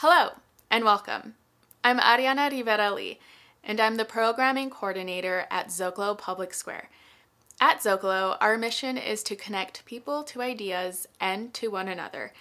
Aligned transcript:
Hello 0.00 0.30
and 0.70 0.84
welcome. 0.84 1.34
I'm 1.82 1.98
Ariana 1.98 2.52
Rivera 2.52 2.92
Lee, 2.92 3.18
and 3.64 3.80
I'm 3.80 3.96
the 3.96 4.04
programming 4.04 4.70
coordinator 4.70 5.48
at 5.50 5.70
Zocalo 5.70 6.16
Public 6.16 6.54
Square. 6.54 6.88
At 7.60 7.80
Zocalo, 7.80 8.36
our 8.40 8.56
mission 8.56 8.96
is 8.96 9.24
to 9.24 9.34
connect 9.34 9.84
people 9.86 10.22
to 10.22 10.40
ideas 10.40 11.08
and 11.20 11.52
to 11.54 11.66
one 11.66 11.88
another. 11.88 12.32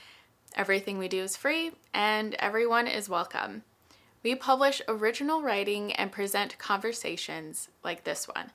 Everything 0.54 0.99
we 0.99 1.07
do 1.07 1.23
is 1.23 1.35
free, 1.35 1.71
and 1.95 2.35
everyone 2.35 2.85
is 2.85 3.09
welcome. 3.09 3.63
We 4.21 4.35
publish 4.35 4.80
original 4.88 5.41
writing 5.41 5.94
and 5.94 6.12
present 6.12 6.59
conversations 6.59 7.70
like 7.84 8.03
this 8.03 8.27
one. 8.27 8.52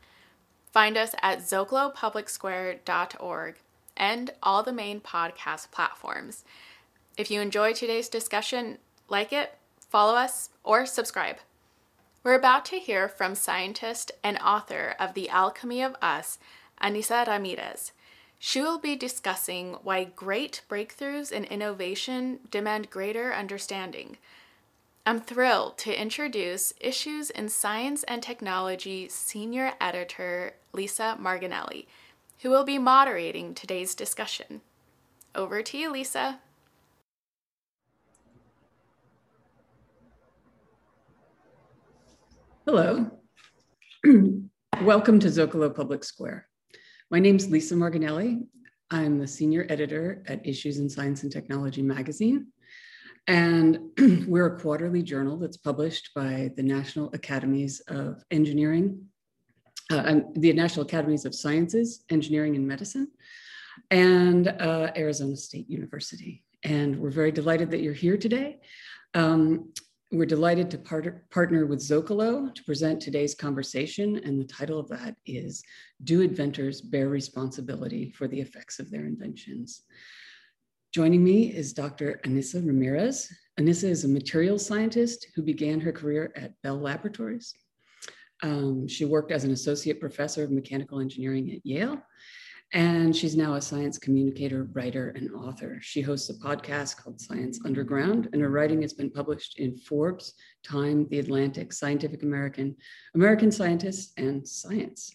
Find 0.71 0.97
us 0.97 1.17
at 1.23 1.41
zocalopublicsquare.org 1.41 3.57
and 3.97 4.31
all 4.45 4.63
the 4.63 4.73
main 4.73 5.01
podcast 5.01 5.73
platforms. 5.73 6.45
If 7.19 7.33
you 7.33 7.41
enjoy 7.41 7.73
today's 7.73 8.09
discussion, 8.09 8.79
like 9.09 9.33
it, 9.33 9.57
follow 9.91 10.15
us, 10.15 10.51
or 10.65 10.87
subscribe. 10.87 11.37
We're 12.25 12.35
about 12.35 12.65
to 12.67 12.79
hear 12.79 13.09
from 13.09 13.35
scientist 13.35 14.13
and 14.23 14.39
author 14.39 14.95
of 15.01 15.15
The 15.15 15.29
Alchemy 15.29 15.83
of 15.83 15.97
Us, 16.01 16.39
Ainissa 16.81 17.27
Ramirez. 17.27 17.93
She 18.39 18.61
will 18.61 18.79
be 18.79 18.97
discussing 18.97 19.75
why 19.83 20.05
great 20.05 20.63
breakthroughs 20.69 21.31
in 21.31 21.45
innovation 21.45 22.41
demand 22.51 22.91
greater 22.91 23.33
understanding. 23.33 24.19
I'm 25.05 25.21
thrilled 25.21 25.79
to 25.79 26.01
introduce 26.01 26.75
Issues 26.81 27.31
in 27.31 27.49
Science 27.49 28.05
and 28.05 28.23
Technology 28.23 29.09
senior 29.09 29.73
editor 29.81 30.55
Lisa 30.73 31.17
Margonelli, 31.21 31.87
who 32.43 32.51
will 32.51 32.65
be 32.65 32.79
moderating 32.79 33.53
today's 33.55 33.97
discussion. 33.97 34.61
Over 35.35 35.63
to 35.63 35.77
you, 35.77 35.91
Lisa. 35.91 36.39
Hello. 42.65 43.11
Welcome 44.83 45.19
to 45.19 45.27
Zocalo 45.27 45.75
Public 45.75 46.05
Square. 46.05 46.47
My 47.11 47.19
name 47.19 47.35
is 47.35 47.51
Lisa 47.51 47.75
Margonelli. 47.75 48.47
I'm 48.89 49.19
the 49.19 49.27
senior 49.27 49.67
editor 49.69 50.23
at 50.29 50.47
Issues 50.47 50.79
in 50.79 50.89
Science 50.89 51.25
and 51.25 51.33
Technology 51.33 51.83
magazine. 51.83 52.53
And 53.27 53.81
we're 54.29 54.55
a 54.55 54.61
quarterly 54.61 55.03
journal 55.03 55.39
that's 55.39 55.57
published 55.57 56.11
by 56.15 56.53
the 56.57 56.63
National 56.63 57.11
Academies 57.13 57.81
of 57.89 58.23
Engineering, 58.31 59.07
uh, 59.91 60.21
the 60.37 60.53
National 60.53 60.87
Academies 60.87 61.25
of 61.25 61.35
Sciences, 61.35 62.05
Engineering, 62.11 62.55
and 62.55 62.69
Medicine, 62.69 63.09
and 63.91 64.47
uh, 64.47 64.93
Arizona 64.97 65.35
State 65.35 65.69
University. 65.69 66.45
And 66.63 67.01
we're 67.01 67.11
very 67.11 67.33
delighted 67.33 67.73
that 67.73 67.81
you're 67.81 67.93
here 67.93 68.17
today. 68.17 68.61
Um, 69.15 69.73
we're 70.13 70.27
delighted 70.27 70.71
to 70.71 70.79
part- 70.79 71.31
partner 71.31 71.65
with 71.65 71.81
Zocalo 71.81 72.55
to 72.55 72.65
present 72.65 73.01
today's 73.01 73.35
conversation, 73.35 74.21
and 74.25 74.39
the 74.39 74.45
title 74.45 74.79
of 74.79 74.89
that 74.91 75.17
is 75.25 75.63
Do 76.05 76.21
Inventors 76.21 76.83
Bear 76.83 77.09
Responsibility 77.09 78.11
for 78.11 78.29
the 78.29 78.39
Effects 78.39 78.79
of 78.79 78.91
Their 78.91 79.07
Inventions? 79.07 79.85
Joining 80.93 81.25
me 81.25 81.55
is 81.55 81.73
Dr. 81.73 82.21
Ainissa 82.27 82.65
Ramirez. 82.67 83.33
Ainissa 83.59 83.85
is 83.85 84.05
a 84.05 84.09
materials 84.09 84.67
scientist 84.67 85.29
who 85.35 85.41
began 85.41 85.81
her 85.81 85.93
career 85.93 86.31
at 86.37 86.61
Bell 86.63 86.79
Laboratories. 86.79 87.55
Um, 88.43 88.87
she 88.87 89.07
worked 89.07 89.33
as 89.33 89.45
an 89.45 89.53
associate 89.53 89.99
professor 89.99 90.45
of 90.45 90.51
mechanical 90.51 91.01
engineering 91.01 91.51
at 91.53 91.65
Yale 91.65 92.03
and 92.73 93.15
she's 93.15 93.37
now 93.37 93.55
a 93.55 93.61
science 93.61 93.99
communicator, 93.99 94.65
writer, 94.73 95.11
and 95.11 95.31
author. 95.33 95.79
She 95.83 96.01
hosts 96.01 96.31
a 96.31 96.35
podcast 96.35 96.97
called 96.97 97.21
Science 97.21 97.61
Underground, 97.67 98.31
and 98.33 98.41
her 98.41 98.49
writing 98.49 98.81
has 98.81 98.95
been 98.95 99.11
published 99.11 99.59
in 99.59 99.77
Forbes, 99.77 100.33
Time, 100.63 101.07
The 101.11 101.19
Atlantic, 101.19 101.75
Scientific 101.75 102.23
American, 102.23 102.75
American 103.15 103.53
Scientists, 103.53 104.15
and 104.17 104.47
Science. 104.49 105.15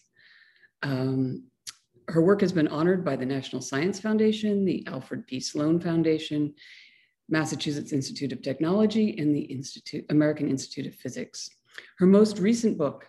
Um, 0.84 1.44
her 2.06 2.22
work 2.22 2.40
has 2.42 2.52
been 2.52 2.68
honored 2.68 3.04
by 3.04 3.16
the 3.16 3.26
National 3.26 3.60
Science 3.60 3.98
Foundation, 3.98 4.64
the 4.64 4.86
Alfred 4.86 5.26
P. 5.26 5.40
Sloan 5.40 5.80
Foundation, 5.80 6.54
Massachusetts 7.28 7.92
Institute 7.92 8.32
of 8.32 8.40
Technology, 8.40 9.18
and 9.18 9.34
the 9.34 9.42
Institute, 9.42 10.06
American 10.10 10.48
Institute 10.48 10.86
of 10.86 10.94
Physics. 10.94 11.50
Her 11.98 12.06
most 12.06 12.38
recent 12.38 12.78
book 12.78 13.08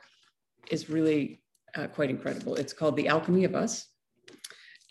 is 0.71 0.89
really 0.89 1.43
uh, 1.75 1.85
quite 1.87 2.09
incredible. 2.09 2.55
It's 2.55 2.73
called 2.73 2.95
The 2.95 3.07
Alchemy 3.07 3.43
of 3.43 3.53
Us 3.53 3.89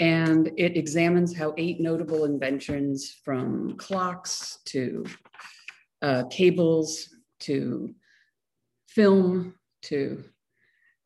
and 0.01 0.51
it 0.57 0.77
examines 0.77 1.37
how 1.37 1.55
eight 1.57 1.81
notable 1.81 2.25
inventions 2.25 3.17
from 3.25 3.77
clocks 3.77 4.59
to 4.67 5.05
uh, 6.03 6.25
cables 6.31 7.15
to 7.41 7.95
film 8.89 9.55
to 9.83 10.25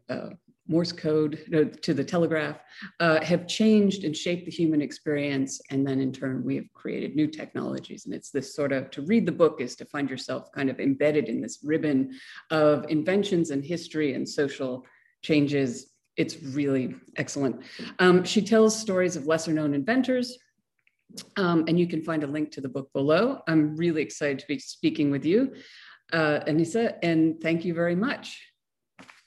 uh, 0.09 0.31
Morse 0.69 0.93
code 0.93 1.79
to 1.83 1.93
the 1.93 2.05
telegraph 2.05 2.61
uh, 3.01 3.23
have 3.23 3.49
changed 3.49 4.05
and 4.05 4.17
shaped 4.17 4.45
the 4.45 4.51
human 4.51 4.81
experience. 4.81 5.61
And 5.71 5.87
then 5.87 6.01
in 6.01 6.13
turn, 6.13 6.45
we 6.45 6.55
have 6.57 6.73
created 6.73 7.17
new 7.17 7.27
technologies. 7.27 8.07
And 8.07 8.15
it's 8.15 8.31
this 8.31 8.55
sort 8.55 8.73
of 8.73 8.91
to 8.93 9.03
read 9.03 9.27
the 9.27 9.33
book 9.33 9.61
is 9.61 9.75
to 9.77 9.85
find 9.85 10.09
yourself 10.09 10.53
kind 10.53 10.71
of 10.71 10.79
embedded 10.79 11.29
in 11.29 11.41
this 11.41 11.59
ribbon 11.65 12.13
of 12.51 12.87
inventions 12.89 13.51
and 13.51 13.65
history 13.65 14.15
and 14.15 14.27
social 14.27 14.87
changes 15.23 15.92
it's 16.17 16.43
really 16.43 16.95
excellent. 17.17 17.63
Um, 17.99 18.25
she 18.25 18.43
tells 18.43 18.79
stories 18.79 19.17
of 19.17 19.27
lesser 19.27 19.53
known 19.53 19.75
inventors, 19.75 20.37
um, 21.37 21.65
and 21.69 21.79
you 21.79 21.87
can 21.87 22.03
find 22.03 22.23
a 22.23 22.27
link 22.27 22.51
to 22.53 22.61
the 22.61 22.69
book 22.69 22.93
below. 22.93 23.41
I'm 23.49 23.77
really 23.77 24.03
excited 24.03 24.39
to 24.41 24.47
be 24.47 24.59
speaking 24.59 25.11
with 25.11 25.25
you, 25.25 25.55
uh, 26.13 26.41
Ainissa, 26.47 26.95
and 27.03 27.41
thank 27.41 27.65
you 27.65 27.75
very 27.75 27.97
much. 27.97 28.41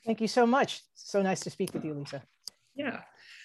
Thank 0.04 0.20
you 0.20 0.28
so 0.28 0.46
much. 0.46 0.82
So 0.94 1.22
nice 1.22 1.40
to 1.40 1.50
speak 1.50 1.74
with 1.74 1.84
you, 1.84 1.94
Lisa. 1.94 2.22
Yeah. 2.74 3.00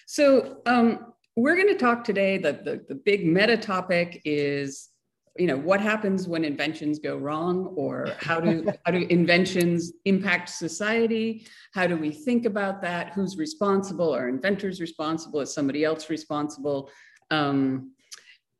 So 0.06 0.62
um, 0.66 1.14
we're 1.36 1.56
going 1.56 1.70
to 1.70 1.78
talk 1.78 2.04
today. 2.04 2.38
The, 2.38 2.54
the, 2.54 2.86
the 2.90 2.96
big 2.96 3.26
meta 3.26 3.58
topic 3.58 4.22
is 4.26 4.90
you 5.38 5.48
know 5.48 5.58
what 5.58 5.80
happens 5.80 6.28
when 6.28 6.44
inventions 6.44 7.00
go 7.00 7.16
wrong 7.16 7.74
or 7.78 8.10
how 8.20 8.40
do 8.40 8.70
how 8.86 8.92
do 8.92 9.06
inventions 9.10 9.94
impact 10.06 10.50
society? 10.50 11.46
How 11.74 11.88
do 11.88 11.96
we 11.96 12.12
think 12.12 12.46
about 12.46 12.82
that? 12.82 13.14
Who's 13.14 13.38
responsible? 13.38 14.14
Are 14.14 14.28
inventors 14.28 14.82
responsible? 14.82 15.40
Is 15.40 15.54
somebody 15.54 15.86
else 15.86 16.10
responsible? 16.10 16.90
Um, 17.30 17.94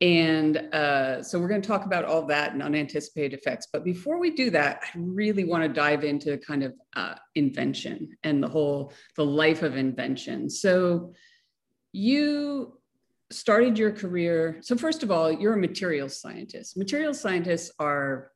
and 0.00 0.56
uh, 0.74 1.22
so 1.22 1.38
we're 1.38 1.46
going 1.46 1.62
to 1.62 1.68
talk 1.68 1.84
about 1.84 2.04
all 2.04 2.26
that 2.26 2.54
and 2.54 2.62
unanticipated 2.62 3.38
effects. 3.38 3.68
But 3.72 3.84
before 3.84 4.18
we 4.18 4.32
do 4.32 4.50
that 4.50 4.80
i 4.82 4.90
really 4.96 5.44
want 5.44 5.62
to 5.62 5.68
dive 5.68 6.02
into 6.02 6.36
kind 6.38 6.64
of 6.64 6.74
uh, 6.96 7.14
invention 7.36 8.16
and 8.24 8.42
the 8.42 8.48
whole 8.48 8.92
the 9.16 9.24
life 9.24 9.62
of 9.62 9.76
invention. 9.76 10.50
So 10.50 11.12
you 11.92 12.78
started 13.32 13.78
your 13.78 13.90
career. 13.90 14.58
So, 14.60 14.76
first 14.76 15.02
of 15.02 15.10
all, 15.10 15.30
you're 15.30 15.54
a 15.54 15.58
materials 15.58 16.20
scientist. 16.20 16.76
Materials 16.76 17.20
scientists 17.20 17.72
are 17.78 18.32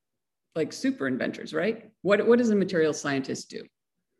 like 0.55 0.73
super 0.73 1.07
inventors, 1.07 1.53
right? 1.53 1.91
What, 2.03 2.27
what 2.27 2.39
does 2.39 2.51
a 2.51 2.57
materials 2.57 3.01
scientist 3.01 3.51
do? 3.51 3.63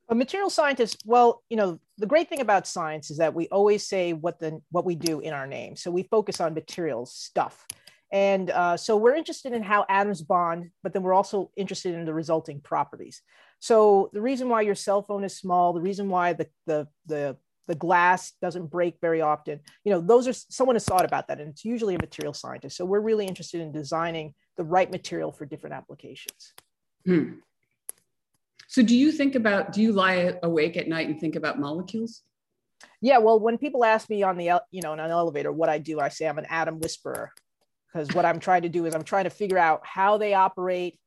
A 0.09 0.15
material 0.15 0.51
scientist, 0.51 1.03
well, 1.05 1.43
you 1.49 1.57
know, 1.57 1.81
the 1.99 2.07
great 2.07 2.29
thing 2.29 2.41
about 2.41 2.67
science 2.67 3.11
is 3.11 3.19
that 3.19 3.35
we 3.35 3.49
always 3.49 3.85
say 3.85 4.13
what 4.13 4.39
the 4.39 4.61
what 4.71 4.85
we 4.85 4.95
do 4.95 5.21
in 5.21 5.33
our 5.33 5.47
name. 5.47 5.75
So 5.75 5.91
we 5.91 6.05
focus 6.05 6.41
on 6.41 6.55
materials 6.55 7.13
stuff. 7.13 7.67
And 8.13 8.51
uh, 8.51 8.77
so 8.77 8.97
we're 8.97 9.17
interested 9.17 9.53
in 9.53 9.65
how 9.65 9.85
atoms 9.89 10.23
bond, 10.23 10.71
but 10.85 10.93
then 10.93 11.03
we're 11.03 11.13
also 11.13 11.51
interested 11.57 11.95
in 11.95 12.05
the 12.05 12.15
resulting 12.15 12.61
properties. 12.61 13.21
So 13.59 14.11
the 14.13 14.21
reason 14.21 14.49
why 14.49 14.61
your 14.61 14.77
cell 14.77 15.03
phone 15.03 15.25
is 15.25 15.37
small, 15.37 15.73
the 15.73 15.81
reason 15.81 16.09
why 16.09 16.35
the 16.35 16.49
the 16.67 16.87
the 17.07 17.37
the 17.67 17.75
glass 17.75 18.33
doesn't 18.41 18.67
break 18.67 18.97
very 19.01 19.21
often. 19.21 19.61
You 19.85 19.93
know, 19.93 20.01
those 20.01 20.29
are 20.29 20.33
someone 20.33 20.77
has 20.77 20.85
thought 20.85 21.05
about 21.05 21.29
that, 21.29 21.41
and 21.41 21.51
it's 21.51 21.65
usually 21.65 21.95
a 21.95 21.99
material 21.99 22.35
scientist. 22.35 22.77
So 22.77 22.85
we're 22.85 23.01
really 23.01 23.27
interested 23.27 23.61
in 23.61 23.73
designing 23.73 24.35
the 24.57 24.65
right 24.65 24.91
material 24.91 25.33
for 25.33 25.47
different 25.47 25.75
applications. 25.75 26.53
Hmm. 27.05 27.35
So 28.69 28.83
do 28.83 28.97
you 28.97 29.13
think 29.13 29.35
about? 29.35 29.73
Do 29.73 29.83
you 29.83 29.93
lie 29.93 30.35
awake 30.43 30.77
at 30.77 30.89
night 30.89 31.09
and 31.09 31.21
think 31.21 31.37
about 31.37 31.59
molecules? 31.59 32.23
Yeah. 33.01 33.19
Well, 33.19 33.41
when 33.41 33.59
people 33.59 33.85
ask 33.85 34.09
me 34.11 34.23
on 34.23 34.37
the 34.37 34.61
you 34.71 34.83
know 34.83 34.93
in 34.93 35.01
an 35.01 35.11
elevator 35.11 35.53
what 35.53 35.69
I 35.69 35.79
do, 35.79 36.01
I 36.01 36.09
say 36.09 36.27
I'm 36.27 36.39
an 36.39 36.47
atom 36.49 36.79
whisperer 36.79 37.33
because 37.93 38.15
what 38.15 38.25
I'm 38.25 38.41
trying 38.41 38.63
to 38.63 38.69
do 38.69 38.87
is 38.87 38.95
I'm 38.95 39.05
trying 39.05 39.25
to 39.25 39.31
figure 39.31 39.59
out 39.59 39.81
how 39.85 40.19
they 40.19 40.35
operate 40.35 40.99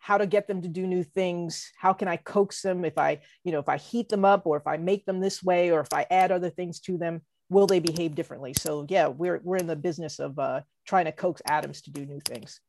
how 0.00 0.16
to 0.16 0.26
get 0.26 0.48
them 0.48 0.62
to 0.62 0.68
do 0.68 0.86
new 0.86 1.04
things. 1.04 1.70
How 1.78 1.92
can 1.92 2.08
i 2.08 2.16
coax 2.16 2.62
them? 2.62 2.84
If 2.84 2.98
i 2.98 3.20
you 3.44 3.52
know 3.52 3.60
if 3.60 3.68
i 3.68 3.76
heat 3.76 4.08
them 4.08 4.24
up 4.24 4.46
or 4.46 4.56
if 4.56 4.66
i 4.66 4.76
make 4.76 5.06
them 5.06 5.20
this 5.20 5.42
way 5.42 5.70
or 5.70 5.80
if 5.80 5.92
i 5.92 6.06
add 6.10 6.32
other 6.32 6.50
things 6.50 6.80
to 6.80 6.98
them 6.98 7.22
will 7.50 7.66
they 7.66 7.80
behave 7.80 8.14
differently? 8.14 8.54
So 8.56 8.86
yeah 8.88 9.08
we're 9.08 9.40
we're 9.44 9.58
in 9.58 9.66
the 9.66 9.76
business 9.76 10.18
of 10.18 10.38
uh, 10.38 10.62
trying 10.86 11.04
to 11.04 11.12
coax 11.12 11.42
atoms 11.46 11.82
to 11.82 11.90
do 11.90 12.04
new 12.06 12.20
things. 12.24 12.60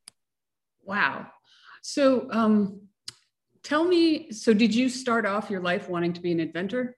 Wow. 0.84 1.28
So 1.82 2.28
um, 2.32 2.82
tell 3.64 3.84
me 3.84 4.32
so 4.32 4.54
did 4.54 4.76
you 4.76 4.90
start 4.90 5.26
off 5.26 5.50
your 5.50 5.62
life 5.62 5.90
wanting 5.90 6.14
to 6.14 6.22
be 6.22 6.32
an 6.32 6.40
inventor? 6.40 6.98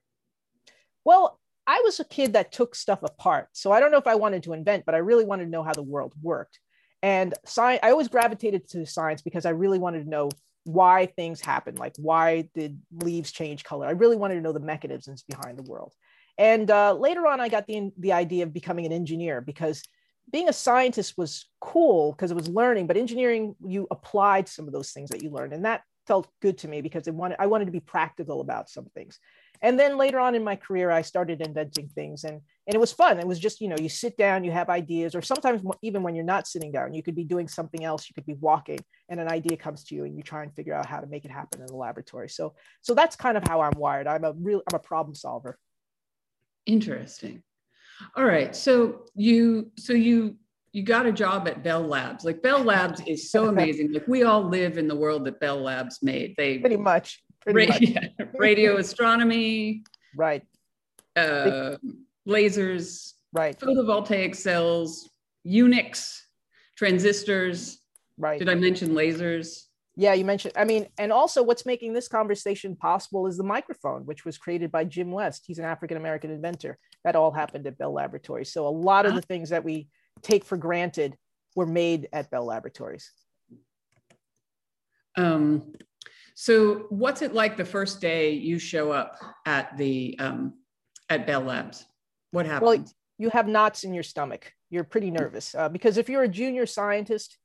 Well 1.04 1.40
i 1.66 1.80
was 1.82 1.98
a 1.98 2.04
kid 2.04 2.34
that 2.34 2.52
took 2.52 2.74
stuff 2.74 3.02
apart. 3.02 3.48
So 3.52 3.70
i 3.70 3.78
don't 3.78 3.92
know 3.92 3.98
if 3.98 4.08
i 4.08 4.16
wanted 4.16 4.42
to 4.42 4.52
invent 4.52 4.84
but 4.84 4.96
i 4.96 4.98
really 4.98 5.24
wanted 5.24 5.44
to 5.44 5.50
know 5.50 5.62
how 5.62 5.72
the 5.72 5.82
world 5.82 6.12
worked 6.20 6.58
And 7.04 7.34
science, 7.44 7.80
I 7.82 7.90
always 7.90 8.08
gravitated 8.08 8.66
to 8.70 8.86
science 8.86 9.20
because 9.20 9.44
I 9.44 9.50
really 9.50 9.78
wanted 9.78 10.04
to 10.04 10.08
know 10.08 10.30
why 10.64 11.04
things 11.04 11.38
happen. 11.38 11.74
Like, 11.74 11.92
why 11.98 12.48
did 12.54 12.80
leaves 12.90 13.30
change 13.30 13.62
color? 13.62 13.86
I 13.86 13.90
really 13.90 14.16
wanted 14.16 14.36
to 14.36 14.40
know 14.40 14.52
the 14.52 14.60
mechanisms 14.60 15.22
behind 15.22 15.58
the 15.58 15.70
world. 15.70 15.92
And 16.38 16.70
uh, 16.70 16.94
later 16.94 17.26
on, 17.26 17.40
I 17.40 17.50
got 17.50 17.66
the, 17.66 17.90
the 17.98 18.14
idea 18.14 18.44
of 18.44 18.54
becoming 18.54 18.86
an 18.86 18.92
engineer 18.92 19.42
because 19.42 19.82
being 20.32 20.48
a 20.48 20.52
scientist 20.54 21.18
was 21.18 21.44
cool 21.60 22.12
because 22.12 22.30
it 22.30 22.36
was 22.38 22.48
learning, 22.48 22.86
but 22.86 22.96
engineering, 22.96 23.54
you 23.62 23.86
applied 23.90 24.48
some 24.48 24.66
of 24.66 24.72
those 24.72 24.92
things 24.92 25.10
that 25.10 25.22
you 25.22 25.28
learned. 25.28 25.52
And 25.52 25.66
that 25.66 25.82
felt 26.06 26.26
good 26.40 26.56
to 26.58 26.68
me 26.68 26.80
because 26.80 27.06
wanted, 27.06 27.36
I 27.38 27.48
wanted 27.48 27.66
to 27.66 27.70
be 27.70 27.80
practical 27.80 28.40
about 28.40 28.70
some 28.70 28.86
things. 28.94 29.18
And 29.64 29.80
then 29.80 29.96
later 29.96 30.20
on 30.20 30.34
in 30.34 30.44
my 30.44 30.56
career, 30.56 30.90
I 30.90 31.00
started 31.00 31.40
inventing 31.40 31.88
things 31.88 32.24
and, 32.24 32.34
and 32.66 32.74
it 32.74 32.78
was 32.78 32.92
fun. 32.92 33.18
It 33.18 33.26
was 33.26 33.38
just, 33.38 33.62
you 33.62 33.68
know, 33.68 33.78
you 33.80 33.88
sit 33.88 34.14
down, 34.18 34.44
you 34.44 34.52
have 34.52 34.68
ideas, 34.68 35.14
or 35.14 35.22
sometimes 35.22 35.62
even 35.80 36.02
when 36.02 36.14
you're 36.14 36.22
not 36.22 36.46
sitting 36.46 36.70
down, 36.70 36.92
you 36.92 37.02
could 37.02 37.14
be 37.14 37.24
doing 37.24 37.48
something 37.48 37.82
else. 37.82 38.06
You 38.06 38.14
could 38.14 38.26
be 38.26 38.34
walking 38.34 38.78
and 39.08 39.18
an 39.18 39.28
idea 39.32 39.56
comes 39.56 39.82
to 39.84 39.94
you 39.94 40.04
and 40.04 40.14
you 40.18 40.22
try 40.22 40.42
and 40.42 40.54
figure 40.54 40.74
out 40.74 40.84
how 40.84 41.00
to 41.00 41.06
make 41.06 41.24
it 41.24 41.30
happen 41.30 41.62
in 41.62 41.66
the 41.66 41.76
laboratory. 41.76 42.28
So, 42.28 42.54
so 42.82 42.94
that's 42.94 43.16
kind 43.16 43.38
of 43.38 43.48
how 43.48 43.62
I'm 43.62 43.72
wired. 43.78 44.06
I'm 44.06 44.24
a 44.24 44.32
real, 44.32 44.60
I'm 44.70 44.76
a 44.76 44.78
problem 44.78 45.14
solver. 45.14 45.58
Interesting. 46.66 47.42
All 48.16 48.24
right. 48.26 48.54
So 48.54 49.06
you 49.14 49.70
so 49.78 49.94
you 49.94 50.36
you 50.72 50.82
got 50.82 51.06
a 51.06 51.12
job 51.12 51.48
at 51.48 51.62
Bell 51.62 51.82
Labs. 51.82 52.24
Like 52.24 52.42
Bell 52.42 52.62
Labs 52.62 53.00
is 53.06 53.30
so 53.30 53.46
amazing. 53.48 53.92
like 53.92 54.06
we 54.08 54.24
all 54.24 54.42
live 54.42 54.76
in 54.76 54.88
the 54.88 54.96
world 54.96 55.24
that 55.24 55.40
Bell 55.40 55.62
Labs 55.62 56.02
made. 56.02 56.34
They 56.36 56.58
pretty 56.58 56.76
much. 56.76 57.23
Radio, 57.46 58.00
radio 58.38 58.76
astronomy. 58.76 59.84
Right. 60.16 60.42
Uh, 61.16 61.76
lasers. 62.28 63.12
Right. 63.32 63.58
Photovoltaic 63.58 64.34
cells, 64.34 65.10
Unix, 65.46 66.20
transistors. 66.76 67.78
Right. 68.16 68.38
Did 68.38 68.48
I 68.48 68.54
mention 68.54 68.90
lasers? 68.90 69.64
Yeah, 69.96 70.14
you 70.14 70.24
mentioned, 70.24 70.54
I 70.56 70.64
mean, 70.64 70.88
and 70.98 71.12
also 71.12 71.42
what's 71.42 71.64
making 71.64 71.92
this 71.92 72.08
conversation 72.08 72.74
possible 72.74 73.28
is 73.28 73.36
the 73.36 73.44
microphone, 73.44 74.04
which 74.06 74.24
was 74.24 74.36
created 74.36 74.72
by 74.72 74.84
Jim 74.84 75.12
West. 75.12 75.44
He's 75.46 75.60
an 75.60 75.64
African 75.64 75.96
American 75.96 76.32
inventor. 76.32 76.78
That 77.04 77.14
all 77.14 77.30
happened 77.30 77.66
at 77.68 77.78
Bell 77.78 77.92
Laboratories. 77.92 78.52
So 78.52 78.66
a 78.66 78.70
lot 78.70 79.06
of 79.06 79.14
the 79.14 79.22
things 79.22 79.50
that 79.50 79.62
we 79.62 79.88
take 80.22 80.44
for 80.44 80.56
granted 80.56 81.16
were 81.54 81.66
made 81.66 82.08
at 82.12 82.30
Bell 82.30 82.44
Laboratories. 82.44 83.12
Um, 85.16 85.74
so 86.34 86.86
what's 86.90 87.22
it 87.22 87.32
like 87.32 87.56
the 87.56 87.64
first 87.64 88.00
day 88.00 88.32
you 88.32 88.58
show 88.58 88.90
up 88.90 89.16
at 89.46 89.76
the 89.76 90.16
um, 90.18 90.54
at 91.08 91.26
Bell 91.26 91.42
Labs? 91.42 91.86
What 92.32 92.46
happens? 92.46 92.62
Well, 92.62 92.84
you 93.18 93.30
have 93.30 93.46
knots 93.46 93.84
in 93.84 93.94
your 93.94 94.02
stomach. 94.02 94.52
You're 94.70 94.84
pretty 94.84 95.12
nervous 95.12 95.54
uh, 95.54 95.68
because 95.68 95.96
if 95.96 96.08
you're 96.08 96.24
a 96.24 96.28
junior 96.28 96.66
scientist, 96.66 97.38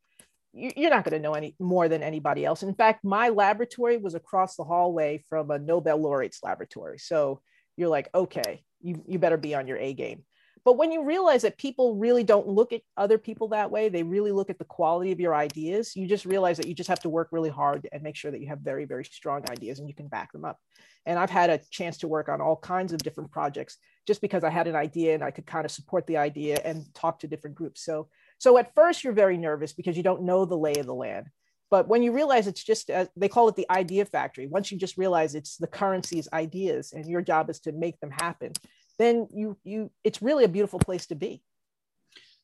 you're 0.51 0.89
not 0.89 1.03
going 1.03 1.13
to 1.13 1.19
know 1.19 1.35
any 1.35 1.55
more 1.59 1.87
than 1.87 2.01
anybody 2.01 2.43
else. 2.43 2.63
In 2.63 2.73
fact, 2.73 3.05
my 3.05 3.29
laboratory 3.29 3.97
was 3.97 4.15
across 4.15 4.55
the 4.55 4.63
hallway 4.63 5.23
from 5.29 5.51
a 5.51 5.59
Nobel 5.59 5.97
laureate's 5.97 6.39
laboratory. 6.41 6.97
So 6.97 7.41
you're 7.77 7.89
like, 7.89 8.09
okay, 8.15 8.63
you, 8.81 9.03
you 9.07 9.19
better 9.19 9.37
be 9.37 9.53
on 9.53 9.67
your 9.67 9.77
A 9.77 9.93
game. 9.93 10.23
But 10.65 10.77
when 10.77 10.91
you 10.91 11.03
realize 11.03 11.41
that 11.43 11.57
people 11.57 11.95
really 11.95 12.23
don't 12.23 12.47
look 12.47 12.73
at 12.73 12.81
other 12.97 13.17
people 13.17 13.49
that 13.49 13.71
way, 13.71 13.89
they 13.89 14.03
really 14.03 14.31
look 14.31 14.49
at 14.49 14.59
the 14.59 14.65
quality 14.65 15.11
of 15.11 15.19
your 15.19 15.35
ideas, 15.35 15.95
you 15.95 16.07
just 16.07 16.25
realize 16.25 16.57
that 16.57 16.67
you 16.67 16.73
just 16.73 16.89
have 16.89 17.01
to 17.01 17.09
work 17.09 17.29
really 17.31 17.49
hard 17.49 17.87
and 17.91 18.03
make 18.03 18.15
sure 18.15 18.31
that 18.31 18.41
you 18.41 18.47
have 18.47 18.59
very, 18.59 18.85
very 18.85 19.05
strong 19.05 19.43
ideas 19.49 19.79
and 19.79 19.87
you 19.87 19.95
can 19.95 20.07
back 20.07 20.31
them 20.31 20.45
up. 20.45 20.57
And 21.05 21.17
I've 21.17 21.29
had 21.29 21.49
a 21.49 21.61
chance 21.71 21.97
to 21.99 22.07
work 22.07 22.29
on 22.29 22.41
all 22.41 22.57
kinds 22.57 22.93
of 22.93 22.99
different 22.99 23.31
projects 23.31 23.77
just 24.05 24.21
because 24.21 24.43
I 24.43 24.49
had 24.49 24.67
an 24.67 24.75
idea 24.75 25.13
and 25.13 25.23
I 25.23 25.31
could 25.31 25.45
kind 25.45 25.65
of 25.65 25.71
support 25.71 26.05
the 26.07 26.17
idea 26.17 26.59
and 26.63 26.85
talk 26.93 27.19
to 27.19 27.27
different 27.27 27.55
groups. 27.55 27.83
So 27.83 28.09
so 28.39 28.57
at 28.57 28.73
first, 28.73 29.03
you're 29.03 29.13
very 29.13 29.37
nervous 29.37 29.73
because 29.73 29.97
you 29.97 30.03
don't 30.03 30.23
know 30.23 30.45
the 30.45 30.57
lay 30.57 30.75
of 30.75 30.85
the 30.85 30.95
land. 30.95 31.27
But 31.69 31.87
when 31.87 32.01
you 32.01 32.13
realize 32.13 32.47
it's 32.47 32.63
just, 32.63 32.89
uh, 32.89 33.05
they 33.15 33.27
call 33.27 33.47
it 33.49 33.55
the 33.55 33.69
idea 33.69 34.05
factory. 34.05 34.47
Once 34.47 34.71
you 34.71 34.77
just 34.79 34.97
realize 34.97 35.35
it's 35.35 35.57
the 35.57 35.67
currency's 35.67 36.27
ideas 36.33 36.93
and 36.93 37.05
your 37.05 37.21
job 37.21 37.49
is 37.49 37.59
to 37.61 37.71
make 37.73 37.99
them 37.99 38.09
happen, 38.09 38.53
then 38.99 39.27
you, 39.33 39.57
you, 39.63 39.91
it's 40.03 40.21
really 40.21 40.43
a 40.43 40.49
beautiful 40.49 40.77
place 40.77 41.07
to 41.07 41.15
be. 41.15 41.41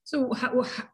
So 0.04 0.34
how, 0.34 0.62
how 0.62 0.86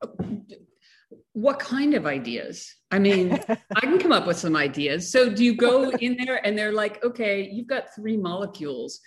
what 1.34 1.60
kind 1.60 1.94
of 1.94 2.06
ideas? 2.06 2.74
I 2.92 3.00
mean, 3.00 3.34
I 3.50 3.80
can 3.82 4.00
come 4.00 4.12
up 4.12 4.28
with 4.28 4.38
some 4.38 4.56
ideas. 4.56 5.12
So 5.12 5.30
do 5.30 5.44
you 5.44 5.56
go 5.56 5.90
in 5.92 6.18
there 6.18 6.46
and 6.46 6.58
they're 6.58 6.74
like, 6.74 7.04
okay, 7.04 7.50
you've 7.52 7.68
got 7.68 7.94
three 7.96 8.18
molecules. 8.18 9.00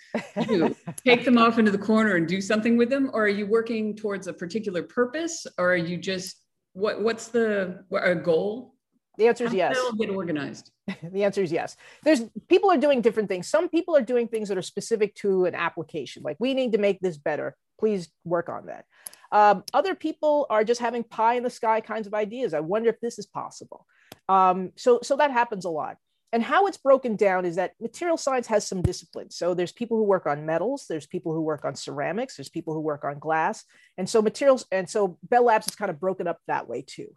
You 0.49 0.75
take 1.05 1.25
them 1.25 1.37
off 1.37 1.59
into 1.59 1.71
the 1.71 1.77
corner 1.77 2.15
and 2.15 2.27
do 2.27 2.41
something 2.41 2.77
with 2.77 2.89
them, 2.89 3.09
or 3.13 3.25
are 3.25 3.29
you 3.29 3.45
working 3.45 3.95
towards 3.95 4.27
a 4.27 4.33
particular 4.33 4.83
purpose, 4.83 5.45
or 5.57 5.73
are 5.73 5.77
you 5.77 5.97
just 5.97 6.37
what? 6.73 7.01
What's 7.01 7.27
the 7.27 7.83
a 7.91 8.15
goal? 8.15 8.74
The 9.17 9.27
answer 9.27 9.45
is 9.45 9.53
yes. 9.53 9.77
Get 9.97 10.09
organized. 10.09 10.71
the 11.11 11.23
answer 11.23 11.41
is 11.41 11.51
yes. 11.51 11.75
There's 12.03 12.23
people 12.47 12.71
are 12.71 12.77
doing 12.77 13.01
different 13.01 13.29
things. 13.29 13.47
Some 13.47 13.69
people 13.69 13.95
are 13.95 14.01
doing 14.01 14.27
things 14.27 14.49
that 14.49 14.57
are 14.57 14.63
specific 14.63 15.15
to 15.15 15.45
an 15.45 15.55
application. 15.55 16.23
Like 16.23 16.37
we 16.39 16.53
need 16.53 16.73
to 16.73 16.77
make 16.77 16.99
this 16.99 17.17
better. 17.17 17.55
Please 17.79 18.09
work 18.23 18.49
on 18.49 18.67
that. 18.67 18.85
Um, 19.31 19.63
other 19.73 19.95
people 19.95 20.47
are 20.49 20.63
just 20.63 20.81
having 20.81 21.03
pie 21.03 21.35
in 21.35 21.43
the 21.43 21.49
sky 21.49 21.81
kinds 21.81 22.07
of 22.07 22.13
ideas. 22.13 22.53
I 22.53 22.59
wonder 22.59 22.89
if 22.89 22.99
this 23.01 23.19
is 23.19 23.25
possible. 23.25 23.85
Um, 24.29 24.71
so, 24.75 24.99
so 25.03 25.17
that 25.17 25.31
happens 25.31 25.65
a 25.65 25.69
lot. 25.69 25.97
And 26.31 26.43
how 26.43 26.67
it's 26.67 26.77
broken 26.77 27.15
down 27.15 27.45
is 27.45 27.55
that 27.55 27.73
material 27.79 28.17
science 28.17 28.47
has 28.47 28.67
some 28.67 28.81
disciplines. 28.81 29.37
So 29.37 29.53
there's 29.53 29.71
people 29.71 29.97
who 29.97 30.03
work 30.03 30.25
on 30.25 30.45
metals, 30.45 30.85
there's 30.89 31.07
people 31.07 31.33
who 31.33 31.41
work 31.41 31.63
on 31.63 31.75
ceramics, 31.75 32.35
there's 32.35 32.49
people 32.49 32.73
who 32.73 32.81
work 32.81 33.05
on 33.05 33.19
glass. 33.19 33.63
And 33.97 34.09
so 34.09 34.21
materials, 34.21 34.65
and 34.71 34.89
so 34.89 35.17
Bell 35.23 35.45
Labs 35.45 35.67
is 35.67 35.75
kind 35.75 35.89
of 35.89 35.99
broken 35.99 36.27
up 36.27 36.39
that 36.47 36.67
way 36.67 36.83
too. 36.85 37.07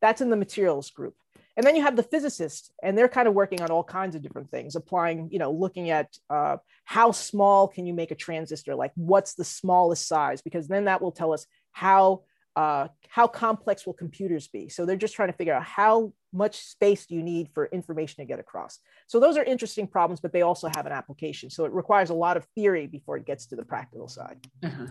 That's 0.00 0.20
in 0.20 0.30
the 0.30 0.36
materials 0.36 0.90
group. 0.90 1.14
And 1.60 1.66
then 1.66 1.76
you 1.76 1.82
have 1.82 1.94
the 1.94 2.02
physicists, 2.02 2.72
and 2.82 2.96
they're 2.96 3.06
kind 3.06 3.28
of 3.28 3.34
working 3.34 3.60
on 3.60 3.70
all 3.70 3.84
kinds 3.84 4.16
of 4.16 4.22
different 4.22 4.50
things, 4.50 4.76
applying, 4.76 5.28
you 5.30 5.38
know, 5.38 5.52
looking 5.52 5.90
at 5.90 6.16
uh, 6.30 6.56
how 6.84 7.12
small 7.12 7.68
can 7.68 7.84
you 7.84 7.92
make 7.92 8.10
a 8.10 8.14
transistor? 8.14 8.74
Like, 8.74 8.92
what's 8.94 9.34
the 9.34 9.44
smallest 9.44 10.08
size? 10.08 10.40
Because 10.40 10.68
then 10.68 10.86
that 10.86 11.02
will 11.02 11.12
tell 11.12 11.34
us 11.34 11.44
how 11.72 12.22
uh, 12.56 12.88
how 13.10 13.26
complex 13.26 13.84
will 13.84 13.92
computers 13.92 14.48
be. 14.48 14.70
So 14.70 14.86
they're 14.86 14.96
just 14.96 15.14
trying 15.14 15.28
to 15.28 15.36
figure 15.36 15.52
out 15.52 15.62
how 15.62 16.14
much 16.32 16.56
space 16.56 17.04
do 17.04 17.14
you 17.14 17.22
need 17.22 17.50
for 17.52 17.66
information 17.66 18.24
to 18.24 18.24
get 18.24 18.40
across. 18.40 18.78
So 19.06 19.20
those 19.20 19.36
are 19.36 19.44
interesting 19.44 19.86
problems, 19.86 20.20
but 20.20 20.32
they 20.32 20.40
also 20.40 20.70
have 20.74 20.86
an 20.86 20.92
application. 20.92 21.50
So 21.50 21.66
it 21.66 21.72
requires 21.72 22.08
a 22.08 22.14
lot 22.14 22.38
of 22.38 22.46
theory 22.54 22.86
before 22.86 23.18
it 23.18 23.26
gets 23.26 23.44
to 23.48 23.56
the 23.56 23.66
practical 23.66 24.08
side. 24.08 24.38
Uh-huh. 24.62 24.86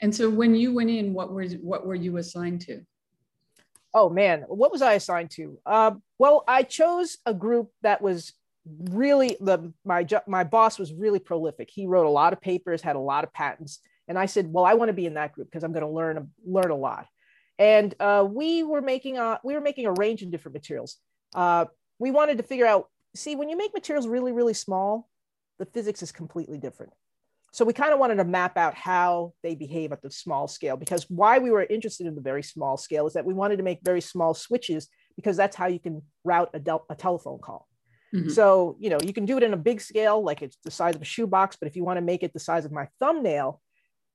And 0.00 0.12
so 0.12 0.28
when 0.28 0.56
you 0.56 0.74
went 0.74 0.90
in, 0.90 1.14
what 1.14 1.32
were 1.32 1.46
what 1.62 1.86
were 1.86 1.94
you 1.94 2.16
assigned 2.16 2.60
to? 2.62 2.80
Oh 3.92 4.08
man, 4.08 4.44
what 4.48 4.70
was 4.70 4.82
I 4.82 4.94
assigned 4.94 5.30
to? 5.32 5.58
Uh, 5.66 5.92
well, 6.18 6.44
I 6.46 6.62
chose 6.62 7.18
a 7.26 7.34
group 7.34 7.70
that 7.82 8.00
was 8.00 8.32
really 8.66 9.36
the 9.40 9.72
my 9.84 10.06
my 10.26 10.44
boss 10.44 10.78
was 10.78 10.92
really 10.92 11.18
prolific. 11.18 11.70
He 11.72 11.86
wrote 11.86 12.06
a 12.06 12.10
lot 12.10 12.32
of 12.32 12.40
papers, 12.40 12.82
had 12.82 12.96
a 12.96 13.00
lot 13.00 13.24
of 13.24 13.32
patents, 13.32 13.80
and 14.06 14.18
I 14.18 14.26
said, 14.26 14.52
well, 14.52 14.64
I 14.64 14.74
want 14.74 14.90
to 14.90 14.94
be 14.94 15.06
in 15.06 15.14
that 15.14 15.32
group 15.32 15.48
because 15.48 15.64
I'm 15.64 15.72
going 15.72 15.84
to 15.84 15.90
learn 15.90 16.30
learn 16.44 16.70
a 16.70 16.76
lot. 16.76 17.06
And 17.58 17.94
uh, 18.00 18.26
we 18.28 18.62
were 18.62 18.80
making 18.80 19.18
a 19.18 19.40
we 19.42 19.54
were 19.54 19.60
making 19.60 19.86
a 19.86 19.92
range 19.92 20.22
of 20.22 20.30
different 20.30 20.54
materials. 20.54 20.96
Uh, 21.34 21.66
we 21.98 22.10
wanted 22.10 22.38
to 22.38 22.44
figure 22.44 22.66
out. 22.66 22.88
See, 23.16 23.34
when 23.34 23.48
you 23.48 23.56
make 23.56 23.74
materials 23.74 24.06
really 24.06 24.32
really 24.32 24.54
small, 24.54 25.08
the 25.58 25.66
physics 25.66 26.02
is 26.02 26.12
completely 26.12 26.58
different 26.58 26.92
so 27.52 27.64
we 27.64 27.72
kind 27.72 27.92
of 27.92 27.98
wanted 27.98 28.16
to 28.16 28.24
map 28.24 28.56
out 28.56 28.74
how 28.74 29.32
they 29.42 29.54
behave 29.54 29.92
at 29.92 30.02
the 30.02 30.10
small 30.10 30.46
scale 30.46 30.76
because 30.76 31.04
why 31.08 31.38
we 31.38 31.50
were 31.50 31.64
interested 31.64 32.06
in 32.06 32.14
the 32.14 32.20
very 32.20 32.42
small 32.42 32.76
scale 32.76 33.06
is 33.06 33.14
that 33.14 33.24
we 33.24 33.34
wanted 33.34 33.56
to 33.56 33.62
make 33.62 33.80
very 33.82 34.00
small 34.00 34.34
switches 34.34 34.88
because 35.16 35.36
that's 35.36 35.56
how 35.56 35.66
you 35.66 35.78
can 35.78 36.02
route 36.24 36.50
a, 36.54 36.60
del- 36.60 36.86
a 36.88 36.94
telephone 36.94 37.38
call. 37.38 37.66
Mm-hmm. 38.14 38.30
so 38.30 38.76
you 38.80 38.90
know 38.90 38.98
you 39.04 39.12
can 39.12 39.24
do 39.24 39.36
it 39.36 39.44
in 39.44 39.52
a 39.52 39.56
big 39.56 39.80
scale 39.80 40.20
like 40.20 40.42
it's 40.42 40.56
the 40.64 40.70
size 40.70 40.96
of 40.96 41.02
a 41.02 41.04
shoebox 41.04 41.56
but 41.56 41.68
if 41.68 41.76
you 41.76 41.84
want 41.84 41.96
to 41.96 42.00
make 42.02 42.24
it 42.24 42.32
the 42.32 42.40
size 42.40 42.64
of 42.64 42.72
my 42.72 42.88
thumbnail 42.98 43.60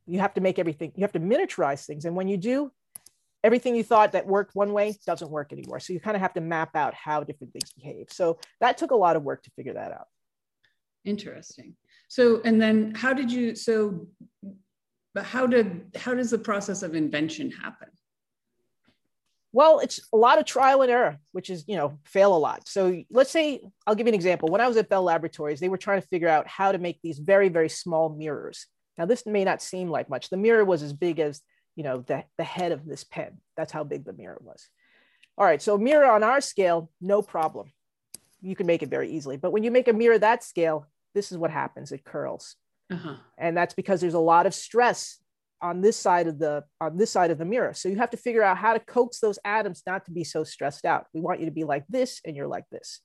you 0.07 0.19
have 0.19 0.33
to 0.35 0.41
make 0.41 0.59
everything 0.59 0.91
you 0.95 1.01
have 1.01 1.11
to 1.13 1.19
miniaturize 1.19 1.85
things. 1.85 2.05
And 2.05 2.15
when 2.15 2.27
you 2.27 2.37
do 2.37 2.71
everything 3.43 3.75
you 3.75 3.83
thought 3.83 4.13
that 4.13 4.25
worked 4.25 4.55
one 4.55 4.73
way 4.73 4.95
doesn't 5.05 5.29
work 5.29 5.51
anymore. 5.51 5.79
So 5.79 5.93
you 5.93 5.99
kind 5.99 6.15
of 6.15 6.21
have 6.21 6.33
to 6.33 6.41
map 6.41 6.75
out 6.75 6.93
how 6.93 7.23
different 7.23 7.53
things 7.53 7.71
behave. 7.73 8.07
So 8.09 8.39
that 8.59 8.77
took 8.77 8.91
a 8.91 8.95
lot 8.95 9.15
of 9.15 9.23
work 9.23 9.43
to 9.43 9.51
figure 9.51 9.73
that 9.73 9.91
out. 9.91 10.07
Interesting 11.03 11.75
so, 12.07 12.41
and 12.43 12.61
then 12.61 12.93
how 12.95 13.13
did 13.13 13.31
you, 13.31 13.55
so, 13.55 14.07
but 15.13 15.25
how 15.25 15.47
did, 15.47 15.91
how 15.95 16.13
does 16.13 16.31
the 16.31 16.37
process 16.37 16.83
of 16.83 16.95
invention 16.95 17.51
happen? 17.51 17.87
Well, 19.53 19.79
it's 19.79 20.01
a 20.11 20.17
lot 20.17 20.37
of 20.37 20.43
trial 20.43 20.81
and 20.81 20.91
error, 20.91 21.17
which 21.31 21.49
is, 21.49 21.63
you 21.65 21.77
know, 21.77 21.97
fail 22.03 22.35
a 22.35 22.37
lot. 22.37 22.67
So 22.67 23.01
let's 23.09 23.31
say, 23.31 23.61
I'll 23.87 23.95
give 23.95 24.05
you 24.05 24.11
an 24.11 24.15
example. 24.15 24.49
When 24.49 24.59
I 24.59 24.67
was 24.67 24.75
at 24.75 24.89
Bell 24.89 25.03
Laboratories, 25.03 25.61
they 25.61 25.69
were 25.69 25.77
trying 25.77 26.01
to 26.01 26.07
figure 26.09 26.27
out 26.27 26.45
how 26.45 26.73
to 26.73 26.77
make 26.77 26.99
these 27.01 27.19
very, 27.19 27.47
very 27.47 27.69
small 27.69 28.09
mirrors. 28.09 28.67
Now, 28.97 29.05
this 29.05 29.25
may 29.25 29.45
not 29.45 29.61
seem 29.61 29.89
like 29.89 30.09
much. 30.09 30.29
The 30.29 30.35
mirror 30.35 30.65
was 30.65 30.83
as 30.83 30.91
big 30.91 31.19
as, 31.19 31.41
you 31.77 31.83
know, 31.83 31.99
the, 32.01 32.25
the 32.37 32.43
head 32.43 32.73
of 32.73 32.85
this 32.85 33.05
pen. 33.05 33.37
That's 33.55 33.71
how 33.71 33.85
big 33.85 34.03
the 34.03 34.11
mirror 34.11 34.37
was. 34.41 34.67
All 35.37 35.45
right, 35.45 35.61
so 35.61 35.77
mirror 35.77 36.09
on 36.11 36.23
our 36.23 36.41
scale, 36.41 36.89
no 36.99 37.21
problem. 37.21 37.71
You 38.41 38.57
can 38.57 38.67
make 38.67 38.83
it 38.83 38.89
very 38.89 39.09
easily. 39.09 39.37
But 39.37 39.51
when 39.51 39.63
you 39.63 39.71
make 39.71 39.87
a 39.87 39.93
mirror 39.93 40.19
that 40.19 40.43
scale, 40.43 40.85
this 41.15 41.31
is 41.31 41.37
what 41.37 41.49
happens 41.49 41.91
it 41.91 42.03
curls 42.03 42.55
uh-huh. 42.91 43.15
and 43.39 43.57
that's 43.57 43.73
because 43.73 43.99
there's 43.99 44.13
a 44.13 44.19
lot 44.19 44.45
of 44.45 44.53
stress 44.53 45.17
on 45.61 45.81
this 45.81 45.97
side 45.97 46.27
of 46.27 46.37
the 46.37 46.63
on 46.79 46.97
this 46.97 47.11
side 47.11 47.31
of 47.31 47.37
the 47.37 47.45
mirror. 47.45 47.73
So 47.73 47.89
you 47.89 47.97
have 47.97 48.11
to 48.11 48.17
figure 48.17 48.43
out 48.43 48.57
how 48.57 48.73
to 48.73 48.79
coax 48.79 49.19
those 49.19 49.39
atoms 49.43 49.83
not 49.85 50.05
to 50.05 50.11
be 50.11 50.23
so 50.23 50.43
stressed 50.43 50.85
out. 50.85 51.07
We 51.13 51.21
want 51.21 51.39
you 51.39 51.45
to 51.47 51.51
be 51.51 51.63
like 51.63 51.85
this 51.89 52.21
and 52.25 52.35
you're 52.35 52.47
like 52.47 52.65
this. 52.71 53.01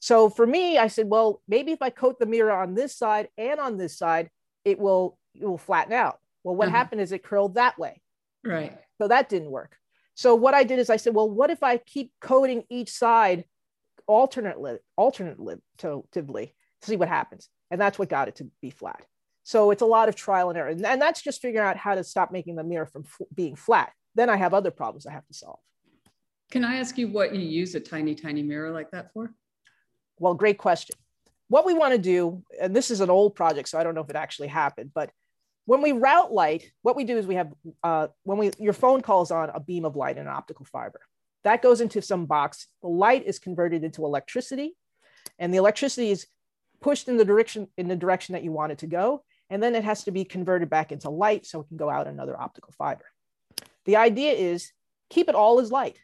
So 0.00 0.28
for 0.28 0.46
me, 0.46 0.76
I 0.76 0.88
said, 0.88 1.08
well, 1.08 1.40
maybe 1.48 1.72
if 1.72 1.80
I 1.80 1.90
coat 1.90 2.18
the 2.18 2.26
mirror 2.26 2.52
on 2.52 2.74
this 2.74 2.94
side 2.94 3.28
and 3.38 3.58
on 3.58 3.78
this 3.78 3.96
side, 3.96 4.28
it 4.64 4.78
will 4.78 5.18
it 5.34 5.46
will 5.46 5.58
flatten 5.58 5.92
out. 5.92 6.18
Well, 6.42 6.56
what 6.56 6.68
uh-huh. 6.68 6.76
happened 6.76 7.00
is 7.00 7.12
it 7.12 7.24
curled 7.24 7.54
that 7.54 7.78
way. 7.78 8.02
Right. 8.44 8.78
So 9.00 9.08
that 9.08 9.28
didn't 9.28 9.50
work. 9.50 9.76
So 10.14 10.34
what 10.34 10.54
I 10.54 10.62
did 10.62 10.78
is 10.78 10.90
I 10.90 10.96
said, 10.96 11.14
well, 11.14 11.28
what 11.28 11.50
if 11.50 11.62
I 11.62 11.78
keep 11.78 12.12
coating 12.20 12.64
each 12.68 12.90
side 12.90 13.44
alternately, 14.06 14.76
alternatively 14.98 15.56
to 15.78 16.04
see 16.86 16.96
what 16.96 17.08
happens? 17.08 17.48
And 17.70 17.80
that's 17.80 17.98
what 17.98 18.08
got 18.08 18.28
it 18.28 18.36
to 18.36 18.50
be 18.60 18.70
flat. 18.70 19.04
So 19.42 19.70
it's 19.70 19.82
a 19.82 19.86
lot 19.86 20.08
of 20.08 20.14
trial 20.14 20.48
and 20.48 20.58
error. 20.58 20.68
And, 20.68 20.84
and 20.84 21.00
that's 21.00 21.22
just 21.22 21.42
figuring 21.42 21.66
out 21.66 21.76
how 21.76 21.94
to 21.94 22.04
stop 22.04 22.32
making 22.32 22.56
the 22.56 22.64
mirror 22.64 22.86
from 22.86 23.04
f- 23.04 23.26
being 23.34 23.56
flat. 23.56 23.92
Then 24.14 24.30
I 24.30 24.36
have 24.36 24.54
other 24.54 24.70
problems 24.70 25.06
I 25.06 25.12
have 25.12 25.26
to 25.26 25.34
solve. 25.34 25.58
Can 26.50 26.64
I 26.64 26.76
ask 26.76 26.96
you 26.96 27.08
what 27.08 27.34
you 27.34 27.40
use 27.40 27.74
a 27.74 27.80
tiny, 27.80 28.14
tiny 28.14 28.42
mirror 28.42 28.70
like 28.70 28.90
that 28.92 29.12
for? 29.12 29.32
Well, 30.18 30.34
great 30.34 30.58
question. 30.58 30.96
What 31.48 31.66
we 31.66 31.74
want 31.74 31.92
to 31.92 31.98
do, 31.98 32.42
and 32.60 32.74
this 32.74 32.90
is 32.90 33.00
an 33.00 33.10
old 33.10 33.34
project, 33.34 33.68
so 33.68 33.78
I 33.78 33.84
don't 33.84 33.94
know 33.94 34.00
if 34.00 34.10
it 34.10 34.16
actually 34.16 34.48
happened, 34.48 34.92
but 34.94 35.10
when 35.66 35.82
we 35.82 35.92
route 35.92 36.32
light, 36.32 36.70
what 36.82 36.96
we 36.96 37.04
do 37.04 37.16
is 37.16 37.26
we 37.26 37.36
have, 37.36 37.52
uh, 37.82 38.08
when 38.22 38.38
we 38.38 38.50
your 38.58 38.72
phone 38.72 39.00
calls 39.00 39.30
on 39.30 39.50
a 39.50 39.60
beam 39.60 39.84
of 39.84 39.96
light 39.96 40.16
in 40.16 40.26
an 40.26 40.32
optical 40.32 40.66
fiber. 40.66 41.00
That 41.42 41.62
goes 41.62 41.80
into 41.80 42.00
some 42.00 42.26
box. 42.26 42.68
The 42.82 42.88
light 42.88 43.24
is 43.26 43.38
converted 43.38 43.84
into 43.84 44.04
electricity, 44.04 44.76
and 45.38 45.52
the 45.52 45.58
electricity 45.58 46.10
is 46.10 46.26
pushed 46.84 47.08
in 47.08 47.16
the 47.16 47.24
direction 47.24 47.66
in 47.78 47.88
the 47.88 47.96
direction 47.96 48.34
that 48.34 48.44
you 48.44 48.52
want 48.52 48.70
it 48.70 48.76
to 48.76 48.86
go 48.86 49.24
and 49.48 49.62
then 49.62 49.74
it 49.74 49.84
has 49.84 50.04
to 50.04 50.10
be 50.10 50.22
converted 50.22 50.68
back 50.68 50.92
into 50.92 51.08
light 51.08 51.46
so 51.46 51.60
it 51.60 51.68
can 51.68 51.78
go 51.78 51.88
out 51.88 52.06
another 52.06 52.38
optical 52.38 52.74
fiber. 52.76 53.06
The 53.86 53.96
idea 53.96 54.32
is 54.32 54.70
keep 55.08 55.30
it 55.30 55.34
all 55.34 55.60
as 55.60 55.72
light. 55.72 55.96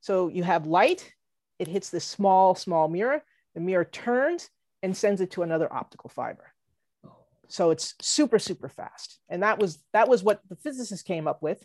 So 0.00 0.28
you 0.28 0.42
have 0.44 0.66
light, 0.66 1.10
it 1.58 1.68
hits 1.68 1.88
this 1.88 2.04
small, 2.04 2.54
small 2.54 2.86
mirror, 2.86 3.22
the 3.54 3.62
mirror 3.62 3.86
turns 3.86 4.50
and 4.82 4.94
sends 4.94 5.22
it 5.22 5.30
to 5.32 5.42
another 5.42 5.72
optical 5.72 6.10
fiber. 6.10 6.52
So 7.48 7.70
it's 7.70 7.94
super, 8.02 8.38
super 8.38 8.68
fast. 8.68 9.18
And 9.30 9.42
that 9.42 9.58
was 9.58 9.82
that 9.94 10.06
was 10.06 10.22
what 10.22 10.42
the 10.50 10.56
physicists 10.56 11.02
came 11.02 11.26
up 11.26 11.40
with. 11.42 11.64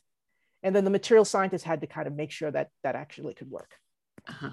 And 0.63 0.73
then 0.73 0.85
the 0.85 0.91
material 0.91 1.25
scientists 1.25 1.63
had 1.63 1.81
to 1.81 1.87
kind 1.87 2.07
of 2.07 2.15
make 2.15 2.31
sure 2.31 2.51
that 2.51 2.69
that 2.83 2.95
actually 2.95 3.33
could 3.33 3.51
work. 3.51 3.75
Uh-huh. 4.29 4.51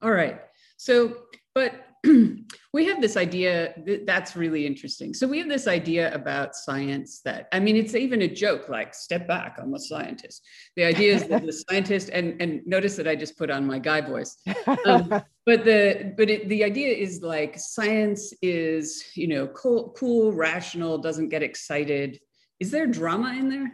All 0.00 0.10
right. 0.10 0.40
So, 0.78 1.16
but 1.54 1.74
we 2.72 2.86
have 2.86 3.00
this 3.00 3.16
idea 3.16 3.74
that's 4.04 4.36
really 4.36 4.66
interesting. 4.66 5.12
So 5.12 5.26
we 5.26 5.38
have 5.38 5.48
this 5.48 5.66
idea 5.66 6.14
about 6.14 6.54
science 6.54 7.20
that 7.24 7.48
I 7.52 7.60
mean, 7.60 7.76
it's 7.76 7.94
even 7.94 8.22
a 8.22 8.28
joke. 8.28 8.68
Like, 8.68 8.94
step 8.94 9.26
back, 9.26 9.58
I'm 9.60 9.74
a 9.74 9.78
scientist. 9.78 10.46
The 10.76 10.84
idea 10.84 11.14
is 11.14 11.28
that 11.28 11.44
the 11.44 11.52
scientist, 11.68 12.10
and 12.10 12.40
and 12.40 12.66
notice 12.66 12.96
that 12.96 13.08
I 13.08 13.16
just 13.16 13.36
put 13.36 13.50
on 13.50 13.66
my 13.66 13.78
guy 13.78 14.00
voice. 14.00 14.36
Um, 14.86 15.08
but 15.46 15.64
the 15.64 16.14
but 16.16 16.30
it, 16.30 16.48
the 16.48 16.64
idea 16.64 16.94
is 16.94 17.22
like 17.22 17.58
science 17.58 18.32
is 18.40 19.04
you 19.14 19.26
know 19.26 19.48
cool, 19.48 19.94
cool, 19.96 20.32
rational, 20.32 20.96
doesn't 20.98 21.28
get 21.28 21.42
excited. 21.42 22.20
Is 22.60 22.70
there 22.70 22.86
drama 22.86 23.34
in 23.38 23.48
there? 23.48 23.72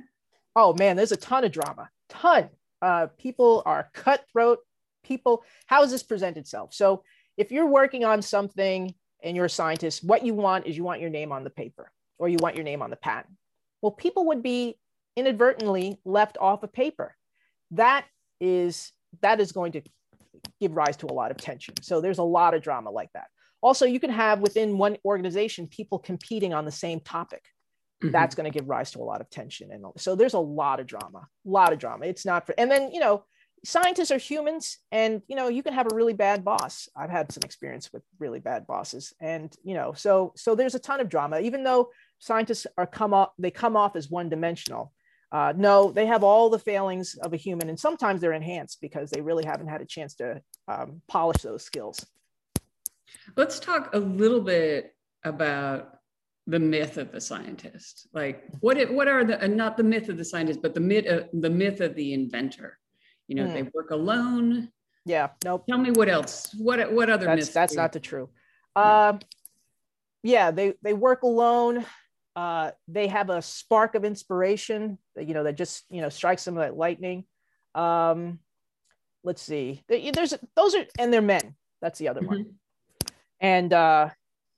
Oh 0.54 0.74
man, 0.74 0.96
there's 0.96 1.12
a 1.12 1.16
ton 1.16 1.44
of 1.44 1.52
drama. 1.52 1.90
Ton. 2.08 2.48
Uh, 2.80 3.08
people 3.18 3.62
are 3.66 3.90
cutthroat. 3.92 4.60
People. 5.04 5.44
How 5.66 5.82
does 5.82 5.90
this 5.90 6.02
present 6.02 6.36
itself? 6.36 6.72
So 6.72 7.02
if 7.36 7.52
you're 7.52 7.66
working 7.66 8.04
on 8.04 8.22
something 8.22 8.94
and 9.22 9.36
you're 9.36 9.46
a 9.46 9.50
scientist, 9.50 10.04
what 10.04 10.24
you 10.24 10.34
want 10.34 10.66
is 10.66 10.76
you 10.76 10.84
want 10.84 11.00
your 11.00 11.10
name 11.10 11.32
on 11.32 11.44
the 11.44 11.50
paper 11.50 11.90
or 12.18 12.28
you 12.28 12.38
want 12.40 12.54
your 12.54 12.64
name 12.64 12.82
on 12.82 12.90
the 12.90 12.96
patent. 12.96 13.34
Well, 13.82 13.92
people 13.92 14.26
would 14.26 14.42
be 14.42 14.78
inadvertently 15.16 15.98
left 16.04 16.38
off 16.40 16.62
a 16.62 16.68
paper. 16.68 17.14
That 17.72 18.04
is 18.40 18.92
that 19.22 19.40
is 19.40 19.52
going 19.52 19.72
to 19.72 19.82
give 20.60 20.76
rise 20.76 20.96
to 20.98 21.06
a 21.06 21.12
lot 21.12 21.30
of 21.30 21.36
tension. 21.36 21.74
So 21.82 22.00
there's 22.00 22.18
a 22.18 22.22
lot 22.22 22.54
of 22.54 22.62
drama 22.62 22.90
like 22.90 23.10
that. 23.14 23.28
Also, 23.62 23.86
you 23.86 23.98
can 23.98 24.10
have 24.10 24.40
within 24.40 24.78
one 24.78 24.96
organization 25.04 25.66
people 25.66 25.98
competing 25.98 26.52
on 26.52 26.64
the 26.64 26.72
same 26.72 27.00
topic. 27.00 27.42
Mm-hmm. 28.02 28.12
That's 28.12 28.34
going 28.34 28.50
to 28.50 28.56
give 28.56 28.68
rise 28.68 28.90
to 28.92 28.98
a 28.98 29.04
lot 29.04 29.20
of 29.20 29.30
tension. 29.30 29.72
And 29.72 29.84
so 29.96 30.14
there's 30.14 30.34
a 30.34 30.38
lot 30.38 30.80
of 30.80 30.86
drama, 30.86 31.18
a 31.18 31.48
lot 31.48 31.72
of 31.72 31.78
drama. 31.78 32.06
It's 32.06 32.26
not 32.26 32.46
for, 32.46 32.54
and 32.58 32.70
then, 32.70 32.92
you 32.92 33.00
know, 33.00 33.24
scientists 33.66 34.12
are 34.12 34.18
humans 34.18 34.78
and 34.92 35.22
you 35.26 35.34
know 35.34 35.48
you 35.48 35.62
can 35.62 35.74
have 35.74 35.90
a 35.90 35.94
really 35.94 36.12
bad 36.12 36.44
boss. 36.44 36.88
I've 36.96 37.10
had 37.10 37.32
some 37.32 37.42
experience 37.44 37.92
with 37.92 38.04
really 38.20 38.38
bad 38.38 38.66
bosses 38.66 39.12
and 39.20 39.52
you 39.64 39.74
know 39.74 39.92
so 39.92 40.32
so 40.36 40.54
there's 40.54 40.76
a 40.76 40.78
ton 40.78 41.00
of 41.00 41.08
drama. 41.08 41.40
Even 41.40 41.64
though 41.64 41.90
scientists 42.18 42.66
are 42.78 42.86
come 42.86 43.12
off 43.12 43.30
they 43.38 43.50
come 43.50 43.76
off 43.76 43.96
as 43.96 44.08
one 44.08 44.28
dimensional 44.28 44.92
uh, 45.32 45.52
no 45.56 45.90
they 45.90 46.06
have 46.06 46.22
all 46.22 46.48
the 46.48 46.58
failings 46.58 47.16
of 47.22 47.32
a 47.32 47.36
human 47.36 47.68
and 47.68 47.78
sometimes 47.78 48.20
they're 48.20 48.32
enhanced 48.32 48.80
because 48.80 49.10
they 49.10 49.20
really 49.20 49.44
haven't 49.44 49.66
had 49.66 49.80
a 49.80 49.86
chance 49.86 50.14
to 50.14 50.40
um, 50.68 51.02
polish 51.08 51.42
those 51.42 51.64
skills. 51.64 52.06
Let's 53.36 53.58
talk 53.58 53.94
a 53.94 53.98
little 53.98 54.40
bit 54.40 54.94
about 55.24 55.98
the 56.46 56.60
myth 56.60 56.98
of 56.98 57.10
the 57.10 57.20
scientist. 57.20 58.06
Like 58.12 58.44
what 58.60 58.78
it, 58.78 58.92
what 58.92 59.08
are 59.08 59.24
the 59.24 59.42
uh, 59.42 59.48
not 59.48 59.76
the 59.76 59.82
myth 59.82 60.08
of 60.08 60.16
the 60.16 60.24
scientist 60.24 60.62
but 60.62 60.72
the 60.72 60.80
myth 60.80 61.06
uh, 61.08 61.24
the 61.32 61.50
myth 61.50 61.80
of 61.80 61.96
the 61.96 62.12
inventor 62.12 62.78
you 63.28 63.36
know, 63.36 63.44
mm. 63.44 63.52
they 63.52 63.62
work 63.74 63.90
alone. 63.90 64.70
Yeah. 65.04 65.28
Nope. 65.44 65.66
Tell 65.68 65.78
me 65.78 65.90
what 65.90 66.08
else. 66.08 66.54
What 66.58 66.92
what 66.92 67.10
other 67.10 67.26
that's, 67.26 67.50
That's 67.50 67.74
not 67.74 67.92
the 67.92 68.00
true. 68.00 68.28
Uh, 68.74 69.18
yeah, 70.22 70.50
they 70.50 70.74
they 70.82 70.92
work 70.92 71.22
alone. 71.22 71.84
Uh, 72.34 72.72
they 72.86 73.06
have 73.06 73.30
a 73.30 73.40
spark 73.40 73.94
of 73.94 74.04
inspiration, 74.04 74.98
that, 75.14 75.26
you 75.26 75.32
know, 75.32 75.44
that 75.44 75.56
just 75.56 75.84
you 75.88 76.02
know 76.02 76.08
strikes 76.08 76.44
them 76.44 76.56
like 76.56 76.74
lightning. 76.74 77.24
Um, 77.74 78.40
let's 79.24 79.42
see. 79.42 79.82
There's 79.88 80.34
those 80.54 80.74
are 80.74 80.84
and 80.98 81.12
they're 81.12 81.22
men. 81.22 81.54
That's 81.80 81.98
the 81.98 82.08
other 82.08 82.20
mm-hmm. 82.20 82.28
one. 82.28 82.54
And 83.40 83.72
uh, 83.72 84.10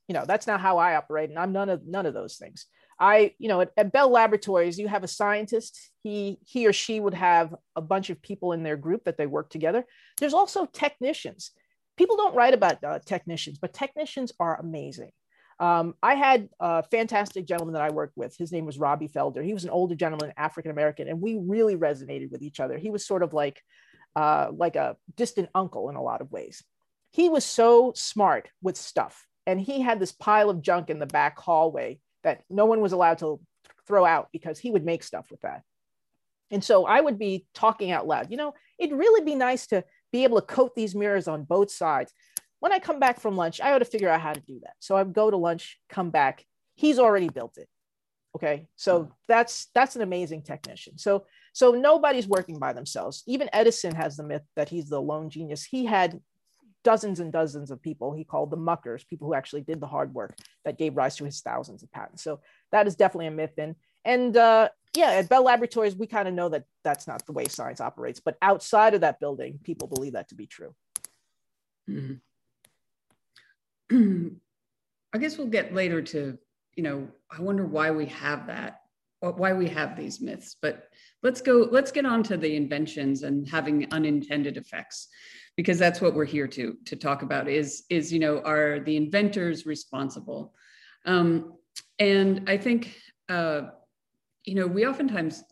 you 0.08 0.14
know, 0.14 0.24
that's 0.26 0.46
not 0.46 0.60
how 0.60 0.78
I 0.78 0.96
operate, 0.96 1.30
and 1.30 1.38
I'm 1.38 1.52
none 1.52 1.68
of 1.68 1.86
none 1.86 2.06
of 2.06 2.14
those 2.14 2.36
things. 2.36 2.66
I, 3.00 3.34
you 3.38 3.48
know, 3.48 3.60
at, 3.60 3.70
at, 3.76 3.92
Bell 3.92 4.10
Laboratories, 4.10 4.78
you 4.78 4.88
have 4.88 5.04
a 5.04 5.08
scientist. 5.08 5.78
He 6.02 6.38
he 6.44 6.66
or 6.66 6.72
she 6.72 6.98
would 6.98 7.14
have 7.14 7.54
a 7.76 7.80
bunch 7.80 8.10
of 8.10 8.20
people 8.20 8.52
in 8.52 8.62
their 8.62 8.76
group 8.76 9.04
that 9.04 9.16
they 9.16 9.26
work 9.26 9.50
together. 9.50 9.84
There's 10.18 10.34
also 10.34 10.66
technicians. 10.66 11.52
People 11.96 12.16
don't 12.16 12.34
write 12.34 12.54
about 12.54 12.82
uh, 12.82 12.98
technicians, 13.04 13.58
but 13.58 13.72
technicians 13.72 14.32
are 14.40 14.58
amazing. 14.58 15.10
Um, 15.60 15.94
I 16.02 16.14
had 16.14 16.48
a 16.60 16.84
fantastic 16.84 17.46
gentleman 17.46 17.74
that 17.74 17.82
I 17.82 17.90
worked 17.90 18.16
with. 18.16 18.36
His 18.36 18.52
name 18.52 18.64
was 18.64 18.78
Robbie 18.78 19.08
Felder. 19.08 19.44
He 19.44 19.54
was 19.54 19.64
an 19.64 19.70
older 19.70 19.96
gentleman, 19.96 20.32
African 20.36 20.70
American, 20.70 21.08
and 21.08 21.20
we 21.20 21.36
really 21.36 21.76
resonated 21.76 22.30
with 22.30 22.42
each 22.42 22.60
other. 22.60 22.78
He 22.78 22.90
was 22.90 23.06
sort 23.06 23.22
of 23.22 23.32
like 23.32 23.60
uh, 24.16 24.48
like 24.52 24.76
a 24.76 24.96
distant 25.16 25.48
uncle 25.54 25.90
in 25.90 25.96
a 25.96 26.02
lot 26.02 26.20
of 26.20 26.32
ways. 26.32 26.64
He 27.12 27.28
was 27.28 27.44
so 27.44 27.92
smart 27.94 28.48
with 28.62 28.76
stuff, 28.76 29.27
and 29.48 29.58
he 29.58 29.80
had 29.80 29.98
this 29.98 30.12
pile 30.12 30.50
of 30.50 30.60
junk 30.60 30.90
in 30.90 30.98
the 30.98 31.06
back 31.06 31.38
hallway 31.38 31.98
that 32.22 32.42
no 32.50 32.66
one 32.66 32.82
was 32.82 32.92
allowed 32.92 33.16
to 33.18 33.40
throw 33.86 34.04
out 34.04 34.28
because 34.30 34.58
he 34.58 34.70
would 34.70 34.84
make 34.84 35.02
stuff 35.02 35.30
with 35.30 35.40
that. 35.40 35.62
And 36.50 36.62
so 36.62 36.84
I 36.84 37.00
would 37.00 37.18
be 37.18 37.46
talking 37.54 37.90
out 37.90 38.06
loud, 38.06 38.30
you 38.30 38.36
know, 38.36 38.52
it'd 38.78 38.96
really 38.96 39.24
be 39.24 39.34
nice 39.34 39.66
to 39.68 39.84
be 40.12 40.24
able 40.24 40.38
to 40.38 40.46
coat 40.46 40.74
these 40.74 40.94
mirrors 40.94 41.28
on 41.28 41.44
both 41.44 41.70
sides. 41.70 42.12
When 42.60 42.72
I 42.72 42.78
come 42.78 43.00
back 43.00 43.20
from 43.20 43.38
lunch, 43.38 43.58
I 43.58 43.72
ought 43.72 43.78
to 43.78 43.86
figure 43.86 44.10
out 44.10 44.20
how 44.20 44.34
to 44.34 44.40
do 44.40 44.60
that. 44.64 44.74
So 44.80 44.98
I 44.98 45.04
go 45.04 45.30
to 45.30 45.36
lunch, 45.38 45.78
come 45.88 46.10
back, 46.10 46.44
he's 46.74 46.98
already 46.98 47.30
built 47.30 47.56
it. 47.56 47.68
Okay. 48.36 48.66
So 48.76 49.04
hmm. 49.04 49.10
that's 49.28 49.68
that's 49.74 49.96
an 49.96 50.02
amazing 50.02 50.42
technician. 50.42 50.98
So 50.98 51.24
so 51.54 51.70
nobody's 51.70 52.28
working 52.28 52.58
by 52.58 52.74
themselves. 52.74 53.22
Even 53.26 53.48
Edison 53.54 53.94
has 53.94 54.18
the 54.18 54.24
myth 54.24 54.42
that 54.56 54.68
he's 54.68 54.90
the 54.90 55.00
lone 55.00 55.30
genius. 55.30 55.64
He 55.64 55.86
had 55.86 56.20
dozens 56.84 57.20
and 57.20 57.32
dozens 57.32 57.70
of 57.70 57.82
people 57.82 58.12
he 58.12 58.24
called 58.24 58.50
the 58.50 58.56
muckers, 58.56 59.04
people 59.04 59.26
who 59.26 59.34
actually 59.34 59.62
did 59.62 59.80
the 59.80 59.86
hard 59.86 60.14
work 60.14 60.36
that 60.64 60.78
gave 60.78 60.96
rise 60.96 61.16
to 61.16 61.24
his 61.24 61.40
thousands 61.40 61.82
of 61.82 61.90
patents. 61.92 62.22
So 62.22 62.40
that 62.72 62.86
is 62.86 62.96
definitely 62.96 63.26
a 63.26 63.32
myth. 63.32 63.54
And, 63.58 63.74
and 64.04 64.36
uh, 64.36 64.68
yeah, 64.96 65.10
at 65.10 65.28
Bell 65.28 65.44
Laboratories, 65.44 65.96
we 65.96 66.06
kind 66.06 66.28
of 66.28 66.34
know 66.34 66.48
that 66.50 66.64
that's 66.84 67.06
not 67.06 67.26
the 67.26 67.32
way 67.32 67.46
science 67.46 67.80
operates. 67.80 68.20
But 68.20 68.36
outside 68.40 68.94
of 68.94 69.02
that 69.02 69.20
building, 69.20 69.58
people 69.62 69.88
believe 69.88 70.12
that 70.14 70.28
to 70.28 70.34
be 70.34 70.46
true. 70.46 70.74
Mm-hmm. 71.88 72.14
I 75.12 75.18
guess 75.18 75.38
we'll 75.38 75.46
get 75.46 75.74
later 75.74 76.02
to, 76.02 76.38
you 76.74 76.82
know, 76.82 77.08
I 77.30 77.40
wonder 77.40 77.64
why 77.64 77.90
we 77.90 78.06
have 78.06 78.46
that, 78.48 78.80
why 79.20 79.52
we 79.52 79.68
have 79.68 79.96
these 79.96 80.20
myths. 80.20 80.56
But 80.60 80.84
let's 81.22 81.40
go, 81.40 81.68
let's 81.70 81.92
get 81.92 82.06
on 82.06 82.22
to 82.24 82.36
the 82.36 82.56
inventions 82.56 83.22
and 83.22 83.48
having 83.48 83.90
unintended 83.92 84.56
effects 84.56 85.08
because 85.58 85.76
that's 85.76 86.00
what 86.00 86.14
we're 86.14 86.24
here 86.24 86.46
to 86.46 86.76
to 86.86 86.94
talk 86.94 87.22
about 87.22 87.48
is 87.48 87.82
is 87.90 88.12
you 88.12 88.20
know 88.20 88.40
are 88.44 88.78
the 88.78 88.96
inventors 88.96 89.66
responsible? 89.66 90.54
Um, 91.04 91.54
and 91.98 92.48
i 92.48 92.56
think 92.56 92.96
uh, 93.28 93.62
you 94.44 94.54
know 94.54 94.66
we 94.66 94.86
oftentimes 94.86 95.42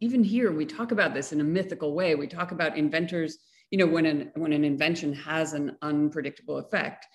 even 0.00 0.24
here 0.24 0.50
we 0.50 0.64
talk 0.64 0.92
about 0.92 1.12
this 1.12 1.32
in 1.32 1.40
a 1.42 1.44
mythical 1.44 1.94
way. 1.94 2.14
We 2.14 2.26
talk 2.26 2.52
about 2.52 2.78
inventors 2.78 3.38
you 3.70 3.78
know 3.78 3.86
when 3.86 4.06
an 4.06 4.32
when 4.34 4.52
an 4.54 4.64
invention 4.64 5.12
has 5.12 5.52
an 5.52 5.76
unpredictable 5.82 6.56
effect 6.56 7.06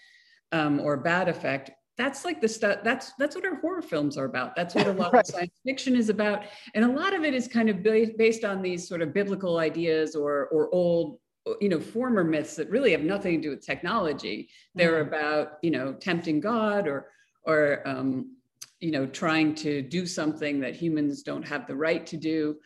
um, 0.51 0.79
or 0.79 0.97
bad 0.97 1.27
effect 1.27 1.71
that's 1.97 2.25
like 2.25 2.41
the 2.41 2.47
stuff 2.47 2.77
that's 2.83 3.13
that's 3.17 3.35
what 3.35 3.45
our 3.45 3.55
horror 3.55 3.81
films 3.81 4.17
are 4.17 4.25
about. 4.25 4.55
That's 4.55 4.75
what 4.75 4.85
a 4.85 4.91
lot 4.91 5.13
Right. 5.13 5.21
of 5.21 5.33
science 5.33 5.57
fiction 5.65 5.95
is 5.95 6.09
about. 6.09 6.43
And 6.75 6.83
a 6.83 6.91
lot 7.01 7.13
of 7.15 7.23
it 7.23 7.33
is 7.33 7.47
kind 7.47 7.69
of 7.69 7.81
ba- 7.83 8.11
based 8.17 8.43
on 8.43 8.61
these 8.61 8.87
sort 8.87 9.01
of 9.01 9.13
biblical 9.13 9.57
ideas 9.59 10.15
or 10.15 10.47
or 10.47 10.69
old 10.75 11.19
you 11.61 11.69
know 11.69 11.79
former 11.79 12.23
myths 12.23 12.55
that 12.55 12.69
really 12.69 12.91
have 12.91 13.01
nothing 13.01 13.41
to 13.41 13.47
do 13.47 13.49
with 13.51 13.65
technology. 13.65 14.49
They're 14.73 15.03
Mhm. 15.03 15.07
about 15.07 15.57
you 15.61 15.71
know 15.71 15.93
tempting 15.93 16.39
god 16.39 16.87
or 16.87 17.11
or 17.43 17.87
um, 17.87 18.35
you 18.79 18.91
know 18.91 19.05
trying 19.05 19.53
to 19.55 19.81
do 19.81 20.05
something 20.05 20.59
that 20.61 20.75
humans 20.75 21.23
don't 21.23 21.47
have 21.47 21.67
the 21.67 21.75
right 21.75 22.05
to 22.07 22.17
do. 22.17 22.59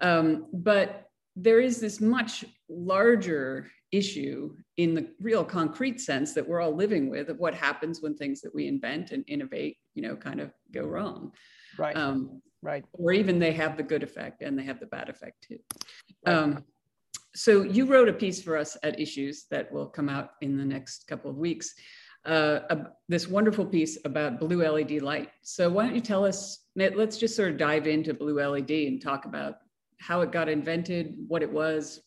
Um, 0.00 0.46
but 0.52 1.06
there 1.36 1.60
is 1.60 1.80
this 1.80 2.00
much 2.00 2.44
larger 2.68 3.70
issue 3.90 4.54
in 4.78 4.94
the 4.94 5.06
real 5.20 5.44
concrete 5.44 6.00
sense 6.00 6.32
that 6.32 6.46
we're 6.48 6.60
all 6.60 6.74
living 6.74 7.10
with 7.10 7.28
of 7.28 7.38
what 7.38 7.54
happens 7.54 8.00
when 8.00 8.14
things 8.16 8.40
that 8.40 8.54
we 8.54 8.66
invent 8.66 9.12
and 9.12 9.24
innovate 9.28 9.76
you 9.94 10.02
know 10.02 10.16
kind 10.16 10.40
of 10.40 10.52
go 10.72 10.84
wrong. 10.84 11.32
Right. 11.78 11.96
Um, 11.96 12.40
right. 12.62 12.84
or 12.92 13.12
even 13.12 13.38
they 13.38 13.52
have 13.52 13.76
the 13.76 13.82
good 13.82 14.02
effect 14.02 14.40
and 14.42 14.58
they 14.58 14.62
have 14.64 14.80
the 14.80 14.86
bad 14.86 15.08
effect 15.10 15.46
too. 15.46 15.58
Right. 16.26 16.34
um, 16.36 16.64
so 17.34 17.62
you 17.62 17.86
wrote 17.86 18.08
a 18.08 18.12
piece 18.12 18.42
for 18.42 18.56
us 18.56 18.76
at 18.82 19.00
issues 19.00 19.46
that 19.50 19.72
will 19.72 19.86
come 19.86 20.08
out 20.08 20.30
in 20.40 20.56
the 20.56 20.64
next 20.64 21.06
couple 21.06 21.30
of 21.30 21.36
weeks 21.36 21.74
uh, 22.24 22.60
this 23.08 23.28
wonderful 23.28 23.66
piece 23.66 23.98
about 24.04 24.38
blue 24.38 24.62
led 24.62 24.90
light. 25.02 25.30
So 25.42 25.68
why 25.68 25.86
don't 25.86 25.94
you 25.94 26.00
tell 26.00 26.24
us 26.24 26.66
let- 26.76 26.96
let's 26.96 27.18
just 27.18 27.34
sort 27.34 27.50
of 27.50 27.58
dive 27.58 27.86
into 27.86 28.14
blue 28.14 28.34
led 28.34 28.70
and 28.70 29.02
talk 29.02 29.24
about 29.24 29.56
how 29.98 30.20
it 30.20 30.32
got 30.32 30.48
invented 30.48 31.16
what 31.26 31.42
it 31.42 31.50
was 31.50 32.00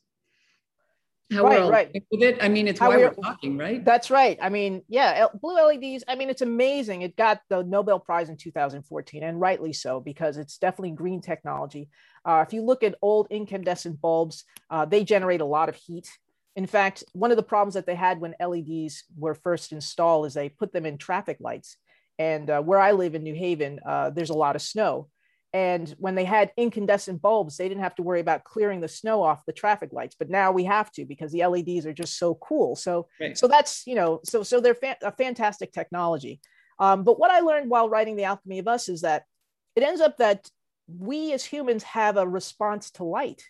how 1.31 1.43
Right, 1.43 1.61
we're 1.63 1.71
right. 1.71 1.91
with 2.11 2.21
it 2.21 2.37
i 2.41 2.47
mean 2.47 2.67
it's 2.67 2.79
How 2.79 2.89
why 2.89 2.97
we're- 2.97 3.09
we're 3.09 3.23
talking 3.23 3.57
right 3.57 3.83
That's 3.83 4.11
right. 4.11 4.37
I 4.41 4.49
mean, 4.49 4.83
yeah, 4.87 5.27
blue 5.41 5.55
LEDs. 5.55 6.03
I 6.07 6.15
mean, 6.15 6.29
it's 6.29 6.41
amazing. 6.41 7.01
It 7.01 7.15
got 7.15 7.41
the 7.49 7.63
Nobel 7.63 7.99
Prize 7.99 8.29
in 8.29 8.37
2014, 8.37 9.23
and 9.23 9.39
rightly 9.39 9.73
so, 9.73 9.99
because 9.99 10.37
it's 10.37 10.57
definitely 10.57 10.91
green 10.91 11.21
technology. 11.21 11.89
Uh, 12.23 12.43
if 12.47 12.53
you 12.53 12.61
look 12.63 12.83
at 12.83 12.95
old 13.01 13.27
incandescent 13.29 13.99
bulbs, 14.01 14.43
uh, 14.69 14.85
they 14.85 15.03
generate 15.03 15.41
a 15.41 15.45
lot 15.45 15.69
of 15.69 15.75
heat. 15.75 16.09
In 16.55 16.67
fact, 16.67 17.03
one 17.13 17.31
of 17.31 17.37
the 17.37 17.43
problems 17.43 17.73
that 17.73 17.85
they 17.85 17.95
had 17.95 18.19
when 18.19 18.35
LEDs 18.39 19.03
were 19.17 19.35
first 19.35 19.71
installed 19.71 20.25
is 20.27 20.33
they 20.33 20.49
put 20.49 20.71
them 20.73 20.85
in 20.85 20.97
traffic 20.97 21.37
lights. 21.39 21.77
And 22.17 22.49
uh, 22.49 22.61
where 22.61 22.79
I 22.79 22.91
live 22.93 23.13
in 23.15 23.23
New 23.23 23.35
Haven, 23.35 23.79
uh, 23.85 24.09
there's 24.11 24.29
a 24.29 24.37
lot 24.37 24.55
of 24.55 24.61
snow. 24.61 25.09
And 25.55 25.95
when 25.99 26.15
they 26.15 26.25
had 26.25 26.51
incandescent 26.57 27.21
bulbs, 27.21 27.55
they 27.55 27.69
didn't 27.69 27.83
have 27.83 27.95
to 27.95 28.03
worry 28.03 28.19
about 28.19 28.43
clearing 28.43 28.81
the 28.81 28.89
snow 28.89 29.23
off 29.23 29.45
the 29.45 29.53
traffic 29.53 29.93
lights. 29.93 30.15
But 30.19 30.29
now 30.29 30.51
we 30.51 30.65
have 30.65 30.91
to 30.93 31.05
because 31.05 31.31
the 31.31 31.45
LEDs 31.45 31.85
are 31.85 31.93
just 31.93 32.19
so 32.19 32.35
cool. 32.35 32.75
So 32.75 33.07
Right. 33.21 33.37
so 33.37 33.47
that's 33.47 33.85
you 33.87 33.95
know 33.95 34.19
so 34.23 34.43
so 34.43 34.59
they're 34.59 34.77
a 35.01 35.11
fantastic 35.11 35.71
technology 35.71 36.41
um, 36.79 37.03
but 37.03 37.19
what 37.19 37.31
i 37.31 37.39
learned 37.39 37.69
while 37.69 37.89
writing 37.89 38.15
the 38.15 38.25
alchemy 38.25 38.59
of 38.59 38.67
us 38.67 38.89
is 38.89 39.01
that 39.01 39.23
it 39.75 39.83
ends 39.83 40.01
up 40.01 40.17
that 40.17 40.49
we 40.87 41.33
as 41.33 41.43
humans 41.43 41.83
have 41.83 42.17
a 42.17 42.27
response 42.27 42.91
to 42.91 43.03
light 43.03 43.43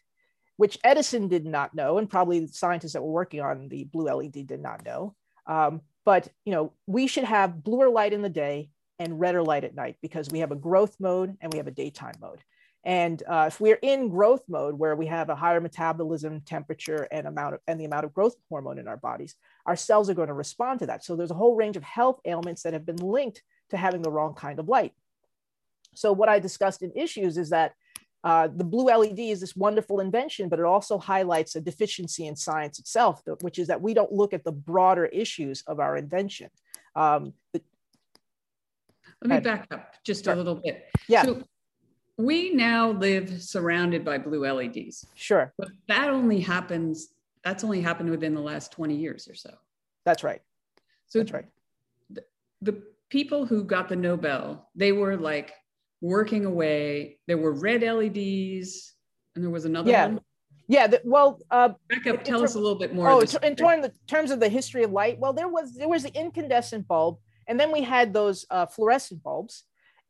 which 0.57 0.77
edison 0.83 1.27
did 1.27 1.45
not 1.45 1.73
know 1.73 1.97
and 1.97 2.09
probably 2.09 2.41
the 2.41 2.47
scientists 2.47 2.93
that 2.93 3.01
were 3.01 3.11
working 3.11 3.41
on 3.41 3.67
the 3.69 3.85
blue 3.85 4.05
led 4.05 4.31
did 4.31 4.61
not 4.61 4.85
know 4.85 5.15
um, 5.47 5.81
but 6.05 6.27
you 6.45 6.51
know 6.51 6.73
we 6.85 7.07
should 7.07 7.23
have 7.23 7.63
bluer 7.63 7.89
light 7.89 8.13
in 8.13 8.21
the 8.21 8.29
day 8.29 8.69
and 8.99 9.19
redder 9.19 9.43
light 9.43 9.63
at 9.63 9.75
night 9.75 9.97
because 10.01 10.29
we 10.29 10.39
have 10.39 10.51
a 10.51 10.55
growth 10.55 10.95
mode 10.99 11.35
and 11.41 11.51
we 11.51 11.57
have 11.57 11.67
a 11.67 11.71
daytime 11.71 12.15
mode 12.21 12.39
and 12.85 13.23
uh, 13.27 13.45
if 13.47 13.59
we're 13.59 13.79
in 13.81 14.09
growth 14.09 14.43
mode 14.47 14.77
where 14.77 14.95
we 14.95 15.07
have 15.07 15.29
a 15.29 15.35
higher 15.35 15.59
metabolism 15.59 16.41
temperature 16.41 17.07
and 17.11 17.27
amount 17.27 17.55
of, 17.55 17.59
and 17.67 17.79
the 17.79 17.85
amount 17.85 18.05
of 18.05 18.13
growth 18.13 18.35
hormone 18.49 18.77
in 18.77 18.87
our 18.87 18.97
bodies 18.97 19.35
our 19.65 19.75
cells 19.75 20.09
are 20.09 20.13
going 20.13 20.27
to 20.27 20.33
respond 20.33 20.79
to 20.79 20.85
that. 20.85 21.03
So 21.03 21.15
there's 21.15 21.31
a 21.31 21.35
whole 21.35 21.55
range 21.55 21.77
of 21.77 21.83
health 21.83 22.19
ailments 22.25 22.63
that 22.63 22.73
have 22.73 22.85
been 22.85 22.97
linked 22.97 23.41
to 23.71 23.77
having 23.77 24.01
the 24.01 24.11
wrong 24.11 24.35
kind 24.35 24.59
of 24.59 24.67
light. 24.67 24.93
So 25.95 26.13
what 26.13 26.29
I 26.29 26.39
discussed 26.39 26.83
in 26.83 26.91
issues 26.95 27.37
is 27.37 27.49
that 27.49 27.73
uh, 28.23 28.47
the 28.53 28.63
blue 28.63 28.85
LED 28.85 29.19
is 29.19 29.39
this 29.39 29.55
wonderful 29.55 29.99
invention, 29.99 30.49
but 30.49 30.59
it 30.59 30.65
also 30.65 30.97
highlights 30.97 31.55
a 31.55 31.61
deficiency 31.61 32.25
in 32.25 32.35
science 32.35 32.79
itself, 32.79 33.21
which 33.41 33.59
is 33.59 33.67
that 33.67 33.81
we 33.81 33.93
don't 33.93 34.11
look 34.11 34.33
at 34.33 34.43
the 34.43 34.51
broader 34.51 35.05
issues 35.05 35.63
of 35.67 35.79
our 35.79 35.95
invention. 35.95 36.49
Um, 36.95 37.33
the- 37.53 37.61
let 39.29 39.35
me 39.35 39.43
back 39.43 39.67
up 39.71 39.93
just 40.03 40.25
Sure. 40.25 40.33
a 40.33 40.35
little 40.37 40.55
bit 40.55 40.85
yeah, 41.07 41.23
so 41.23 41.43
we 42.17 42.51
now 42.51 42.91
live 42.91 43.41
surrounded 43.43 44.05
by 44.05 44.17
blue 44.17 44.41
leds 44.45 45.05
sure, 45.15 45.53
But 45.57 45.69
that 45.87 46.09
only 46.09 46.39
happens, 46.39 47.09
that's 47.43 47.63
only 47.63 47.81
happened 47.81 48.09
within 48.09 48.33
the 48.33 48.41
last 48.41 48.71
20 48.71 48.95
years 48.95 49.27
or 49.27 49.35
so. 49.35 49.53
that's 50.05 50.23
right. 50.23 50.41
So 51.07 51.19
That's 51.19 51.33
right. 51.33 51.45
the 52.61 52.81
people 53.09 53.45
who 53.45 53.63
got 53.63 53.89
the 53.89 53.95
Nobel, 53.95 54.69
they 54.75 54.91
were 54.91 55.17
like 55.17 55.53
working 56.01 56.45
away. 56.45 57.19
There 57.27 57.37
were 57.37 57.53
red 57.53 57.83
LEDs 57.83 58.93
and 59.35 59.43
there 59.43 59.51
was 59.51 59.65
another 59.65 59.91
Yeah. 59.91 60.07
one. 60.07 60.21
Yeah. 60.67 60.87
The, 60.87 61.01
well, 61.05 61.39
uh, 61.51 61.73
Back 61.89 62.07
up, 62.07 62.23
tell 62.23 62.43
us 62.43 62.55
a 62.55 62.59
little 62.59 62.77
bit 62.79 62.95
more. 62.95 63.07
Oh, 63.09 63.21
of 63.21 63.35
in 63.43 63.55
terms, 63.55 63.85
in 63.85 63.91
terms 64.07 64.31
of 64.31 64.39
the 64.39 64.49
history 64.49 64.83
of 64.83 64.91
light, 64.91 65.19
well, 65.19 65.31
there 65.33 65.47
was 65.47 65.75
there 65.75 65.87
was 65.89 66.03
the 66.03 66.13
incandescent 66.17 66.87
bulb, 66.87 67.19
and 67.47 67.59
then 67.59 67.71
we 67.71 67.81
had 67.81 68.13
those 68.13 68.45
uh, 68.49 68.65
fluorescent 68.65 69.23
bulbs, 69.23 69.63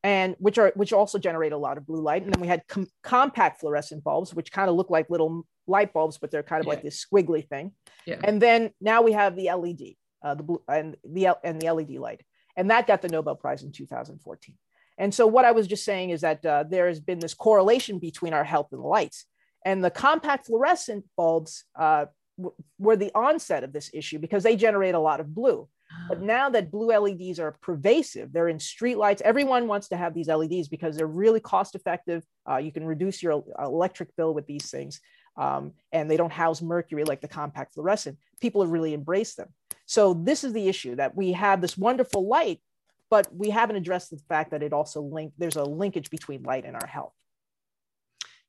and 0.04 0.36
which 0.40 0.58
are 0.58 0.72
which 0.76 0.94
also 0.94 1.18
generate 1.18 1.52
a 1.52 1.58
lot 1.58 1.78
of 1.78 1.86
blue 1.86 2.02
light, 2.02 2.24
and 2.24 2.34
then 2.34 2.42
we 2.42 2.48
had 2.48 2.68
com- 2.68 2.88
compact 3.04 3.60
fluorescent 3.60 4.04
bulbs, 4.04 4.34
which 4.34 4.52
kind 4.52 4.70
of 4.70 4.76
look 4.76 4.90
like 4.90 5.10
little 5.10 5.46
light 5.68 5.94
bulbs, 5.94 6.18
but 6.18 6.30
they're 6.32 6.44
kind 6.44 6.62
of 6.62 6.68
Yeah. 6.68 6.74
like 6.74 6.84
this 6.84 7.04
squiggly 7.04 7.48
thing. 7.48 7.72
Yeah. 8.06 8.20
And 8.24 8.42
then 8.42 8.72
now 8.80 9.02
we 9.02 9.14
have 9.14 9.36
the 9.36 9.50
LED, 9.50 9.96
uh, 10.24 10.36
the 10.36 10.44
blue 10.44 10.62
and 10.68 10.96
the 11.04 11.26
L- 11.28 11.40
and 11.44 11.60
the 11.62 11.68
LED 11.72 11.98
light, 11.98 12.22
and 12.56 12.70
that 12.70 12.86
got 12.88 13.02
the 13.02 13.10
Nobel 13.10 13.36
Prize 13.36 13.64
in 13.64 13.72
2014. 13.72 14.56
And 14.98 15.14
so 15.14 15.28
what 15.28 15.44
I 15.44 15.52
was 15.52 15.68
just 15.68 15.84
saying 15.84 16.12
is 16.12 16.22
that 16.22 16.46
uh, 16.46 16.64
there 16.64 16.88
has 16.88 17.00
been 17.02 17.20
this 17.20 17.34
correlation 17.34 18.00
between 18.00 18.34
our 18.34 18.46
health 18.46 18.68
and 18.72 18.82
the 18.82 18.88
lights. 18.88 19.26
And 19.66 19.84
the 19.84 19.92
compact 19.92 20.46
fluorescent 20.46 21.04
bulbs 21.18 21.66
uh, 21.76 22.06
w- 22.38 22.56
were 22.80 22.96
the 22.96 23.12
onset 23.16 23.64
of 23.66 23.74
this 23.74 23.90
issue 23.94 24.20
because 24.20 24.44
they 24.44 24.56
generate 24.56 24.94
a 24.96 25.00
lot 25.00 25.20
of 25.20 25.34
blue. 25.36 25.68
But 26.08 26.22
now 26.22 26.50
that 26.50 26.72
blue 26.72 26.96
LEDs 26.98 27.40
are 27.40 27.56
pervasive, 27.62 28.32
they're 28.32 28.48
in 28.48 28.60
street 28.60 28.98
lights. 28.98 29.22
Everyone 29.26 29.68
wants 29.68 29.88
to 29.90 29.98
have 29.98 30.14
these 30.14 30.28
LEDs 30.28 30.68
because 30.68 30.96
they're 30.96 31.08
really 31.08 31.40
cost 31.40 31.76
effective. 31.76 32.24
Uh, 32.50 32.58
you 32.58 32.72
can 32.72 32.86
reduce 32.86 33.24
your 33.24 33.44
electric 33.60 34.16
bill 34.16 34.34
with 34.34 34.46
these 34.46 34.70
things. 34.70 35.02
Um, 35.38 35.74
and 35.92 36.10
they 36.10 36.18
don't 36.18 36.32
house 36.32 36.62
mercury 36.62 37.04
like 37.04 37.22
the 37.22 37.28
compact 37.28 37.74
fluorescent. 37.74 38.18
People 38.40 38.62
have 38.62 38.72
really 38.72 38.94
embraced 38.94 39.38
them. 39.38 39.50
So 39.86 40.14
this 40.14 40.44
is 40.44 40.54
the 40.54 40.68
issue 40.68 40.96
that 40.96 41.16
we 41.16 41.34
have 41.34 41.62
this 41.62 41.78
wonderful 41.78 42.28
light, 42.28 42.62
but 43.10 43.28
we 43.36 43.50
haven't 43.50 43.76
addressed 43.76 44.12
the 44.12 44.22
fact 44.30 44.52
that 44.52 44.64
it 44.64 44.74
also 44.74 45.02
link. 45.02 45.34
There's 45.38 45.58
a 45.58 45.64
linkage 45.64 46.10
between 46.10 46.44
light 46.44 46.66
and 46.66 46.76
our 46.76 46.88
health. 46.88 47.14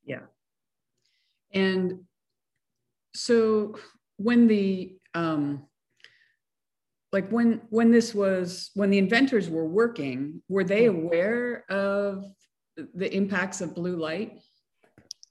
Yeah. 0.05 0.21
And 1.53 2.05
so 3.15 3.77
when 4.17 4.47
the, 4.47 4.97
um, 5.15 5.65
like 7.17 7.31
when 7.31 7.63
when 7.71 7.91
this 7.91 8.15
was 8.15 8.71
when 8.75 8.91
the 8.91 8.99
inventors 8.99 9.49
were 9.49 9.65
working, 9.65 10.43
were 10.51 10.65
they 10.65 10.85
Mm-hmm. 10.85 10.99
aware 10.99 11.65
of 11.71 12.27
the 12.77 13.11
impacts 13.17 13.63
of 13.63 13.75
blue 13.75 13.97
light? 13.97 14.39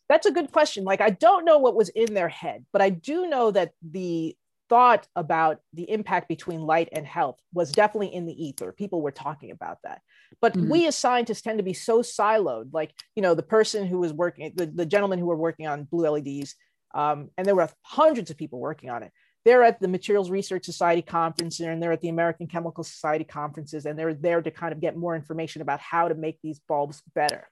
That's 0.09 0.25
a 0.25 0.31
good 0.31 0.51
question. 0.51 0.83
Like, 0.83 0.99
I 0.99 1.11
don't 1.11 1.45
know 1.45 1.59
what 1.59 1.75
was 1.75 1.89
in 1.89 2.15
their 2.15 2.27
head, 2.27 2.65
but 2.73 2.81
I 2.81 2.89
do 2.89 3.27
know 3.27 3.51
that 3.51 3.73
the 3.83 4.35
thought 4.67 5.07
about 5.15 5.59
the 5.73 5.87
impact 5.91 6.27
between 6.27 6.61
light 6.61 6.89
and 6.91 7.05
health 7.05 7.39
was 7.53 7.71
definitely 7.71 8.15
in 8.15 8.25
the 8.25 8.33
ether. 8.47 8.71
People 8.71 9.03
were 9.03 9.11
talking 9.11 9.51
about 9.51 9.77
that. 9.83 10.01
But 10.41 10.55
Mhm. 10.55 10.69
we 10.71 10.87
as 10.87 10.95
scientists 10.95 11.43
tend 11.43 11.59
to 11.59 11.63
be 11.63 11.73
so 11.75 12.01
siloed. 12.01 12.73
Like, 12.73 12.93
you 13.15 13.21
know, 13.21 13.35
the 13.35 13.43
person 13.43 13.85
who 13.85 13.99
was 13.99 14.11
working, 14.11 14.53
the, 14.55 14.65
the 14.65 14.87
gentleman 14.87 15.19
who 15.19 15.27
were 15.27 15.35
working 15.35 15.67
on 15.67 15.83
blue 15.83 16.07
LEDs, 16.09 16.55
um, 16.95 17.29
and 17.37 17.45
there 17.45 17.55
were 17.55 17.69
hundreds 17.83 18.31
of 18.31 18.37
people 18.37 18.59
working 18.59 18.89
on 18.89 19.03
it. 19.03 19.11
They're 19.45 19.63
at 19.63 19.79
the 19.79 19.88
Materials 19.88 20.31
Research 20.31 20.65
Society 20.65 21.03
conference 21.03 21.60
and 21.60 21.81
they're 21.81 21.91
at 21.91 22.01
the 22.01 22.10
American 22.10 22.47
Chemical 22.47 22.84
Society 22.84 23.23
conferences, 23.23 23.86
and 23.86 23.97
they're 23.97 24.15
there 24.15 24.41
to 24.41 24.51
kind 24.51 24.73
of 24.73 24.81
get 24.81 24.97
more 24.97 25.15
information 25.15 25.62
about 25.62 25.79
how 25.79 26.08
to 26.08 26.15
make 26.15 26.39
these 26.41 26.60
bulbs 26.67 27.03
better. 27.13 27.47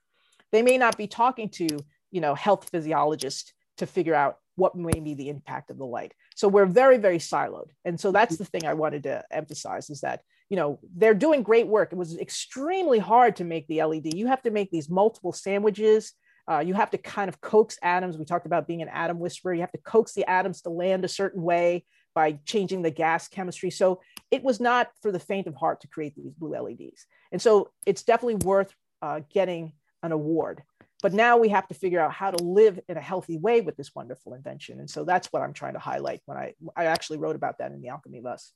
They 0.52 0.64
may 0.64 0.78
not 0.78 0.98
be 0.98 1.08
talking 1.08 1.50
to, 1.50 1.68
you 2.12 2.22
know, 2.22 2.34
health 2.34 2.70
physiologists 2.70 3.54
to 3.78 3.86
figure 3.86 4.16
out 4.16 4.38
what 4.56 4.76
may 4.76 5.00
be 5.00 5.14
the 5.14 5.30
impact 5.30 5.70
of 5.70 5.78
the 5.78 5.86
light. 5.86 6.14
So 6.36 6.48
we're 6.48 6.66
very, 6.66 6.98
very 6.98 7.18
siloed. 7.18 7.70
And 7.86 8.00
so 8.00 8.12
that's 8.12 8.38
the 8.38 8.46
thing 8.46 8.66
I 8.66 8.74
wanted 8.74 9.04
to 9.04 9.24
emphasize 9.32 9.90
is 9.90 10.02
that, 10.02 10.22
you 10.50 10.58
know, 10.58 10.80
they're 10.96 11.16
doing 11.16 11.42
great 11.42 11.68
work. 11.68 11.92
It 11.92 11.98
was 11.98 12.18
extremely 12.18 13.00
hard 13.00 13.36
to 13.38 13.44
make 13.44 13.68
the 13.68 13.84
LED. 13.84 14.14
You 14.14 14.28
have 14.28 14.44
to 14.44 14.52
make 14.52 14.70
these 14.70 14.90
multiple 14.90 15.34
sandwiches. 15.34 16.14
Uh, 16.50 16.60
you 16.60 16.74
have 16.74 16.92
to 16.92 16.98
kind 16.98 17.30
of 17.30 17.40
coax 17.40 17.78
atoms. 17.82 18.18
We 18.18 18.26
talked 18.26 18.46
about 18.46 18.68
being 18.68 18.82
an 18.82 18.90
atom 18.90 19.20
whisperer. 19.20 19.54
You 19.54 19.62
have 19.62 19.72
to 19.72 19.78
coax 19.78 20.14
the 20.14 20.30
atoms 20.30 20.62
to 20.64 20.70
land 20.70 21.06
a 21.06 21.08
certain 21.08 21.42
way 21.42 21.86
by 22.14 22.34
changing 22.46 22.82
the 22.82 22.92
gas 22.92 23.28
chemistry. 23.28 23.72
So 23.72 24.02
it 24.30 24.44
was 24.44 24.60
not 24.60 24.90
for 25.02 25.12
the 25.12 25.20
faint 25.20 25.48
of 25.48 25.56
heart 25.56 25.82
to 25.82 25.88
create 25.88 26.16
these 26.16 26.34
blue 26.34 26.52
LEDs. 26.52 27.06
And 27.32 27.42
so 27.42 27.72
it's 27.86 28.04
definitely 28.04 28.46
worth 28.46 28.74
uh, 29.02 29.22
getting 29.32 29.74
an 30.04 30.12
award. 30.12 30.64
But 31.02 31.14
now 31.14 31.38
we 31.38 31.50
have 31.50 31.68
to 31.68 31.74
figure 31.74 32.00
out 32.00 32.14
how 32.14 32.32
to 32.32 32.44
live 32.44 32.80
in 32.88 32.98
a 32.98 33.02
healthy 33.02 33.38
way 33.38 33.62
with 33.62 33.76
this 33.76 33.94
wonderful 33.96 34.34
invention. 34.34 34.80
And 34.80 34.90
so 34.90 35.04
that's 35.04 35.28
what 35.28 35.42
I'm 35.42 35.54
trying 35.54 35.74
to 35.74 35.80
highlight 35.80 36.22
when 36.26 36.38
I, 36.38 36.54
I 36.76 36.86
actually 36.86 37.18
wrote 37.18 37.36
about 37.36 37.58
that 37.58 37.72
in 37.72 37.82
The 37.82 37.90
Alchemy 37.90 38.20
of 38.20 38.26
Us. 38.26 38.52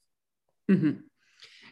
Mhm. 0.69 1.04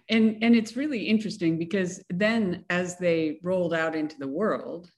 and 0.10 0.38
and 0.42 0.56
it's 0.56 0.78
really 0.78 1.04
interesting 1.04 1.58
because 1.58 2.02
then 2.10 2.64
as 2.70 2.98
they 2.98 3.40
rolled 3.44 3.74
out 3.74 3.96
into 3.96 4.18
the 4.18 4.28
world 4.28 4.90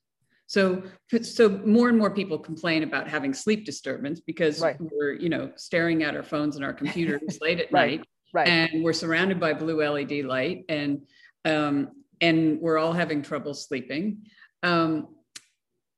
so 0.48 0.82
so 1.22 1.50
more 1.66 1.90
and 1.90 1.98
more 1.98 2.10
people 2.10 2.40
complain 2.40 2.84
about 2.84 3.08
having 3.08 3.34
sleep 3.34 3.66
disturbance 3.66 4.22
because 4.22 4.62
right. 4.62 4.78
we're 4.80 5.14
you 5.14 5.30
know 5.30 5.52
staring 5.58 6.04
at 6.04 6.16
our 6.16 6.24
phones 6.24 6.56
and 6.56 6.66
our 6.66 6.74
computers 6.74 7.38
late 7.42 7.60
at 7.60 7.72
right. 7.72 8.00
night 8.00 8.08
right. 8.34 8.48
and 8.48 8.84
we're 8.84 8.94
surrounded 8.94 9.40
by 9.40 9.54
blue 9.54 9.78
led 9.78 10.12
light 10.26 10.64
and 10.70 11.02
um, 11.46 11.90
and 12.22 12.60
we're 12.60 12.78
all 12.78 12.94
having 12.94 13.22
trouble 13.22 13.54
sleeping 13.54 14.24
um, 14.64 15.10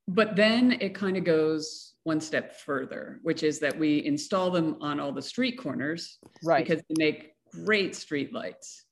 but 0.06 0.36
then 0.36 0.72
it 0.80 0.94
kind 0.94 1.16
of 1.16 1.24
goes 1.24 1.94
one 2.02 2.20
step 2.20 2.56
further 2.60 3.20
which 3.22 3.44
is 3.44 3.60
that 3.60 3.78
we 3.78 4.04
install 4.04 4.50
them 4.50 4.76
on 4.80 4.98
all 4.98 5.12
the 5.12 5.22
street 5.22 5.58
corners 5.58 6.18
right 6.42 6.66
because 6.66 6.82
they 6.88 6.94
make 6.96 7.34
great 7.64 7.94
street 7.94 8.32
lights 8.32 8.84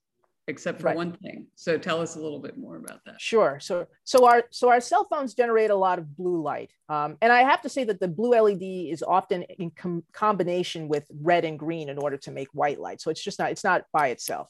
except 0.49 0.81
for 0.81 0.87
right. 0.87 0.97
one 0.97 1.13
thing. 1.13 1.47
So 1.55 1.79
tell 1.79 2.01
us 2.01 2.17
a 2.17 2.21
little 2.21 2.41
bit 2.41 2.57
more 2.59 2.77
about 2.77 3.05
that. 3.05 3.21
Sure. 3.21 3.59
So 3.61 3.87
so 4.05 4.27
our 4.27 4.45
so 4.51 4.71
our 4.71 4.81
cell 4.81 5.07
phones 5.09 5.35
generate 5.35 5.71
a 5.71 5.77
lot 5.77 5.99
of 5.99 6.17
blue 6.17 6.43
light, 6.43 6.73
um, 6.89 7.17
and 7.21 7.31
I 7.33 7.43
have 7.43 7.63
to 7.63 7.69
say 7.69 7.85
that 7.85 8.01
the 8.01 8.09
blue 8.09 8.31
LED 8.31 8.63
is 8.63 9.03
often 9.03 9.43
in 9.43 9.71
com- 9.71 10.05
combination 10.13 10.89
with 10.89 11.07
red 11.23 11.45
and 11.45 11.59
green 11.59 11.89
in 11.89 11.99
order 11.99 12.17
to 12.17 12.31
make 12.31 12.49
white 12.53 12.81
light. 12.81 13.01
So 13.01 13.11
it's 13.11 13.23
just 13.23 13.39
not 13.39 13.53
it's 13.53 13.65
not 13.65 13.85
by 13.93 14.09
itself. 14.09 14.49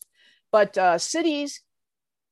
But 0.51 0.79
uh, 0.79 0.97
cities 0.97 1.61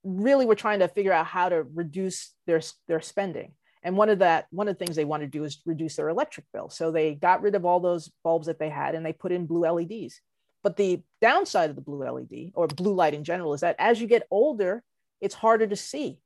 really 0.04 0.46
were 0.46 0.54
trying 0.54 0.78
to 0.78 0.88
figure 0.88 1.12
out 1.12 1.26
how 1.26 1.48
to 1.48 1.64
reduce 1.74 2.32
their 2.46 2.62
their 2.88 3.00
spending. 3.00 3.52
And 3.82 3.96
one 3.96 4.08
of 4.08 4.20
that 4.20 4.46
one 4.50 4.68
of 4.68 4.76
the 4.76 4.84
things 4.84 4.96
they 4.96 5.04
want 5.04 5.22
to 5.22 5.28
do 5.28 5.44
is 5.44 5.60
reduce 5.66 5.96
their 5.96 6.08
electric 6.08 6.46
bill. 6.52 6.70
So 6.70 6.90
they 6.90 7.14
got 7.14 7.42
rid 7.42 7.54
of 7.54 7.64
all 7.64 7.80
those 7.80 8.10
bulbs 8.22 8.46
that 8.46 8.58
they 8.58 8.70
had 8.70 8.94
and 8.94 9.04
they 9.04 9.12
put 9.12 9.32
in 9.32 9.46
blue 9.46 9.68
LEDs. 9.68 10.20
But 10.66 10.76
the 10.76 11.00
downside 11.20 11.70
of 11.70 11.76
the 11.76 11.80
blue 11.80 12.02
LED 12.02 12.50
or 12.54 12.66
blue 12.66 12.92
light 12.92 13.14
in 13.14 13.22
general 13.22 13.54
is 13.54 13.60
that 13.60 13.76
as 13.78 14.00
you 14.00 14.08
get 14.08 14.26
older, 14.32 14.82
it's 15.20 15.32
harder 15.36 15.64
to 15.64 15.76
see. 15.76 16.18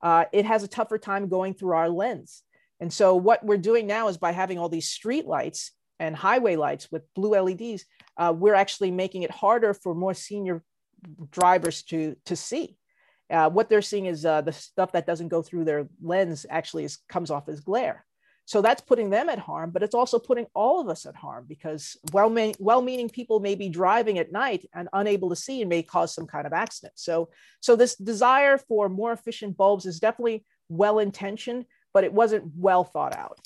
Uh, 0.00 0.26
it 0.32 0.44
has 0.44 0.62
a 0.62 0.68
tougher 0.68 0.96
time 0.96 1.28
going 1.28 1.54
through 1.54 1.72
our 1.72 1.88
lens. 1.88 2.44
And 2.78 2.92
so 2.92 3.16
what 3.16 3.44
we're 3.44 3.56
doing 3.56 3.88
now 3.88 4.06
is 4.06 4.16
by 4.16 4.30
having 4.30 4.60
all 4.60 4.68
these 4.68 4.86
street 4.86 5.26
lights 5.26 5.72
and 5.98 6.14
highway 6.14 6.54
lights 6.54 6.86
with 6.92 7.02
blue 7.16 7.30
LEDs, 7.30 7.84
uh, 8.16 8.32
we're 8.32 8.54
actually 8.54 8.92
making 8.92 9.24
it 9.24 9.32
harder 9.32 9.74
for 9.74 9.92
more 9.92 10.14
senior 10.14 10.62
drivers 11.32 11.82
to, 11.86 12.14
to 12.26 12.36
see. 12.36 12.78
Uh, 13.28 13.50
what 13.50 13.68
they're 13.68 13.82
seeing 13.82 14.06
is 14.06 14.24
uh, 14.24 14.40
the 14.40 14.52
stuff 14.52 14.92
that 14.92 15.04
doesn't 15.04 15.30
go 15.30 15.42
through 15.42 15.64
their 15.64 15.88
lens 16.00 16.46
actually 16.48 16.84
is, 16.84 16.98
comes 17.08 17.32
off 17.32 17.48
as 17.48 17.58
glare. 17.58 18.06
So 18.50 18.60
that's 18.60 18.82
putting 18.82 19.10
them 19.10 19.28
at 19.28 19.38
harm, 19.38 19.70
but 19.70 19.84
it's 19.84 19.94
also 19.94 20.18
putting 20.18 20.46
all 20.54 20.80
of 20.80 20.88
us 20.88 21.06
at 21.06 21.14
harm 21.14 21.44
because 21.48 21.96
well 22.12 22.34
well-meaning 22.58 23.08
people 23.08 23.38
may 23.38 23.54
be 23.54 23.68
driving 23.68 24.18
at 24.18 24.32
night 24.32 24.68
and 24.74 24.88
unable 24.92 25.28
to 25.28 25.36
see 25.36 25.60
and 25.60 25.68
may 25.68 25.84
cause 25.84 26.12
some 26.12 26.26
kind 26.26 26.48
of 26.48 26.52
accident. 26.52 26.94
So, 26.96 27.28
so 27.60 27.76
this 27.76 27.94
desire 27.94 28.58
for 28.58 28.88
more 28.88 29.12
efficient 29.12 29.56
bulbs 29.56 29.86
is 29.86 30.00
definitely 30.00 30.44
well-intentioned, 30.68 31.64
but 31.94 32.02
it 32.02 32.12
wasn't 32.12 32.50
well 32.56 32.82
thought 32.82 33.14
out. 33.14 33.38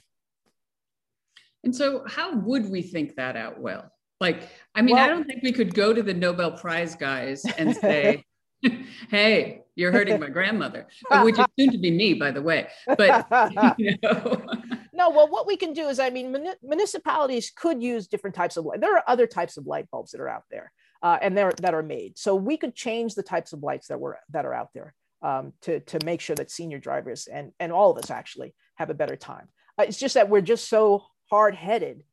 And 1.64 1.76
so 1.76 2.02
how 2.08 2.36
would 2.36 2.70
we 2.70 2.80
think 2.80 3.16
that 3.16 3.36
out 3.36 3.60
well? 3.60 3.92
Like, 4.22 4.48
I 4.74 4.80
mean, 4.80 4.96
well, 4.96 5.04
I 5.04 5.08
don't 5.08 5.26
think 5.26 5.42
we 5.42 5.52
could 5.52 5.74
go 5.74 5.92
to 5.92 6.02
the 6.02 6.14
Nobel 6.14 6.52
Prize 6.52 6.94
guys 6.94 7.44
and 7.58 7.76
say, 7.76 8.24
hey, 9.10 9.64
you're 9.74 9.92
hurting 9.92 10.18
my 10.18 10.30
grandmother, 10.30 10.86
which 11.22 11.38
is 11.38 11.44
soon 11.58 11.72
to 11.72 11.78
be 11.78 11.90
me, 11.90 12.14
by 12.14 12.30
the 12.30 12.40
way. 12.40 12.68
But, 12.86 13.26
you 13.78 13.98
know. 14.02 14.46
No, 14.94 15.10
well, 15.10 15.28
what 15.28 15.46
we 15.46 15.56
can 15.56 15.72
do 15.72 15.88
is, 15.88 15.98
I 15.98 16.10
mean, 16.10 16.36
municipalities 16.62 17.50
could 17.54 17.82
use 17.82 18.06
different 18.06 18.36
types 18.36 18.56
of 18.56 18.64
light. 18.64 18.80
There 18.80 18.96
are 18.96 19.04
other 19.06 19.26
types 19.26 19.56
of 19.56 19.66
light 19.66 19.90
bulbs 19.90 20.12
that 20.12 20.20
are 20.20 20.28
out 20.28 20.44
there, 20.50 20.72
uh, 21.02 21.18
and 21.20 21.36
they're 21.36 21.52
that 21.60 21.74
are 21.74 21.82
made. 21.82 22.16
So 22.16 22.34
we 22.34 22.56
could 22.56 22.74
change 22.74 23.14
the 23.14 23.22
types 23.22 23.52
of 23.52 23.62
lights 23.62 23.88
that 23.88 24.00
were 24.00 24.18
that 24.30 24.44
are 24.44 24.54
out 24.54 24.70
there 24.74 24.94
um, 25.22 25.52
to 25.62 25.80
to 25.80 25.98
make 26.04 26.20
sure 26.20 26.36
that 26.36 26.50
senior 26.50 26.78
drivers 26.78 27.26
and 27.26 27.52
and 27.58 27.72
all 27.72 27.90
of 27.90 27.98
us 27.98 28.10
actually 28.10 28.54
have 28.76 28.90
a 28.90 28.94
better 28.94 29.16
time. 29.16 29.48
Uh, 29.78 29.84
it's 29.88 29.98
just 29.98 30.14
that 30.14 30.28
we're 30.28 30.40
just 30.40 30.68
so 30.68 31.04
hard 31.30 31.54
headed 31.54 32.04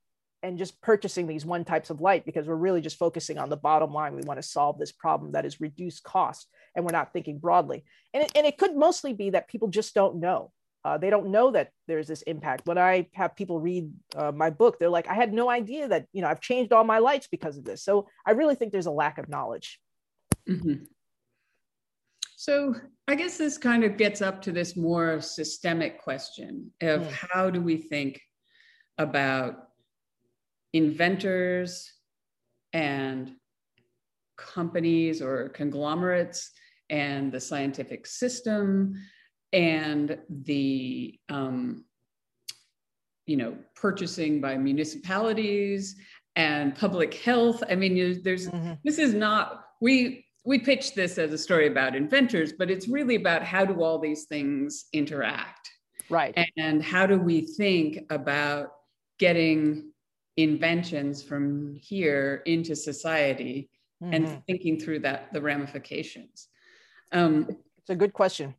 and 0.43 0.57
just 0.57 0.81
purchasing 0.81 1.27
these 1.27 1.45
one 1.45 1.63
types 1.63 1.91
of 1.91 2.01
light 2.01 2.25
because 2.25 2.47
we're 2.47 2.55
really 2.55 2.81
just 2.81 2.97
focusing 2.97 3.37
on 3.37 3.49
the 3.49 3.57
bottom 3.57 3.93
line. 3.93 4.15
We 4.15 4.23
want 4.23 4.41
to 4.41 4.47
solve 4.47 4.79
this 4.79 4.91
problem 4.91 5.33
that 5.33 5.45
is 5.45 5.61
reduced 5.61 6.03
cost, 6.03 6.47
and 6.75 6.83
we're 6.83 6.91
not 6.91 7.13
thinking 7.13 7.37
broadly. 7.37 7.85
And 8.13 8.23
it, 8.23 8.31
and 8.35 8.47
it 8.47 8.57
could 8.57 8.75
mostly 8.75 9.13
be 9.13 9.29
that 9.31 9.47
people 9.47 9.67
just 9.67 9.93
don't 9.93 10.19
know 10.19 10.51
uh, 10.83 10.97
they 10.97 11.09
don't 11.09 11.29
know 11.29 11.51
that 11.51 11.69
there's 11.87 12.07
this 12.07 12.21
impact. 12.23 12.65
When 12.65 12.77
I 12.77 13.07
have 13.13 13.35
people 13.35 13.59
read 13.59 13.91
uh, 14.15 14.31
my 14.31 14.49
book, 14.49 14.79
they're 14.79 14.89
like, 14.89 15.07
I 15.07 15.13
had 15.13 15.33
no 15.33 15.49
idea 15.49 15.87
that, 15.87 16.07
you 16.11 16.21
know, 16.21 16.27
I've 16.27 16.41
changed 16.41 16.73
all 16.73 16.83
my 16.83 16.97
lights 16.97 17.27
because 17.27 17.57
of 17.57 17.63
this. 17.63 17.83
So 17.83 18.07
I 18.25 18.31
really 18.31 18.55
think 18.55 18.71
there's 18.71 18.87
a 18.87 18.91
lack 18.91 19.17
of 19.17 19.29
knowledge. 19.29 19.79
Mm-hmm. 20.49 20.85
So 22.35 22.75
I 23.07 23.13
guess 23.13 23.37
this 23.37 23.59
kind 23.59 23.83
of 23.83 23.97
gets 23.97 24.21
up 24.21 24.41
to 24.43 24.51
this 24.51 24.75
more 24.75 25.21
systemic 25.21 26.01
question 26.01 26.71
of 26.81 27.01
mm. 27.01 27.11
how 27.11 27.51
do 27.51 27.61
we 27.61 27.77
think 27.77 28.19
about 28.97 29.67
inventors 30.73 31.93
and 32.73 33.31
companies 34.37 35.21
or 35.21 35.49
conglomerates 35.49 36.51
and 36.89 37.31
the 37.31 37.39
scientific 37.39 38.07
system 38.07 38.95
and 39.53 40.17
the 40.29 41.19
um, 41.29 41.85
you 43.25 43.37
know 43.37 43.55
purchasing 43.75 44.41
by 44.41 44.57
municipalities 44.57 45.95
and 46.35 46.75
public 46.75 47.13
health. 47.13 47.63
I 47.69 47.75
mean 47.75 48.21
there's 48.23 48.47
mm-hmm. 48.47 48.73
this 48.83 48.97
is 48.97 49.13
not 49.13 49.65
we 49.81 50.25
we 50.45 50.59
pitch 50.59 50.95
this 50.95 51.17
as 51.17 51.31
a 51.33 51.37
story 51.37 51.67
about 51.67 51.95
inventors 51.95 52.53
but 52.57 52.71
it's 52.71 52.87
really 52.87 53.15
about 53.15 53.43
how 53.43 53.63
do 53.63 53.81
all 53.83 53.99
these 53.99 54.25
things 54.25 54.85
interact? 54.93 55.69
Right. 56.09 56.37
And 56.57 56.83
how 56.83 57.05
do 57.05 57.17
we 57.17 57.41
think 57.41 57.99
about 58.09 58.71
getting 59.17 59.91
inventions 60.35 61.23
from 61.23 61.75
here 61.75 62.41
into 62.45 62.75
society 62.75 63.69
mm-hmm. 64.03 64.13
and 64.13 64.45
thinking 64.45 64.79
through 64.79 64.99
that 64.99 65.31
the 65.31 65.41
ramifications? 65.41 66.47
Um, 67.11 67.47
it's 67.77 67.89
a 67.89 67.95
good 67.95 68.13
question 68.13 68.55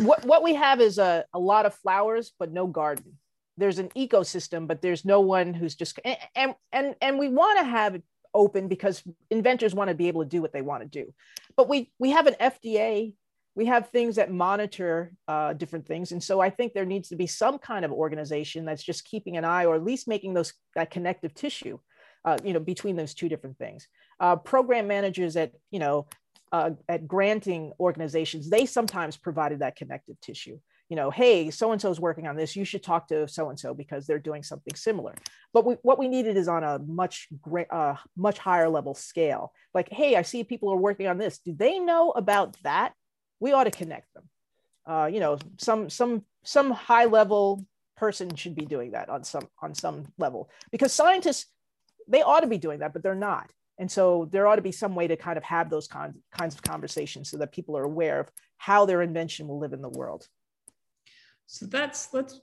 what 0.00 0.24
what 0.24 0.42
we 0.42 0.54
have 0.54 0.80
is 0.80 0.98
a, 0.98 1.24
a 1.32 1.38
lot 1.38 1.66
of 1.66 1.74
flowers 1.74 2.32
but 2.38 2.52
no 2.52 2.66
garden. 2.66 3.18
There's 3.56 3.78
an 3.78 3.88
ecosystem 3.90 4.66
but 4.66 4.82
there's 4.82 5.04
no 5.04 5.20
one 5.20 5.54
who's 5.54 5.74
just 5.74 5.98
and 6.34 6.54
and 6.72 6.94
and 7.00 7.18
we 7.18 7.28
want 7.28 7.58
to 7.58 7.64
have 7.64 7.94
it 7.96 8.02
open 8.34 8.68
because 8.68 9.02
inventors 9.30 9.74
want 9.74 9.88
to 9.88 9.94
be 9.94 10.08
able 10.08 10.22
to 10.22 10.28
do 10.28 10.42
what 10.42 10.52
they 10.52 10.62
want 10.62 10.82
to 10.82 10.88
do. 10.88 11.12
But 11.56 11.68
we 11.68 11.90
we 11.98 12.10
have 12.10 12.26
an 12.26 12.34
fda 12.40 13.14
we 13.54 13.66
have 13.66 13.88
things 13.88 14.16
that 14.16 14.30
monitor 14.30 15.12
uh, 15.26 15.52
different 15.52 15.86
things. 15.86 16.12
And 16.12 16.22
so 16.22 16.40
i 16.40 16.50
think 16.50 16.72
there 16.72 16.84
needs 16.84 17.08
to 17.08 17.16
be 17.16 17.26
some 17.26 17.58
kind 17.58 17.84
of 17.84 17.92
organization 17.92 18.64
that's 18.64 18.82
just 18.82 19.04
keeping 19.04 19.36
an 19.36 19.44
eye 19.44 19.64
or 19.64 19.74
at 19.74 19.84
least 19.84 20.08
making 20.08 20.34
those 20.34 20.52
that 20.74 20.90
connective 20.90 21.34
tissue 21.34 21.78
uh, 22.24 22.36
you 22.44 22.52
know 22.52 22.60
between 22.60 22.96
those 22.96 23.14
two 23.14 23.28
different 23.28 23.58
things. 23.58 23.88
Uh, 24.20 24.36
program 24.36 24.86
managers 24.86 25.36
at 25.36 25.52
you 25.70 25.78
know 25.78 26.06
uh, 26.52 26.70
at 26.88 27.06
granting 27.06 27.72
organizations, 27.80 28.50
they 28.50 28.66
sometimes 28.66 29.16
provided 29.16 29.60
that 29.60 29.76
connective 29.76 30.20
tissue. 30.20 30.58
You 30.88 30.96
know, 30.96 31.10
hey, 31.10 31.50
so 31.50 31.72
and 31.72 31.80
so 31.80 31.90
is 31.90 32.00
working 32.00 32.26
on 32.26 32.36
this. 32.36 32.56
You 32.56 32.64
should 32.64 32.82
talk 32.82 33.08
to 33.08 33.28
so 33.28 33.50
and 33.50 33.60
so 33.60 33.74
because 33.74 34.06
they're 34.06 34.18
doing 34.18 34.42
something 34.42 34.74
similar. 34.74 35.14
But 35.52 35.66
we, 35.66 35.74
what 35.82 35.98
we 35.98 36.08
needed 36.08 36.38
is 36.38 36.48
on 36.48 36.64
a 36.64 36.78
much 36.78 37.28
great, 37.42 37.70
uh, 37.70 37.96
much 38.16 38.38
higher 38.38 38.70
level 38.70 38.94
scale. 38.94 39.52
Like, 39.74 39.90
hey, 39.92 40.16
I 40.16 40.22
see 40.22 40.44
people 40.44 40.72
are 40.72 40.78
working 40.78 41.06
on 41.06 41.18
this. 41.18 41.40
Do 41.40 41.52
they 41.52 41.78
know 41.78 42.10
about 42.12 42.56
that? 42.62 42.94
We 43.38 43.52
ought 43.52 43.64
to 43.64 43.70
connect 43.70 44.12
them. 44.14 44.24
Uh, 44.86 45.10
you 45.12 45.20
know, 45.20 45.38
some 45.58 45.90
some 45.90 46.24
some 46.42 46.70
high 46.70 47.04
level 47.04 47.66
person 47.98 48.34
should 48.34 48.54
be 48.54 48.64
doing 48.64 48.92
that 48.92 49.10
on 49.10 49.24
some 49.24 49.46
on 49.60 49.74
some 49.74 50.06
level 50.16 50.48
because 50.72 50.92
scientists 50.92 51.46
they 52.08 52.22
ought 52.22 52.40
to 52.40 52.46
be 52.46 52.58
doing 52.58 52.78
that, 52.78 52.92
but 52.92 53.02
they're 53.02 53.14
not. 53.14 53.50
And 53.78 53.90
so 53.90 54.28
there 54.32 54.46
ought 54.46 54.56
to 54.56 54.62
be 54.62 54.72
some 54.72 54.94
way 54.94 55.06
to 55.06 55.16
kind 55.16 55.38
of 55.38 55.44
have 55.44 55.70
those 55.70 55.86
kinds, 55.86 56.16
kinds 56.32 56.54
of 56.54 56.62
conversations 56.62 57.30
so 57.30 57.36
that 57.38 57.52
people 57.52 57.76
are 57.76 57.84
aware 57.84 58.20
of 58.20 58.30
how 58.56 58.86
their 58.86 59.02
invention 59.02 59.46
will 59.46 59.58
live 59.58 59.72
in 59.72 59.82
the 59.82 59.88
world. 59.88 60.26
So 61.46 61.66
that's 61.66 62.12
let's 62.12 62.40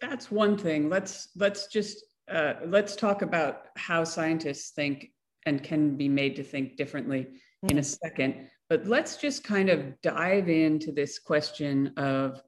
that's 0.00 0.30
one 0.30 0.56
thing. 0.56 0.88
Let's 0.88 1.28
let's 1.36 1.66
just 1.66 2.04
uh, 2.30 2.54
let's 2.66 2.96
talk 2.96 3.22
about 3.22 3.66
how 3.76 4.04
scientists 4.04 4.70
think 4.70 5.12
and 5.46 5.62
can 5.62 5.96
be 5.96 6.08
made 6.08 6.36
to 6.36 6.42
think 6.42 6.76
differently 6.76 7.22
mm-hmm. 7.22 7.70
in 7.70 7.78
a 7.78 7.80
mm-hmm. 7.80 8.06
second. 8.06 8.48
But 8.68 8.86
let's 8.86 9.16
just 9.16 9.44
kind 9.44 9.70
of 9.70 10.00
dive 10.02 10.48
into 10.48 10.92
this 10.92 11.18
question 11.18 11.92
of 11.96 12.42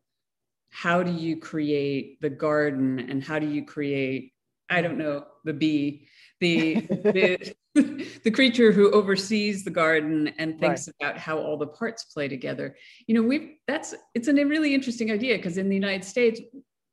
how 0.70 1.03
do 1.03 1.12
you 1.12 1.37
create 1.37 2.20
the 2.20 2.31
garden 2.31 3.00
and 3.11 3.22
how 3.22 3.38
do 3.38 3.48
you 3.48 3.64
create 3.64 4.33
I 4.68 4.83
don't 4.83 4.98
know 4.98 5.24
the 5.44 5.53
bee 5.53 6.07
the 6.40 6.74
the, 6.74 7.55
the 8.24 8.31
creature 8.31 8.72
who 8.72 8.90
oversees 8.90 9.64
the 9.64 9.70
garden 9.70 10.29
and 10.38 10.59
thinks 10.59 10.88
right. 10.88 10.94
about 11.00 11.18
how 11.18 11.38
all 11.38 11.57
the 11.57 11.66
parts 11.66 12.05
play 12.05 12.29
together 12.29 12.76
you 13.07 13.14
know 13.14 13.22
we 13.22 13.59
that's 13.66 13.94
it's 14.14 14.29
a 14.29 14.33
really 14.33 14.74
interesting 14.74 15.11
idea 15.11 15.37
because 15.37 15.59
in 15.59 15.68
the 15.68 15.74
united 15.74 16.05
states 16.05 16.40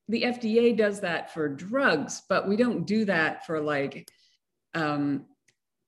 the 0.10 0.24
fda 0.24 0.78
does 0.78 1.00
that 1.00 1.34
for 1.34 1.48
drugs 1.50 2.24
but 2.30 2.48
we 2.48 2.56
don't 2.56 2.86
do 2.86 3.06
that 3.06 3.46
for 3.46 3.60
like 3.60 4.08
um, 4.76 5.26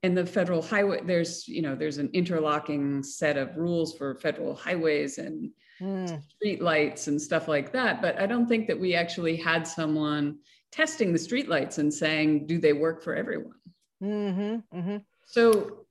and 0.02 0.18
the 0.18 0.26
federal 0.26 0.62
highway 0.62 1.02
there's 1.04 1.48
you 1.48 1.62
know 1.62 1.76
there's 1.76 1.98
an 1.98 2.10
interlocking 2.14 3.04
set 3.04 3.38
of 3.38 3.56
rules 3.58 3.96
for 3.98 4.16
federal 4.16 4.56
highways 4.56 5.18
and 5.18 5.52
mm. 5.82 6.22
street 6.30 6.62
lights 6.62 7.08
and 7.08 7.22
stuff 7.22 7.48
like 7.48 7.72
that 7.72 8.02
but 8.02 8.20
i 8.20 8.26
don't 8.26 8.48
think 8.48 8.68
that 8.68 8.80
we 8.80 8.96
actually 8.96 9.36
had 9.36 9.68
someone 9.68 10.38
testing 10.72 11.12
the 11.14 11.20
street 11.20 11.50
lights 11.50 11.78
and 11.78 11.94
saying 11.94 12.46
do 12.46 12.58
they 12.60 12.74
work 12.74 13.02
for 13.02 13.16
everyone 13.16 13.56
mm-hmm, 14.04 14.78
mm-hmm. 14.78 14.98
so 15.26 15.86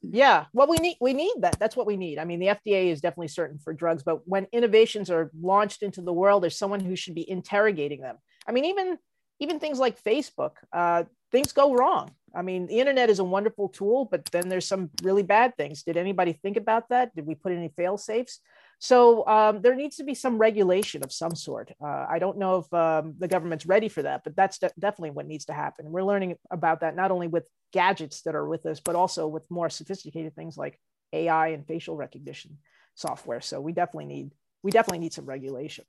yeah 0.00 0.46
well 0.52 0.68
we 0.68 0.76
need 0.76 0.96
we 1.00 1.12
need 1.12 1.34
that 1.40 1.58
that's 1.58 1.76
what 1.76 1.86
we 1.86 1.96
need 1.96 2.18
i 2.18 2.24
mean 2.24 2.38
the 2.38 2.46
fda 2.46 2.90
is 2.90 3.00
definitely 3.00 3.28
certain 3.28 3.58
for 3.58 3.72
drugs 3.72 4.02
but 4.02 4.26
when 4.26 4.46
innovations 4.52 5.10
are 5.10 5.30
launched 5.40 5.82
into 5.82 6.00
the 6.02 6.12
world 6.12 6.42
there's 6.42 6.58
someone 6.58 6.80
who 6.80 6.94
should 6.94 7.14
be 7.14 7.28
interrogating 7.28 8.00
them 8.00 8.16
i 8.46 8.52
mean 8.52 8.64
even 8.64 8.98
even 9.40 9.58
things 9.58 9.78
like 9.78 10.02
facebook 10.02 10.52
uh, 10.72 11.04
things 11.32 11.52
go 11.52 11.74
wrong 11.74 12.10
I 12.34 12.42
mean, 12.42 12.66
the 12.66 12.78
internet 12.78 13.10
is 13.10 13.18
a 13.18 13.24
wonderful 13.24 13.68
tool, 13.68 14.04
but 14.04 14.24
then 14.26 14.48
there's 14.48 14.66
some 14.66 14.90
really 15.02 15.22
bad 15.22 15.56
things. 15.56 15.82
Did 15.82 15.96
anybody 15.96 16.32
think 16.32 16.56
about 16.56 16.88
that? 16.90 17.14
Did 17.14 17.26
we 17.26 17.34
put 17.34 17.52
any 17.52 17.68
fail 17.68 17.96
safes? 17.96 18.40
So 18.80 19.26
um, 19.26 19.60
there 19.60 19.74
needs 19.74 19.96
to 19.96 20.04
be 20.04 20.14
some 20.14 20.38
regulation 20.38 21.02
of 21.02 21.12
some 21.12 21.34
sort. 21.34 21.72
Uh, 21.82 22.06
I 22.08 22.18
don't 22.20 22.38
know 22.38 22.58
if 22.58 22.72
um, 22.72 23.14
the 23.18 23.26
government's 23.26 23.66
ready 23.66 23.88
for 23.88 24.02
that, 24.02 24.22
but 24.22 24.36
that's 24.36 24.58
de- 24.58 24.70
definitely 24.78 25.10
what 25.10 25.26
needs 25.26 25.46
to 25.46 25.52
happen. 25.52 25.90
We're 25.90 26.04
learning 26.04 26.36
about 26.50 26.80
that 26.80 26.94
not 26.94 27.10
only 27.10 27.26
with 27.26 27.48
gadgets 27.72 28.22
that 28.22 28.36
are 28.36 28.46
with 28.46 28.64
us, 28.66 28.78
but 28.78 28.94
also 28.94 29.26
with 29.26 29.50
more 29.50 29.68
sophisticated 29.68 30.36
things 30.36 30.56
like 30.56 30.78
AI 31.12 31.48
and 31.48 31.66
facial 31.66 31.96
recognition 31.96 32.58
software. 32.94 33.40
So 33.40 33.60
we 33.60 33.72
definitely 33.72 34.06
need 34.06 34.30
we 34.62 34.70
definitely 34.70 34.98
need 34.98 35.12
some 35.12 35.26
regulation. 35.26 35.84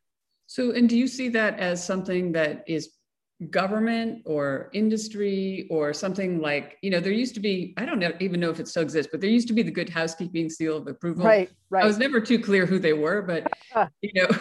So, 0.46 0.72
and 0.72 0.88
do 0.88 0.98
you 0.98 1.08
see 1.08 1.30
that 1.30 1.60
as 1.60 1.84
something 1.84 2.32
that 2.34 2.64
is 2.68 2.94
government 3.50 4.22
or 4.26 4.70
industry 4.74 5.66
or 5.72 5.94
something 5.94 6.42
like 6.42 6.78
you 6.82 6.90
know 6.90 7.00
there 7.00 7.14
used 7.14 7.34
to 7.34 7.40
be 7.40 7.74
i 7.78 7.86
don't 7.86 7.98
know, 7.98 8.12
even 8.20 8.38
know 8.38 8.50
if 8.50 8.60
it 8.60 8.68
still 8.68 8.84
exists 8.84 9.10
but 9.10 9.22
there 9.22 9.30
used 9.30 9.48
to 9.48 9.54
be 9.54 9.62
the 9.62 9.72
good 9.72 9.88
housekeeping 9.88 10.50
seal 10.50 10.76
of 10.76 10.88
approval. 10.88 11.26
Right 11.26 11.50
right. 11.70 11.84
I 11.84 11.88
was 11.88 11.98
never 11.98 12.20
too 12.20 12.40
clear 12.40 12.66
who 12.66 12.80
they 12.80 12.94
were 12.94 13.22
but 13.22 13.52
you 14.02 14.12
know. 14.14 14.28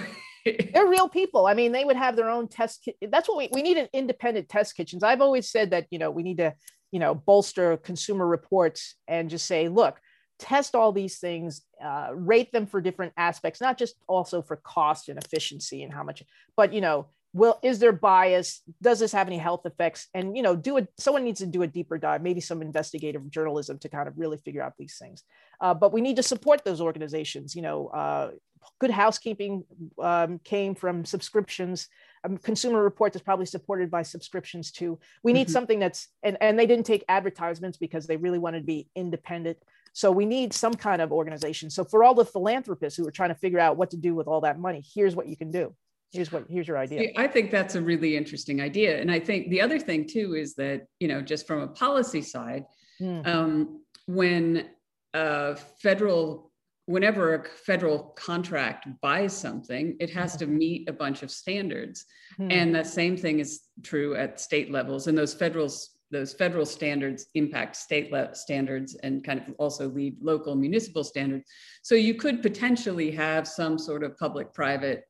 They're 0.72 0.88
real 0.88 1.08
people. 1.08 1.46
I 1.46 1.54
mean 1.54 1.72
they 1.72 1.84
would 1.84 1.96
have 1.96 2.16
their 2.16 2.28
own 2.28 2.48
test 2.48 2.82
ki- 2.84 2.96
that's 3.08 3.28
what 3.28 3.38
we, 3.38 3.50
we 3.52 3.62
need 3.62 3.76
an 3.76 3.88
independent 3.92 4.48
test 4.48 4.76
kitchens. 4.76 5.02
I've 5.02 5.20
always 5.20 5.48
said 5.48 5.70
that 5.70 5.86
you 5.90 5.98
know 5.98 6.10
we 6.10 6.24
need 6.24 6.38
to 6.38 6.54
you 6.90 6.98
know 6.98 7.14
bolster 7.14 7.76
consumer 7.76 8.26
reports 8.26 8.96
and 9.06 9.30
just 9.30 9.46
say 9.46 9.68
look 9.68 10.00
test 10.38 10.74
all 10.74 10.92
these 10.92 11.18
things 11.18 11.62
uh, 11.84 12.08
rate 12.14 12.50
them 12.52 12.66
for 12.66 12.80
different 12.80 13.12
aspects 13.16 13.60
not 13.60 13.76
just 13.76 13.96
also 14.06 14.40
for 14.40 14.56
cost 14.56 15.08
and 15.08 15.18
efficiency 15.22 15.82
and 15.82 15.92
how 15.92 16.02
much 16.02 16.22
but 16.56 16.72
you 16.72 16.80
know 16.80 17.08
will 17.32 17.58
is 17.62 17.78
there 17.78 17.92
bias? 17.92 18.62
Does 18.82 18.98
this 18.98 19.12
have 19.12 19.26
any 19.26 19.38
health 19.38 19.66
effects? 19.66 20.08
And 20.14 20.36
you 20.36 20.42
know 20.42 20.56
do 20.56 20.76
it 20.78 20.88
someone 20.98 21.24
needs 21.24 21.40
to 21.40 21.46
do 21.46 21.62
a 21.62 21.66
deeper 21.66 21.98
dive 21.98 22.22
maybe 22.22 22.40
some 22.40 22.62
investigative 22.62 23.30
journalism 23.30 23.78
to 23.80 23.88
kind 23.88 24.08
of 24.08 24.18
really 24.18 24.38
figure 24.38 24.62
out 24.62 24.74
these 24.78 24.96
things. 24.98 25.24
Uh, 25.60 25.74
but 25.74 25.92
we 25.92 26.00
need 26.00 26.16
to 26.16 26.22
support 26.22 26.64
those 26.64 26.80
organizations 26.80 27.54
you 27.54 27.62
know 27.62 27.88
uh, 27.88 28.30
good 28.78 28.90
housekeeping 28.90 29.64
um, 30.02 30.40
came 30.44 30.74
from 30.74 31.04
subscriptions. 31.04 31.88
Um, 32.24 32.36
consumer 32.38 32.82
report 32.82 33.14
is 33.14 33.22
probably 33.22 33.46
supported 33.46 33.90
by 33.90 34.02
subscriptions 34.02 34.72
too. 34.72 34.98
We 35.22 35.32
need 35.32 35.46
mm-hmm. 35.46 35.52
something 35.52 35.78
that's 35.78 36.08
and, 36.22 36.36
and 36.40 36.58
they 36.58 36.66
didn't 36.66 36.86
take 36.86 37.04
advertisements 37.08 37.78
because 37.78 38.06
they 38.06 38.16
really 38.16 38.38
wanted 38.38 38.60
to 38.60 38.66
be 38.66 38.88
independent. 38.94 39.58
So 39.92 40.12
we 40.12 40.26
need 40.26 40.52
some 40.52 40.74
kind 40.74 41.02
of 41.02 41.12
organization. 41.12 41.70
So 41.70 41.82
for 41.82 42.04
all 42.04 42.14
the 42.14 42.24
philanthropists 42.24 42.96
who 42.96 43.06
are 43.06 43.12
trying 43.12 43.30
to 43.30 43.34
figure 43.34 43.58
out 43.58 43.76
what 43.76 43.90
to 43.90 43.96
do 43.96 44.14
with 44.14 44.28
all 44.28 44.42
that 44.42 44.58
money 44.58 44.82
here's 44.94 45.16
what 45.16 45.28
you 45.28 45.36
can 45.36 45.50
do 45.50 45.74
here's 46.12 46.32
what 46.32 46.44
here's 46.48 46.68
your 46.68 46.78
idea. 46.78 47.10
I 47.16 47.26
think 47.26 47.50
that's 47.50 47.74
a 47.74 47.82
really 47.82 48.16
interesting 48.16 48.60
idea. 48.60 49.00
And 49.00 49.10
i 49.10 49.18
think 49.18 49.48
the 49.50 49.60
other 49.60 49.78
thing 49.78 50.06
too 50.06 50.34
is 50.34 50.54
that 50.54 50.86
you 51.00 51.08
know 51.08 51.20
just 51.20 51.46
from 51.46 51.60
a 51.60 51.68
policy 51.68 52.22
side 52.22 52.64
mm. 53.00 53.26
um, 53.26 53.82
when 54.06 54.68
a 55.14 55.56
federal 55.56 56.50
whenever 56.86 57.34
a 57.34 57.44
federal 57.44 57.98
contract 58.16 58.88
buys 59.02 59.36
something 59.36 59.94
it 60.00 60.08
has 60.08 60.36
to 60.36 60.46
meet 60.46 60.88
a 60.88 60.92
bunch 60.92 61.22
of 61.22 61.30
standards. 61.30 62.06
Mm. 62.38 62.52
and 62.52 62.74
that 62.74 62.86
same 62.86 63.16
thing 63.16 63.40
is 63.40 63.62
true 63.82 64.14
at 64.14 64.40
state 64.40 64.70
levels. 64.70 65.06
And 65.06 65.16
those 65.16 65.34
federal 65.34 65.70
those 66.10 66.32
federal 66.32 66.64
standards 66.64 67.26
impact 67.34 67.76
state 67.76 68.10
le- 68.10 68.34
standards 68.34 68.94
and 69.02 69.22
kind 69.22 69.40
of 69.40 69.54
also 69.58 69.88
lead 69.88 70.16
local 70.22 70.54
municipal 70.54 71.04
standards. 71.04 71.44
So 71.82 71.94
you 71.94 72.14
could 72.14 72.40
potentially 72.42 73.10
have 73.10 73.46
some 73.46 73.78
sort 73.78 74.02
of 74.02 74.16
public 74.16 74.54
private 74.54 75.04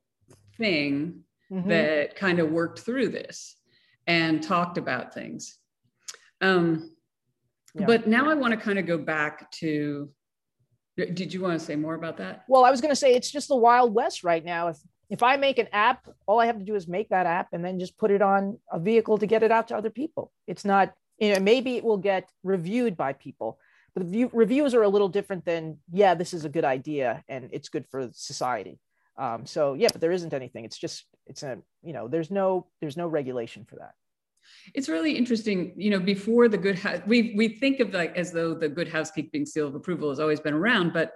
thing 0.58 1.24
mm-hmm. 1.50 1.68
that 1.68 2.16
kind 2.16 2.38
of 2.38 2.50
worked 2.50 2.80
through 2.80 3.08
this 3.08 3.56
and 4.06 4.42
talked 4.42 4.78
about 4.78 5.14
things. 5.14 5.58
Um, 6.40 6.92
yeah. 7.74 7.86
But 7.86 8.06
now 8.06 8.30
I 8.30 8.34
want 8.34 8.52
to 8.52 8.60
kind 8.60 8.78
of 8.78 8.86
go 8.86 8.98
back 8.98 9.50
to. 9.52 10.10
Did 10.96 11.32
you 11.32 11.40
want 11.40 11.58
to 11.58 11.64
say 11.64 11.76
more 11.76 11.94
about 11.94 12.16
that? 12.16 12.44
Well, 12.48 12.64
I 12.64 12.72
was 12.72 12.80
going 12.80 12.90
to 12.90 12.96
say 12.96 13.14
it's 13.14 13.30
just 13.30 13.46
the 13.46 13.56
Wild 13.56 13.94
West 13.94 14.24
right 14.24 14.44
now. 14.44 14.68
If 14.68 14.78
if 15.10 15.22
I 15.22 15.36
make 15.36 15.58
an 15.58 15.68
app, 15.72 16.06
all 16.26 16.40
I 16.40 16.46
have 16.46 16.58
to 16.58 16.64
do 16.64 16.74
is 16.74 16.86
make 16.86 17.08
that 17.10 17.26
app 17.26 17.48
and 17.52 17.64
then 17.64 17.78
just 17.78 17.96
put 17.96 18.10
it 18.10 18.20
on 18.20 18.58
a 18.70 18.78
vehicle 18.78 19.18
to 19.18 19.26
get 19.26 19.42
it 19.42 19.50
out 19.50 19.68
to 19.68 19.76
other 19.76 19.90
people. 19.90 20.32
It's 20.46 20.64
not, 20.64 20.92
you 21.18 21.32
know, 21.32 21.40
maybe 21.40 21.76
it 21.76 21.84
will 21.84 21.96
get 21.96 22.28
reviewed 22.42 22.96
by 22.96 23.14
people, 23.14 23.58
but 23.94 24.04
the 24.04 24.10
view, 24.10 24.30
reviews 24.32 24.74
are 24.74 24.82
a 24.82 24.88
little 24.88 25.08
different 25.08 25.46
than, 25.46 25.78
yeah, 25.90 26.14
this 26.14 26.34
is 26.34 26.44
a 26.44 26.50
good 26.50 26.64
idea 26.64 27.24
and 27.28 27.48
it's 27.52 27.70
good 27.70 27.86
for 27.90 28.10
society. 28.12 28.78
Um, 29.18 29.44
so 29.44 29.74
yeah, 29.74 29.88
but 29.92 30.00
there 30.00 30.12
isn't 30.12 30.32
anything. 30.32 30.64
It's 30.64 30.78
just 30.78 31.04
it's 31.26 31.42
a 31.42 31.58
you 31.82 31.92
know 31.92 32.08
there's 32.08 32.30
no 32.30 32.66
there's 32.80 32.96
no 32.96 33.08
regulation 33.08 33.66
for 33.68 33.76
that. 33.76 33.92
It's 34.74 34.88
really 34.88 35.12
interesting, 35.12 35.74
you 35.76 35.90
know. 35.90 36.00
Before 36.00 36.48
the 36.48 36.56
good, 36.56 36.78
house, 36.78 37.00
we 37.06 37.34
we 37.36 37.48
think 37.48 37.80
of 37.80 37.92
like 37.92 38.16
as 38.16 38.32
though 38.32 38.54
the 38.54 38.68
good 38.68 38.88
housekeeping 38.88 39.44
seal 39.44 39.66
of 39.66 39.74
approval 39.74 40.08
has 40.08 40.20
always 40.20 40.40
been 40.40 40.54
around, 40.54 40.92
but 40.92 41.12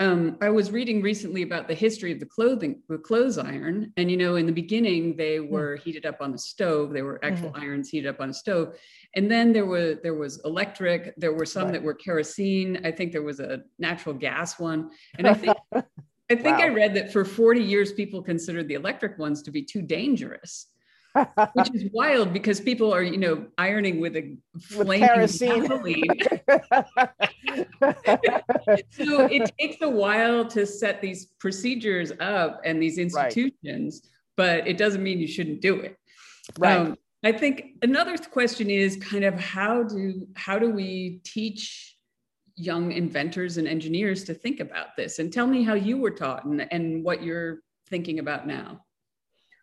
um, 0.00 0.38
I 0.40 0.48
was 0.48 0.70
reading 0.70 1.02
recently 1.02 1.42
about 1.42 1.66
the 1.66 1.74
history 1.74 2.12
of 2.12 2.20
the 2.20 2.26
clothing, 2.26 2.82
the 2.88 2.98
clothes 2.98 3.36
iron, 3.36 3.92
and 3.96 4.08
you 4.08 4.16
know, 4.16 4.36
in 4.36 4.46
the 4.46 4.52
beginning 4.52 5.16
they 5.16 5.38
hmm. 5.38 5.48
were 5.48 5.76
mm. 5.76 5.82
heated 5.82 6.06
up 6.06 6.18
on 6.20 6.30
the 6.30 6.38
stove. 6.38 6.92
They 6.92 7.02
were 7.02 7.24
actual 7.24 7.50
mm-hmm. 7.50 7.62
irons 7.62 7.88
heated 7.88 8.08
up 8.08 8.20
on 8.20 8.30
a 8.30 8.34
stove, 8.34 8.78
and 9.16 9.30
then 9.30 9.52
there 9.52 9.66
were 9.66 9.98
there 10.02 10.14
was 10.14 10.40
electric. 10.44 11.14
There 11.16 11.32
were 11.32 11.46
some 11.46 11.64
right. 11.64 11.72
that 11.72 11.82
were 11.82 11.94
kerosene. 11.94 12.80
I 12.84 12.92
think 12.92 13.12
there 13.12 13.22
was 13.22 13.40
a 13.40 13.62
natural 13.78 14.14
gas 14.14 14.58
one, 14.58 14.90
and 15.18 15.26
I 15.26 15.34
think 15.34 15.56
I 16.30 16.34
think 16.34 16.58
wow. 16.58 16.64
I 16.64 16.68
read 16.68 16.94
that 16.94 17.12
for 17.12 17.24
40 17.24 17.62
years, 17.62 17.92
people 17.92 18.22
considered 18.22 18.68
the 18.68 18.74
electric 18.74 19.18
ones 19.18 19.42
to 19.42 19.50
be 19.50 19.62
too 19.62 19.80
dangerous, 19.80 20.66
which 21.54 21.74
is 21.74 21.90
wild 21.92 22.34
because 22.34 22.60
people 22.60 22.92
are, 22.92 23.02
you 23.02 23.16
know, 23.16 23.46
ironing 23.56 23.98
with 23.98 24.14
a 24.16 24.36
flaming 24.60 25.08
gasoline. 25.08 26.04
so 28.90 29.26
it 29.26 29.50
takes 29.58 29.80
a 29.80 29.88
while 29.88 30.46
to 30.48 30.66
set 30.66 31.00
these 31.00 31.26
procedures 31.40 32.12
up 32.20 32.60
and 32.64 32.82
these 32.82 32.98
institutions, 32.98 34.02
right. 34.04 34.10
but 34.36 34.68
it 34.68 34.76
doesn't 34.76 35.02
mean 35.02 35.18
you 35.18 35.28
shouldn't 35.28 35.62
do 35.62 35.80
it. 35.80 35.96
Right. 36.58 36.76
Um, 36.76 36.96
I 37.24 37.32
think 37.32 37.74
another 37.82 38.16
question 38.18 38.70
is 38.70 38.96
kind 38.96 39.24
of 39.24 39.40
how 39.40 39.82
do 39.82 40.26
how 40.36 40.58
do 40.58 40.70
we 40.70 41.20
teach 41.24 41.97
young 42.58 42.92
inventors 42.92 43.56
and 43.56 43.68
engineers 43.68 44.24
to 44.24 44.34
think 44.34 44.60
about 44.60 44.96
this. 44.96 45.18
And 45.18 45.32
tell 45.32 45.46
me 45.46 45.62
how 45.62 45.74
you 45.74 45.96
were 45.98 46.10
taught 46.10 46.44
and, 46.44 46.66
and 46.72 47.04
what 47.04 47.22
you're 47.22 47.60
thinking 47.88 48.18
about 48.18 48.46
now. 48.46 48.84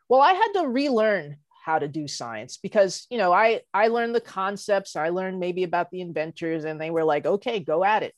Well 0.10 0.22
i 0.22 0.34
had 0.34 0.52
to 0.56 0.68
relearn 0.68 1.38
how 1.64 1.80
to 1.80 1.88
do 1.88 2.08
science 2.08 2.58
because 2.58 3.08
you 3.10 3.18
know 3.18 3.34
i 3.34 3.62
i 3.74 3.88
learned 3.88 4.16
the 4.16 4.22
concepts. 4.22 4.96
I 4.96 5.10
learned 5.10 5.40
maybe 5.40 5.64
about 5.64 5.90
the 5.92 6.02
inventors 6.02 6.64
and 6.64 6.80
they 6.80 6.92
were 6.92 7.04
like 7.04 7.26
okay 7.26 7.60
go 7.60 7.84
at 7.84 8.04
it. 8.04 8.14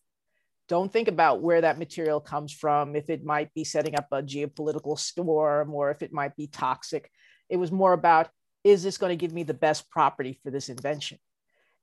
Don't 0.67 0.91
think 0.91 1.07
about 1.07 1.41
where 1.41 1.61
that 1.61 1.79
material 1.79 2.19
comes 2.19 2.51
from. 2.51 2.95
If 2.95 3.09
it 3.09 3.23
might 3.23 3.53
be 3.53 3.63
setting 3.63 3.95
up 3.95 4.07
a 4.11 4.21
geopolitical 4.21 4.99
storm 4.99 5.73
or 5.73 5.91
if 5.91 6.01
it 6.01 6.11
might 6.11 6.35
be 6.35 6.47
toxic. 6.47 7.09
It 7.49 7.57
was 7.57 7.71
more 7.71 7.93
about 7.93 8.29
is 8.63 8.83
this 8.83 8.97
going 8.97 9.11
to 9.11 9.15
give 9.15 9.33
me 9.33 9.43
the 9.43 9.53
best 9.53 9.89
property 9.89 10.37
for 10.43 10.51
this 10.51 10.67
invention? 10.67 11.19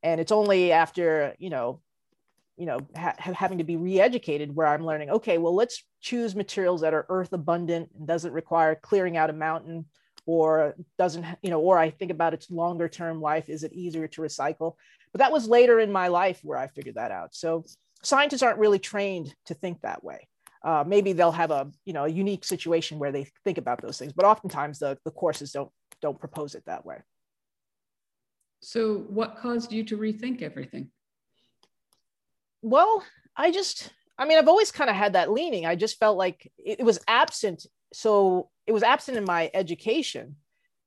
And 0.03 0.21
it's 0.21 0.33
only 0.33 0.71
after 0.71 1.35
you 1.39 1.49
know 1.49 1.81
you 2.57 2.67
know 2.67 2.79
ha- 2.97 3.17
having 3.19 3.59
to 3.59 3.65
be 3.65 3.77
re-educated 3.77 4.55
where 4.55 4.67
i'm 4.67 4.85
learning 4.85 5.11
okay 5.11 5.39
well 5.39 5.55
let's 5.55 5.83
choose 6.01 6.37
materials 6.37 6.81
that 6.81 6.95
are 6.95 7.07
earth 7.09 7.33
abundant 7.33 7.91
and 7.99 8.07
doesn't 8.07 8.33
require 8.33 8.75
clearing 8.75 9.17
out 9.17 9.31
a 9.31 9.33
mountain 9.33 9.85
or 10.27 10.75
doesn't 10.99 11.25
you 11.43 11.51
know 11.51 11.61
or 11.61 11.79
i 11.79 11.91
think 11.91 12.11
about 12.11 12.35
its 12.35 12.51
longer 12.51 12.89
term 12.89 13.21
life 13.21 13.49
is 13.49 13.65
it 13.65 13.73
easier 13.73 14.09
to 14.09 14.23
recycle? 14.23 14.77
But 15.13 15.21
that 15.21 15.33
was 15.33 15.47
later 15.47 15.79
in 15.79 15.93
my 15.93 16.09
life 16.09 16.41
where 16.43 16.59
i 16.59 16.67
figured 16.67 16.97
that 16.97 17.11
out. 17.11 17.35
So 17.35 17.65
scientists 18.03 18.43
aren't 18.43 18.59
really 18.59 18.79
trained 18.79 19.35
to 19.47 19.55
think 19.55 19.81
that 19.83 20.03
way. 20.03 20.29
Uh, 20.63 20.83
maybe 20.87 21.13
they'll 21.13 21.33
have 21.33 21.51
a 21.51 21.71
you 21.85 21.93
know 21.93 22.05
a 22.05 22.09
unique 22.09 22.45
situation 22.45 22.99
where 22.99 23.13
they 23.13 23.27
think 23.45 23.59
about 23.59 23.83
those 23.83 23.99
things 23.99 24.13
but 24.13 24.25
oftentimes 24.25 24.79
the, 24.79 24.97
the 25.05 25.11
courses 25.11 25.53
don't 25.53 25.71
don't 26.01 26.19
propose 26.19 26.55
it 26.55 26.65
that 26.67 26.85
way. 26.87 26.99
So 28.61 29.05
what 29.09 29.37
caused 29.37 29.73
you 29.73 29.85
to 29.85 29.99
rethink 29.99 30.41
everything 30.41 30.91
well, 32.65 33.05
I 33.37 33.51
just, 33.51 33.91
I 34.17 34.27
mean, 34.27 34.39
I've 34.39 34.49
always 34.49 34.73
kind 34.73 34.89
of 34.89 34.97
had 34.97 35.13
that 35.13 35.31
leaning. 35.31 35.67
I 35.67 35.77
just 35.77 35.99
felt 35.99 36.17
like 36.17 36.51
it, 36.57 36.83
was 36.83 36.99
absent. 37.07 37.67
So 37.93 38.49
it 38.67 38.73
was 38.73 38.83
absent 38.83 39.19
in 39.19 39.25
my 39.25 39.51
education, 39.53 40.37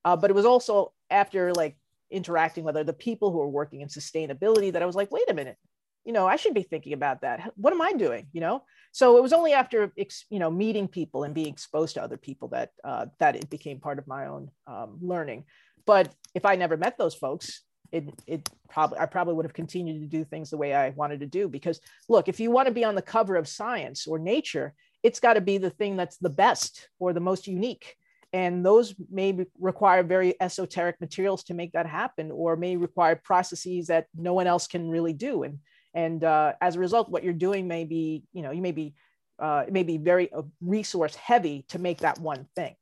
uh, 0.04 0.16
but 0.16 0.32
it 0.32 0.34
was 0.34 0.46
also 0.46 0.92
after 1.12 1.54
like 1.54 1.78
interacting 2.10 2.64
with 2.64 2.76
other 2.76 2.94
people 2.94 3.32
who 3.32 3.40
are 3.42 3.48
working 3.48 3.82
in 3.82 3.90
sustainability 3.90 4.74
that 4.74 4.82
I 4.82 4.88
was 4.88 4.96
like, 4.96 5.12
wait 5.12 5.30
a 5.30 5.36
minute, 5.36 5.58
you 6.04 6.14
know, 6.14 6.26
I 6.26 6.36
should 6.38 6.56
be 6.56 6.64
thinking 6.64 6.94
about 6.94 7.22
that. 7.22 7.52
What 7.56 7.74
am 7.74 7.82
I 7.82 7.94
doing? 7.94 8.28
You 8.34 8.42
know, 8.42 8.64
so 8.92 9.18
it 9.18 9.22
was 9.22 9.34
only 9.34 9.54
after 9.54 9.94
you 10.30 10.40
know 10.40 10.50
meeting 10.50 10.88
people 10.88 11.26
and 11.26 11.36
being 11.36 11.48
exposed 11.50 11.94
to 11.94 12.02
other 12.02 12.18
people 12.18 12.48
that 12.50 12.72
uh, 12.84 13.08
that 13.20 13.36
it 13.36 13.50
became 13.50 13.80
part 13.80 14.00
of 14.00 14.08
my 14.08 14.28
own 14.28 14.50
um, 14.66 14.98
learning. 15.02 15.44
But 15.86 16.12
if 16.34 16.44
I 16.46 16.56
never 16.56 16.76
met 16.76 16.98
those 16.98 17.14
folks, 17.14 17.62
it 17.92 18.10
it 18.26 18.50
probably 18.70 19.00
I 19.00 19.06
probably 19.06 19.34
would 19.34 19.46
have 19.46 19.54
continued 19.54 20.02
to 20.02 20.08
do 20.08 20.24
things 20.24 20.50
the 20.50 20.58
way 20.58 20.74
I 20.74 20.90
wanted 20.90 21.20
to 21.22 21.26
do. 21.26 21.48
Because 21.48 21.80
look, 22.10 22.28
if 22.28 22.40
you 22.40 22.52
want 22.52 22.68
to 22.68 22.74
be 22.74 22.84
on 22.84 22.96
the 22.96 23.02
cover 23.02 23.36
of 23.36 23.48
Science 23.48 24.08
or 24.08 24.20
Nature, 24.20 24.74
it's 25.04 25.20
got 25.20 25.34
to 25.34 25.42
be 25.42 25.58
the 25.58 25.70
thing 25.70 25.96
that's 25.96 26.18
the 26.18 26.30
best 26.30 26.90
or 27.00 27.14
the 27.14 27.20
most 27.20 27.48
unique 27.48 27.96
and 28.34 28.66
those 28.66 28.94
may 29.10 29.46
require 29.60 30.04
very 30.04 30.36
esoteric 30.42 31.00
materials 31.00 31.44
to 31.46 31.54
make 31.54 31.72
that 31.72 31.86
happen 31.86 32.32
or 32.32 32.56
may 32.56 32.76
require 32.76 33.16
processes 33.16 33.88
that 33.88 34.08
no 34.16 34.34
one 34.34 34.48
else 34.48 34.68
can 34.68 34.90
really 34.90 35.14
do 35.14 35.44
and 35.44 35.60
and 35.94 36.24
uh, 36.24 36.54
as 36.62 36.76
a 36.76 36.80
result 36.80 37.10
what 37.10 37.24
you're 37.24 37.34
doing 37.34 37.68
may 37.68 37.84
be 37.84 38.24
you 38.34 38.42
know 38.42 38.52
you 38.52 38.62
may 38.62 38.72
be 38.72 38.94
uh, 39.40 39.64
it 39.68 39.74
may 39.74 39.84
be 39.84 39.98
very 39.98 40.32
uh, 40.34 40.42
resource 40.62 41.16
heavy 41.16 41.66
to 41.70 41.80
make 41.80 42.00
that 42.00 42.20
one 42.20 42.48
thing 42.56 42.76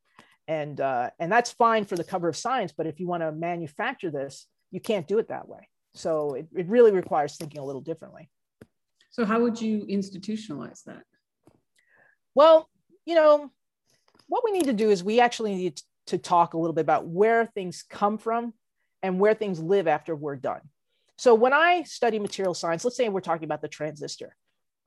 and 0.47 0.81
uh, 0.81 1.09
and 1.19 1.31
that's 1.31 1.51
fine 1.51 1.85
for 1.85 1.95
the 1.95 2.03
cover 2.03 2.27
of 2.27 2.35
science 2.35 2.73
but 2.75 2.87
if 2.87 2.99
you 2.99 3.07
want 3.07 3.21
to 3.21 3.31
manufacture 3.31 4.09
this 4.09 4.47
you 4.75 4.81
can't 4.81 5.07
do 5.07 5.17
it 5.17 5.29
that 5.29 5.47
way 5.47 5.67
so 5.93 6.33
it, 6.33 6.47
it 6.55 6.67
really 6.67 6.91
requires 6.91 7.37
thinking 7.37 7.61
a 7.61 7.65
little 7.65 7.81
differently 7.81 8.29
so 9.09 9.25
how 9.25 9.39
would 9.41 9.59
you 9.59 9.85
institutionalize 9.87 10.83
that 10.83 11.03
well 12.35 12.69
you 13.05 13.15
know 13.15 13.49
what 14.27 14.43
we 14.43 14.51
need 14.51 14.65
to 14.65 14.73
do 14.73 14.89
is 14.89 15.03
we 15.03 15.19
actually 15.19 15.55
need 15.55 15.81
to 16.07 16.17
talk 16.17 16.53
a 16.53 16.57
little 16.57 16.73
bit 16.73 16.81
about 16.81 17.07
where 17.07 17.45
things 17.45 17.83
come 17.89 18.17
from 18.17 18.53
and 19.03 19.19
where 19.19 19.33
things 19.33 19.59
live 19.59 19.87
after 19.87 20.15
we're 20.15 20.35
done. 20.35 20.61
So 21.17 21.33
when 21.33 21.53
I 21.53 21.83
study 21.83 22.19
material 22.19 22.53
science, 22.53 22.83
let's 22.83 22.97
say 22.97 23.09
we're 23.09 23.21
talking 23.21 23.45
about 23.45 23.61
the 23.61 23.67
transistor. 23.67 24.35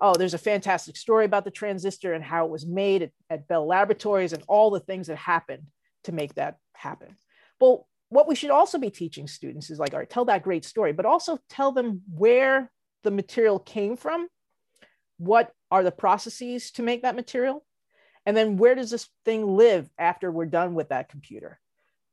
Oh, 0.00 0.14
there's 0.14 0.34
a 0.34 0.38
fantastic 0.38 0.96
story 0.96 1.24
about 1.24 1.44
the 1.44 1.50
transistor 1.50 2.12
and 2.12 2.22
how 2.22 2.44
it 2.44 2.50
was 2.50 2.66
made 2.66 3.02
at, 3.02 3.10
at 3.30 3.48
Bell 3.48 3.66
Laboratories 3.66 4.32
and 4.32 4.42
all 4.46 4.70
the 4.70 4.80
things 4.80 5.08
that 5.08 5.16
happened 5.16 5.64
to 6.04 6.12
make 6.12 6.34
that 6.34 6.56
happen. 6.74 7.16
Well, 7.60 7.88
what 8.10 8.28
we 8.28 8.34
should 8.34 8.50
also 8.50 8.78
be 8.78 8.90
teaching 8.90 9.26
students 9.26 9.70
is 9.70 9.78
like, 9.78 9.92
all 9.92 10.00
right, 10.00 10.08
tell 10.08 10.24
that 10.26 10.42
great 10.42 10.64
story, 10.64 10.92
but 10.92 11.06
also 11.06 11.38
tell 11.48 11.72
them 11.72 12.02
where 12.12 12.70
the 13.04 13.10
material 13.10 13.58
came 13.58 13.96
from, 13.96 14.28
what 15.18 15.52
are 15.70 15.82
the 15.82 15.90
processes 15.90 16.70
to 16.72 16.82
make 16.82 17.02
that 17.02 17.16
material, 17.16 17.64
and 18.24 18.36
then 18.36 18.56
where 18.56 18.74
does 18.74 18.90
this 18.90 19.08
thing 19.24 19.46
live 19.46 19.88
after 19.98 20.30
we're 20.30 20.46
done 20.46 20.74
with 20.74 20.88
that 20.88 21.08
computer? 21.08 21.58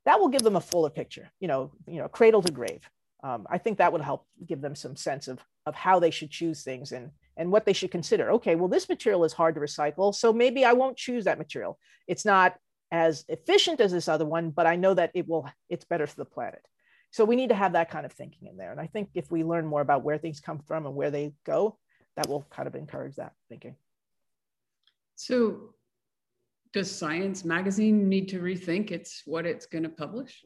That 0.04 0.20
will 0.20 0.28
give 0.28 0.42
them 0.42 0.56
a 0.56 0.60
fuller 0.60 0.90
picture, 0.90 1.30
you 1.40 1.48
know, 1.48 1.72
you 1.86 1.98
know, 1.98 2.08
cradle 2.08 2.42
to 2.42 2.52
grave. 2.52 2.88
Um, 3.24 3.46
I 3.50 3.58
think 3.58 3.78
that 3.78 3.92
would 3.92 4.02
help 4.02 4.26
give 4.46 4.60
them 4.60 4.74
some 4.76 4.96
sense 4.96 5.28
of, 5.28 5.40
of 5.64 5.74
how 5.74 5.98
they 5.98 6.10
should 6.10 6.30
choose 6.30 6.62
things 6.62 6.92
and, 6.92 7.10
and 7.36 7.50
what 7.50 7.64
they 7.64 7.72
should 7.72 7.90
consider. 7.90 8.30
Okay, 8.32 8.54
well, 8.54 8.68
this 8.68 8.88
material 8.88 9.24
is 9.24 9.32
hard 9.32 9.54
to 9.56 9.60
recycle, 9.60 10.14
so 10.14 10.32
maybe 10.32 10.64
I 10.64 10.74
won't 10.74 10.96
choose 10.96 11.24
that 11.24 11.38
material. 11.38 11.78
It's 12.06 12.24
not 12.24 12.56
as 12.90 13.24
efficient 13.28 13.80
as 13.80 13.92
this 13.92 14.08
other 14.08 14.26
one, 14.26 14.50
but 14.50 14.66
I 14.66 14.76
know 14.76 14.94
that 14.94 15.10
it 15.14 15.28
will, 15.28 15.48
it's 15.68 15.84
better 15.84 16.06
for 16.06 16.16
the 16.16 16.24
planet. 16.24 16.62
So 17.10 17.24
we 17.24 17.36
need 17.36 17.48
to 17.48 17.54
have 17.54 17.72
that 17.72 17.90
kind 17.90 18.06
of 18.06 18.12
thinking 18.12 18.48
in 18.48 18.56
there. 18.56 18.72
And 18.72 18.80
I 18.80 18.86
think 18.86 19.10
if 19.14 19.30
we 19.30 19.44
learn 19.44 19.66
more 19.66 19.80
about 19.80 20.04
where 20.04 20.18
things 20.18 20.40
come 20.40 20.60
from 20.66 20.86
and 20.86 20.94
where 20.94 21.10
they 21.10 21.32
go, 21.44 21.78
that 22.16 22.28
will 22.28 22.46
kind 22.50 22.66
of 22.66 22.74
encourage 22.74 23.16
that 23.16 23.32
thinking. 23.48 23.76
So 25.14 25.74
does 26.72 26.94
Science 26.94 27.44
Magazine 27.44 28.08
need 28.08 28.28
to 28.28 28.40
rethink 28.40 28.90
its 28.90 29.22
what 29.24 29.46
it's 29.46 29.66
going 29.66 29.84
to 29.84 29.88
publish? 29.88 30.44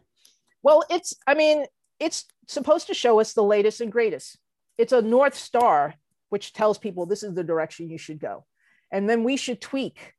Well, 0.62 0.85
it's 0.90 1.14
I 1.26 1.35
mean, 1.35 1.64
it's 1.98 2.26
supposed 2.46 2.87
to 2.87 2.94
show 2.94 3.20
us 3.20 3.33
the 3.33 3.42
latest 3.42 3.81
and 3.81 3.90
greatest. 3.90 4.38
It's 4.79 4.92
a 4.92 5.03
north 5.03 5.35
star 5.35 5.94
which 6.29 6.53
tells 6.53 6.79
people 6.79 7.05
this 7.05 7.24
is 7.24 7.35
the 7.35 7.42
direction 7.42 7.90
you 7.90 7.98
should 7.98 8.20
go, 8.20 8.46
and 8.92 9.11
then 9.11 9.24
we 9.24 9.37
should 9.37 9.61
tweak 9.61 10.14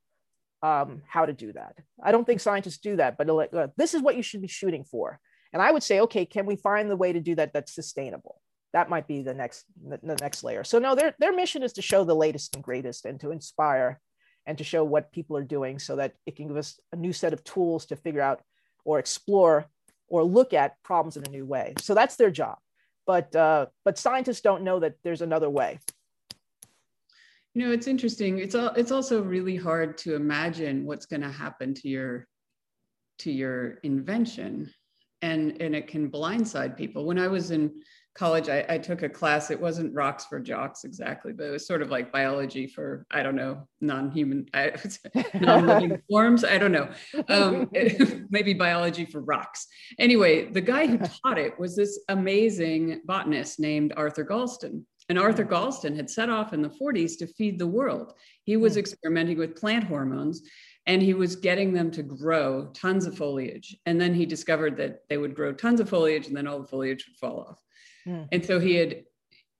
um, 0.61 1.01
how 1.07 1.25
to 1.25 1.33
do 1.33 1.53
that. 1.53 1.75
I 2.01 2.11
don't 2.11 2.25
think 2.25 2.39
scientists 2.39 2.77
do 2.77 2.95
that, 2.97 3.17
but 3.17 3.29
uh, 3.29 3.67
this 3.77 3.93
is 3.93 4.01
what 4.01 4.15
you 4.15 4.23
should 4.23 4.41
be 4.41 4.47
shooting 4.47 4.83
for. 4.83 5.19
And 5.53 5.61
I 5.61 5.71
would 5.71 5.83
say, 5.83 5.99
okay, 6.01 6.25
can 6.25 6.45
we 6.45 6.55
find 6.55 6.89
the 6.89 6.95
way 6.95 7.11
to 7.13 7.19
do 7.19 7.35
that 7.35 7.53
that's 7.53 7.73
sustainable? 7.73 8.39
That 8.73 8.89
might 8.89 9.07
be 9.07 9.21
the 9.21 9.33
next 9.33 9.65
the 9.85 10.17
next 10.21 10.43
layer. 10.43 10.63
So 10.63 10.79
no, 10.79 10.95
their 10.95 11.13
their 11.19 11.33
mission 11.33 11.61
is 11.61 11.73
to 11.73 11.81
show 11.81 12.05
the 12.05 12.15
latest 12.15 12.55
and 12.55 12.63
greatest 12.63 13.05
and 13.05 13.19
to 13.19 13.31
inspire 13.31 13.99
and 14.45 14.57
to 14.57 14.63
show 14.63 14.83
what 14.83 15.11
people 15.11 15.35
are 15.35 15.43
doing 15.43 15.77
so 15.77 15.97
that 15.97 16.13
it 16.25 16.35
can 16.35 16.47
give 16.47 16.57
us 16.57 16.79
a 16.93 16.95
new 16.95 17.11
set 17.11 17.33
of 17.33 17.43
tools 17.43 17.85
to 17.87 17.95
figure 17.95 18.21
out 18.21 18.41
or 18.85 18.97
explore 18.97 19.67
or 20.07 20.23
look 20.23 20.53
at 20.53 20.81
problems 20.83 21.17
in 21.17 21.25
a 21.25 21.29
new 21.29 21.45
way. 21.45 21.73
So 21.79 21.93
that's 21.93 22.15
their 22.15 22.31
job. 22.31 22.57
But, 23.05 23.35
uh, 23.35 23.67
but 23.83 23.97
scientists 23.97 24.41
don't 24.41 24.63
know 24.63 24.79
that 24.79 24.95
there's 25.03 25.21
another 25.21 25.49
way. 25.49 25.79
You 27.53 27.65
know, 27.65 27.71
it's 27.71 27.87
interesting. 27.87 28.39
It's, 28.39 28.55
all, 28.55 28.69
it's 28.69 28.91
also 28.91 29.21
really 29.21 29.57
hard 29.57 29.97
to 29.99 30.15
imagine 30.15 30.85
what's 30.85 31.05
going 31.05 31.21
to 31.21 31.31
happen 31.31 31.73
to 31.75 31.89
your, 31.89 32.27
to 33.19 33.31
your 33.31 33.79
invention. 33.83 34.71
And, 35.21 35.61
and 35.61 35.75
it 35.75 35.87
can 35.87 36.09
blindside 36.09 36.77
people. 36.77 37.05
When 37.05 37.19
I 37.19 37.27
was 37.27 37.51
in 37.51 37.71
college, 38.13 38.49
I, 38.49 38.65
I, 38.67 38.77
took 38.77 39.03
a 39.03 39.09
class. 39.09 39.51
It 39.51 39.59
wasn't 39.59 39.93
rocks 39.93 40.25
for 40.25 40.39
jocks 40.39 40.83
exactly, 40.83 41.31
but 41.31 41.45
it 41.45 41.51
was 41.51 41.65
sort 41.65 41.81
of 41.81 41.89
like 41.89 42.11
biology 42.11 42.67
for 42.67 43.05
I 43.09 43.23
don't 43.23 43.35
know 43.35 43.67
non-human 43.79 44.47
I, 44.53 44.73
non-living 45.33 46.01
forms. 46.09 46.43
I 46.43 46.57
don't 46.57 46.71
know, 46.71 46.89
um, 47.29 47.69
maybe 48.29 48.53
biology 48.53 49.05
for 49.05 49.21
rocks. 49.21 49.67
Anyway, 49.97 50.45
the 50.45 50.61
guy 50.61 50.87
who 50.87 50.97
taught 50.97 51.37
it 51.37 51.57
was 51.57 51.75
this 51.75 51.99
amazing 52.09 53.01
botanist 53.05 53.59
named 53.59 53.93
Arthur 53.95 54.25
Galston. 54.25 54.83
And 55.11 55.19
Arthur. 55.19 55.43
Galston 55.43 55.93
had 55.93 56.09
set 56.09 56.29
off 56.29 56.53
in 56.53 56.61
the 56.61 56.69
40s 56.69 57.17
to 57.19 57.27
feed 57.27 57.59
the 57.59 57.67
world. 57.67 58.13
He 58.45 58.55
was 58.55 58.75
hmm. 58.75 58.79
experimenting 58.79 59.37
with 59.37 59.59
plant 59.59 59.83
hormones 59.83 60.41
and 60.87 61.01
he 61.01 61.13
was 61.13 61.35
getting 61.35 61.73
them 61.73 61.91
to 61.91 62.01
grow 62.01 62.67
tons 62.73 63.05
of 63.05 63.17
foliage. 63.17 63.75
And 63.85 63.99
then 63.99 64.13
he 64.13 64.25
discovered 64.25 64.77
that 64.77 65.01
they 65.09 65.17
would 65.17 65.35
grow 65.35 65.51
tons 65.51 65.81
of 65.81 65.89
foliage 65.89 66.27
and 66.27 66.35
then 66.35 66.47
all 66.47 66.61
the 66.61 66.67
foliage 66.67 67.05
would 67.05 67.17
fall 67.17 67.41
off. 67.41 67.61
Mm. 68.07 68.29
And 68.31 68.45
so 68.45 68.57
he 68.57 68.75
had 68.75 69.03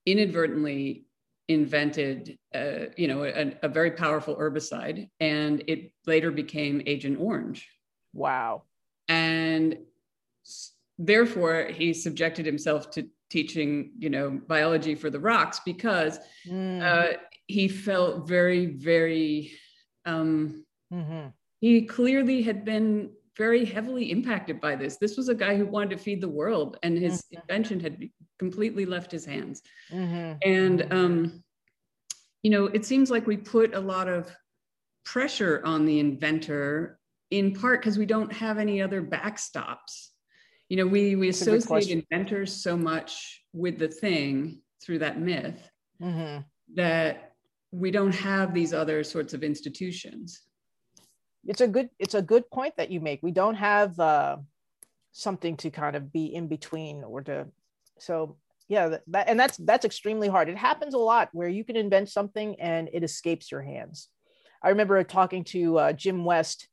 inadvertently 0.06 1.04
invented, 1.48 2.38
uh, 2.54 2.86
you 2.96 3.06
know, 3.06 3.24
a, 3.24 3.52
a, 3.62 3.68
very 3.68 3.90
powerful 3.90 4.34
herbicide, 4.36 5.10
and 5.20 5.62
it 5.66 5.92
later 6.06 6.30
became 6.30 6.80
Agent 6.86 7.20
Orange. 7.20 7.68
Wow. 8.14 8.62
And 9.06 9.76
therefore, 10.98 11.66
he 11.70 11.92
subjected 11.92 12.46
himself 12.46 12.90
to 12.92 13.08
teaching, 13.32 13.92
you 13.98 14.10
know, 14.10 14.38
biology 14.46 14.94
for 14.94 15.08
the 15.08 15.18
rocks 15.18 15.60
because 15.64 16.20
mm. 16.46 16.82
uh, 16.82 17.16
he 17.46 17.66
felt 17.66 18.28
very, 18.28 18.66
very. 18.66 19.52
Um, 20.04 20.64
mm-hmm. 20.92 21.28
He 21.60 21.82
clearly 21.82 22.42
had 22.42 22.64
been 22.64 23.10
very 23.36 23.64
heavily 23.64 24.10
impacted 24.10 24.60
by 24.60 24.76
this. 24.76 24.98
This 24.98 25.16
was 25.16 25.30
a 25.30 25.34
guy 25.34 25.56
who 25.56 25.64
wanted 25.64 25.96
to 25.96 26.04
feed 26.04 26.20
the 26.20 26.28
world, 26.28 26.76
and 26.82 26.98
his 26.98 27.22
mm-hmm. 27.22 27.40
invention 27.40 27.80
had 27.80 28.08
completely 28.38 28.84
left 28.84 29.10
his 29.10 29.24
hands. 29.24 29.62
Mm-hmm. 29.90 30.36
And, 30.44 30.80
mm-hmm. 30.80 30.92
um, 30.92 31.44
you 32.42 32.50
know, 32.50 32.66
it 32.66 32.84
seems 32.84 33.10
like 33.10 33.26
we 33.26 33.36
put 33.38 33.74
a 33.74 33.80
lot 33.80 34.08
of 34.08 34.30
pressure 35.04 35.62
on 35.64 35.86
the 35.86 35.98
inventor 35.98 36.98
in 37.30 37.54
part 37.54 37.80
because 37.80 37.96
we 37.96 38.06
don't 38.06 38.32
have 38.32 38.58
any 38.58 38.82
other 38.82 39.02
backstops. 39.02 40.08
You 40.72 40.78
know, 40.78 40.86
we, 40.86 41.16
we 41.16 41.28
associate 41.28 41.90
inventors 41.90 42.50
so 42.50 42.78
much 42.78 43.42
with 43.52 43.78
the 43.78 43.88
thing 43.88 44.62
through 44.82 45.00
that 45.00 45.20
myth 45.20 45.60
mm-hmm. 46.00 46.40
that 46.76 47.34
we 47.72 47.90
don't 47.90 48.14
have 48.14 48.54
these 48.54 48.72
other 48.72 49.04
sorts 49.04 49.34
of 49.34 49.44
institutions. 49.44 50.40
It's 51.44 51.60
a 51.60 51.68
good 51.68 51.90
it's 51.98 52.14
a 52.14 52.22
good 52.22 52.50
point 52.50 52.78
that 52.78 52.90
you 52.90 53.00
make. 53.00 53.22
We 53.22 53.32
don't 53.32 53.56
have 53.56 54.00
uh, 54.00 54.38
something 55.10 55.58
to 55.58 55.68
kind 55.68 55.94
of 55.94 56.10
be 56.10 56.34
in 56.34 56.48
between 56.48 57.04
or 57.04 57.20
to 57.20 57.48
so 57.98 58.38
yeah 58.66 58.96
that, 59.08 59.28
and 59.28 59.38
that's 59.38 59.58
that's 59.58 59.84
extremely 59.84 60.28
hard. 60.28 60.48
It 60.48 60.56
happens 60.56 60.94
a 60.94 60.98
lot 61.12 61.28
where 61.32 61.48
you 61.48 61.64
can 61.64 61.76
invent 61.76 62.08
something 62.08 62.58
and 62.58 62.88
it 62.94 63.04
escapes 63.04 63.52
your 63.52 63.60
hands. 63.60 64.08
I 64.62 64.70
remember 64.70 65.04
talking 65.04 65.44
to 65.52 65.78
uh, 65.78 65.92
jim 65.92 66.24
west 66.24 66.66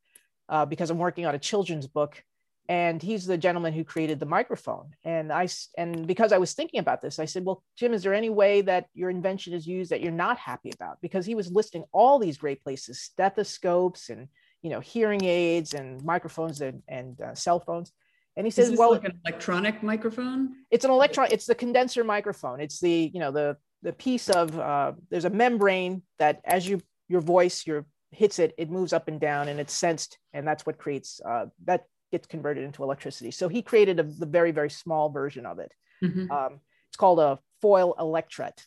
uh, 0.47 0.65
because 0.65 0.89
i'm 0.89 0.97
working 0.97 1.25
on 1.25 1.35
a 1.35 1.39
children's 1.39 1.85
book 1.85 2.23
and 2.69 3.01
he's 3.01 3.25
the 3.25 3.37
gentleman 3.37 3.73
who 3.73 3.83
created 3.83 4.19
the 4.19 4.25
microphone 4.25 4.91
and 5.03 5.33
i 5.33 5.47
and 5.77 6.07
because 6.07 6.31
i 6.31 6.37
was 6.37 6.53
thinking 6.53 6.79
about 6.79 7.01
this 7.01 7.19
i 7.19 7.25
said 7.25 7.43
well 7.43 7.61
jim 7.75 7.93
is 7.93 8.03
there 8.03 8.13
any 8.13 8.29
way 8.29 8.61
that 8.61 8.85
your 8.93 9.09
invention 9.09 9.53
is 9.53 9.67
used 9.67 9.91
that 9.91 9.99
you're 10.01 10.11
not 10.11 10.37
happy 10.37 10.71
about 10.71 11.01
because 11.01 11.25
he 11.25 11.35
was 11.35 11.51
listing 11.51 11.83
all 11.91 12.19
these 12.19 12.37
great 12.37 12.63
places 12.63 13.01
stethoscopes 13.01 14.09
and 14.09 14.29
you 14.61 14.69
know, 14.69 14.79
hearing 14.79 15.23
aids 15.23 15.73
and 15.73 16.03
microphones 16.03 16.61
and, 16.61 16.81
and 16.87 17.19
uh, 17.21 17.33
cell 17.33 17.59
phones. 17.59 17.91
And 18.35 18.45
he 18.45 18.51
says, 18.51 18.71
well, 18.77 18.91
like 18.91 19.05
an 19.05 19.19
electronic 19.25 19.83
microphone. 19.83 20.55
It's 20.71 20.85
an 20.85 20.91
electron. 20.91 21.27
It's 21.31 21.45
the 21.45 21.55
condenser 21.55 22.03
microphone. 22.03 22.61
It's 22.61 22.79
the 22.79 23.11
you 23.13 23.19
know 23.19 23.31
the 23.31 23.57
the 23.81 23.91
piece 23.91 24.29
of 24.29 24.57
uh, 24.57 24.93
there's 25.09 25.25
a 25.25 25.29
membrane 25.29 26.03
that 26.19 26.39
as 26.45 26.67
you 26.67 26.81
your 27.09 27.21
voice 27.21 27.65
your 27.67 27.85
hits 28.11 28.39
it, 28.39 28.53
it 28.57 28.71
moves 28.71 28.93
up 28.93 29.07
and 29.07 29.19
down 29.19 29.49
and 29.49 29.59
it's 29.59 29.73
sensed, 29.73 30.19
and 30.31 30.47
that's 30.47 30.65
what 30.65 30.77
creates 30.77 31.19
uh, 31.27 31.47
that 31.65 31.83
gets 32.11 32.27
converted 32.27 32.63
into 32.63 32.83
electricity. 32.83 33.31
So 33.31 33.49
he 33.49 33.61
created 33.61 33.99
a, 33.99 34.03
the 34.03 34.25
very 34.25 34.51
very 34.51 34.69
small 34.69 35.09
version 35.09 35.45
of 35.45 35.59
it. 35.59 35.73
Mm-hmm. 36.03 36.31
Um, 36.31 36.59
it's 36.87 36.97
called 36.97 37.19
a 37.19 37.39
foil 37.61 37.95
electret, 37.99 38.65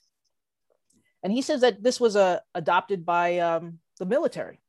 And 1.23 1.33
he 1.33 1.43
says 1.43 1.61
that 1.61 1.83
this 1.83 2.01
was 2.01 2.17
uh, 2.17 2.41
adopted 2.55 3.05
by 3.07 3.39
um, 3.39 3.79
the 3.99 4.07
military 4.07 4.61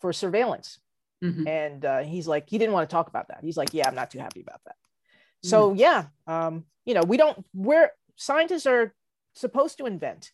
for 0.00 0.12
surveillance. 0.12 0.78
Mm-hmm. 1.22 1.46
And 1.46 1.84
uh, 1.84 2.02
he's 2.02 2.26
like, 2.26 2.48
he 2.48 2.58
didn't 2.58 2.72
want 2.72 2.88
to 2.88 2.92
talk 2.92 3.08
about 3.08 3.28
that. 3.28 3.40
He's 3.42 3.56
like, 3.56 3.72
yeah, 3.72 3.88
I'm 3.88 3.94
not 3.94 4.10
too 4.10 4.18
happy 4.18 4.40
about 4.40 4.60
that. 4.66 4.76
So 5.44 5.70
mm-hmm. 5.70 5.78
yeah, 5.78 6.04
um, 6.26 6.64
you 6.84 6.94
know, 6.94 7.02
we 7.02 7.16
don't. 7.16 7.44
We're 7.52 7.90
scientists 8.16 8.66
are 8.66 8.94
supposed 9.34 9.78
to 9.78 9.86
invent, 9.86 10.30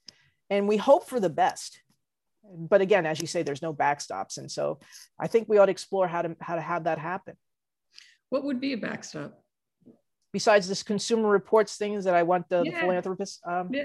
and 0.51 0.69
we 0.69 0.77
hope 0.77 1.09
for 1.09 1.21
the 1.21 1.31
best. 1.31 1.81
But 2.45 2.81
again, 2.81 3.07
as 3.07 3.21
you 3.21 3.27
say, 3.27 3.43
there's 3.43 3.62
no 3.62 3.75
backstops, 3.75 4.39
and 4.39 4.51
so 4.51 4.81
I 5.19 5.27
think 5.27 5.49
we 5.49 5.59
ought 5.59 5.66
to 5.66 5.73
explore 5.73 6.09
how 6.09 6.23
to 6.23 6.37
how 6.41 6.57
to 6.57 6.61
have 6.61 6.85
that 6.85 6.99
happen. 6.99 7.37
What 8.31 8.45
would 8.45 8.61
be 8.61 8.72
a 8.72 8.76
backstop? 8.76 9.43
Besides 10.33 10.68
this 10.68 10.83
consumer 10.83 11.29
reports 11.29 11.76
things 11.76 12.05
that 12.05 12.14
I 12.14 12.22
want 12.22 12.49
the, 12.49 12.62
yeah. 12.62 12.72
the 12.72 12.81
philanthropists. 12.81 13.41
Um, 13.47 13.70
yeah. 13.72 13.85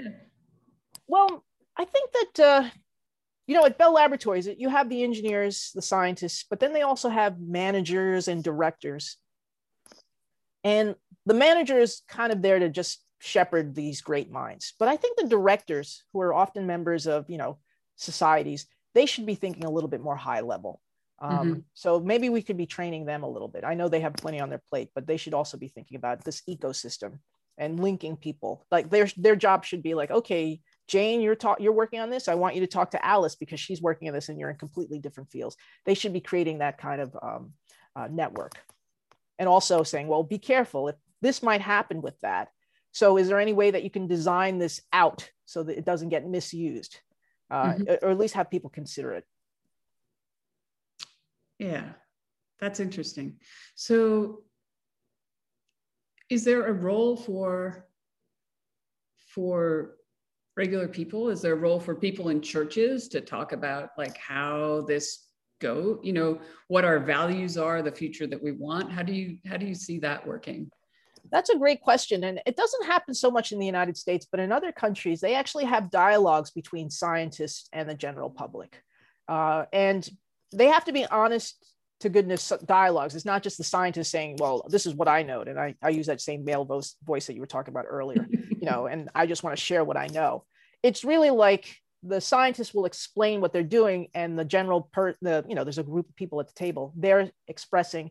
Well, 1.06 1.44
I 1.76 1.84
think 1.84 2.10
that 2.12 2.44
uh, 2.44 2.68
you 3.46 3.54
know 3.54 3.64
at 3.64 3.78
Bell 3.78 3.94
Laboratories 3.94 4.48
you 4.58 4.68
have 4.68 4.88
the 4.88 5.02
engineers, 5.02 5.70
the 5.74 5.82
scientists, 5.82 6.44
but 6.48 6.60
then 6.60 6.72
they 6.72 6.82
also 6.82 7.08
have 7.08 7.40
managers 7.40 8.28
and 8.28 8.44
directors. 8.44 9.16
And 10.62 10.94
the 11.26 11.34
manager 11.34 11.78
is 11.78 12.02
kind 12.08 12.32
of 12.32 12.42
there 12.42 12.58
to 12.58 12.68
just 12.68 13.02
shepherd 13.20 13.74
these 13.74 14.02
great 14.02 14.30
minds. 14.30 14.74
But 14.78 14.88
I 14.88 14.96
think 14.96 15.16
the 15.16 15.28
directors, 15.28 16.04
who 16.12 16.20
are 16.20 16.34
often 16.34 16.66
members 16.66 17.06
of 17.06 17.28
you 17.28 17.38
know 17.38 17.58
societies, 17.96 18.66
they 18.94 19.06
should 19.06 19.26
be 19.26 19.34
thinking 19.34 19.64
a 19.64 19.70
little 19.70 19.88
bit 19.88 20.02
more 20.02 20.16
high 20.16 20.40
level. 20.40 20.80
Um, 21.20 21.30
mm-hmm. 21.30 21.60
So 21.74 22.00
maybe 22.00 22.28
we 22.28 22.42
could 22.42 22.56
be 22.56 22.66
training 22.66 23.06
them 23.06 23.22
a 23.22 23.28
little 23.28 23.48
bit. 23.48 23.64
I 23.64 23.74
know 23.74 23.88
they 23.88 24.00
have 24.00 24.14
plenty 24.14 24.40
on 24.40 24.50
their 24.50 24.62
plate, 24.68 24.90
but 24.94 25.06
they 25.06 25.16
should 25.16 25.34
also 25.34 25.56
be 25.56 25.68
thinking 25.68 25.96
about 25.96 26.24
this 26.24 26.42
ecosystem 26.48 27.18
and 27.56 27.80
linking 27.80 28.16
people. 28.16 28.66
Like 28.70 28.90
their 28.90 29.08
their 29.16 29.36
job 29.36 29.64
should 29.64 29.82
be 29.82 29.94
like, 29.94 30.10
okay, 30.10 30.60
Jane, 30.88 31.20
you're 31.20 31.36
talk 31.36 31.60
you're 31.60 31.72
working 31.72 32.00
on 32.00 32.10
this. 32.10 32.28
I 32.28 32.34
want 32.34 32.54
you 32.54 32.60
to 32.62 32.66
talk 32.66 32.90
to 32.92 33.04
Alice 33.04 33.36
because 33.36 33.60
she's 33.60 33.80
working 33.80 34.08
on 34.08 34.14
this, 34.14 34.28
and 34.28 34.38
you're 34.38 34.50
in 34.50 34.56
completely 34.56 34.98
different 34.98 35.30
fields. 35.30 35.56
They 35.86 35.94
should 35.94 36.12
be 36.12 36.20
creating 36.20 36.58
that 36.58 36.78
kind 36.78 37.00
of 37.00 37.16
um, 37.22 37.52
uh, 37.94 38.08
network, 38.10 38.52
and 39.38 39.48
also 39.48 39.82
saying, 39.82 40.08
well, 40.08 40.22
be 40.22 40.38
careful 40.38 40.88
if 40.88 40.96
this 41.22 41.42
might 41.42 41.60
happen 41.60 42.02
with 42.02 42.18
that. 42.20 42.48
So, 42.92 43.16
is 43.16 43.28
there 43.28 43.40
any 43.40 43.52
way 43.52 43.70
that 43.70 43.82
you 43.82 43.90
can 43.90 44.06
design 44.06 44.58
this 44.58 44.80
out 44.92 45.30
so 45.46 45.62
that 45.62 45.78
it 45.78 45.84
doesn't 45.84 46.10
get 46.10 46.26
misused, 46.26 47.00
uh, 47.50 47.72
mm-hmm. 47.72 48.04
or 48.04 48.10
at 48.10 48.18
least 48.18 48.34
have 48.34 48.50
people 48.50 48.70
consider 48.70 49.12
it? 49.14 49.24
Yeah, 51.58 51.90
that's 52.60 52.80
interesting. 52.80 53.36
So, 53.74 54.42
is 56.30 56.44
there 56.44 56.66
a 56.66 56.72
role 56.72 57.16
for 57.16 57.86
for 59.34 59.96
regular 60.56 60.88
people? 60.88 61.28
Is 61.28 61.42
there 61.42 61.52
a 61.52 61.56
role 61.56 61.80
for 61.80 61.94
people 61.94 62.28
in 62.28 62.40
churches 62.40 63.08
to 63.08 63.20
talk 63.20 63.52
about 63.52 63.90
like 63.98 64.16
how 64.16 64.84
this 64.88 65.26
go? 65.60 66.00
You 66.02 66.12
know, 66.12 66.40
what 66.68 66.84
our 66.84 66.98
values 66.98 67.56
are, 67.56 67.82
the 67.82 67.92
future 67.92 68.26
that 68.26 68.42
we 68.42 68.52
want. 68.52 68.90
How 68.90 69.02
do 69.02 69.12
you 69.12 69.38
how 69.46 69.56
do 69.56 69.66
you 69.66 69.74
see 69.74 69.98
that 70.00 70.26
working? 70.26 70.70
That's 71.30 71.50
a 71.50 71.58
great 71.58 71.80
question. 71.80 72.24
And 72.24 72.40
it 72.46 72.56
doesn't 72.56 72.86
happen 72.86 73.14
so 73.14 73.30
much 73.30 73.52
in 73.52 73.58
the 73.58 73.66
United 73.66 73.96
States, 73.96 74.26
but 74.30 74.40
in 74.40 74.52
other 74.52 74.72
countries, 74.72 75.20
they 75.20 75.34
actually 75.34 75.64
have 75.64 75.90
dialogues 75.90 76.50
between 76.50 76.90
scientists 76.90 77.68
and 77.72 77.88
the 77.88 77.94
general 77.94 78.30
public. 78.30 78.82
Uh, 79.26 79.64
and 79.72 80.08
they 80.54 80.68
have 80.68 80.84
to 80.84 80.92
be 80.92 81.06
honest 81.06 81.56
to 82.00 82.08
goodness 82.08 82.52
dialogues. 82.64 83.14
It's 83.14 83.24
not 83.24 83.42
just 83.42 83.58
the 83.58 83.64
scientist 83.64 84.10
saying, 84.10 84.36
well, 84.38 84.66
this 84.68 84.86
is 84.86 84.94
what 84.94 85.08
I 85.08 85.22
know. 85.22 85.42
And 85.42 85.58
I, 85.58 85.74
I 85.82 85.90
use 85.90 86.06
that 86.06 86.20
same 86.20 86.44
male 86.44 86.64
voice, 86.64 86.96
voice 87.04 87.26
that 87.26 87.34
you 87.34 87.40
were 87.40 87.46
talking 87.46 87.72
about 87.72 87.86
earlier, 87.88 88.26
you 88.30 88.66
know, 88.66 88.86
and 88.86 89.08
I 89.14 89.26
just 89.26 89.42
want 89.42 89.56
to 89.56 89.62
share 89.62 89.84
what 89.84 89.96
I 89.96 90.08
know. 90.08 90.44
It's 90.82 91.04
really 91.04 91.30
like 91.30 91.76
the 92.02 92.20
scientists 92.20 92.74
will 92.74 92.84
explain 92.84 93.40
what 93.40 93.52
they're 93.52 93.62
doing 93.62 94.08
and 94.14 94.38
the 94.38 94.44
general 94.44 94.82
per 94.92 95.14
the, 95.22 95.44
you 95.48 95.54
know, 95.54 95.64
there's 95.64 95.78
a 95.78 95.82
group 95.82 96.08
of 96.08 96.16
people 96.16 96.40
at 96.40 96.48
the 96.48 96.54
table, 96.54 96.92
they're 96.96 97.30
expressing, 97.48 98.10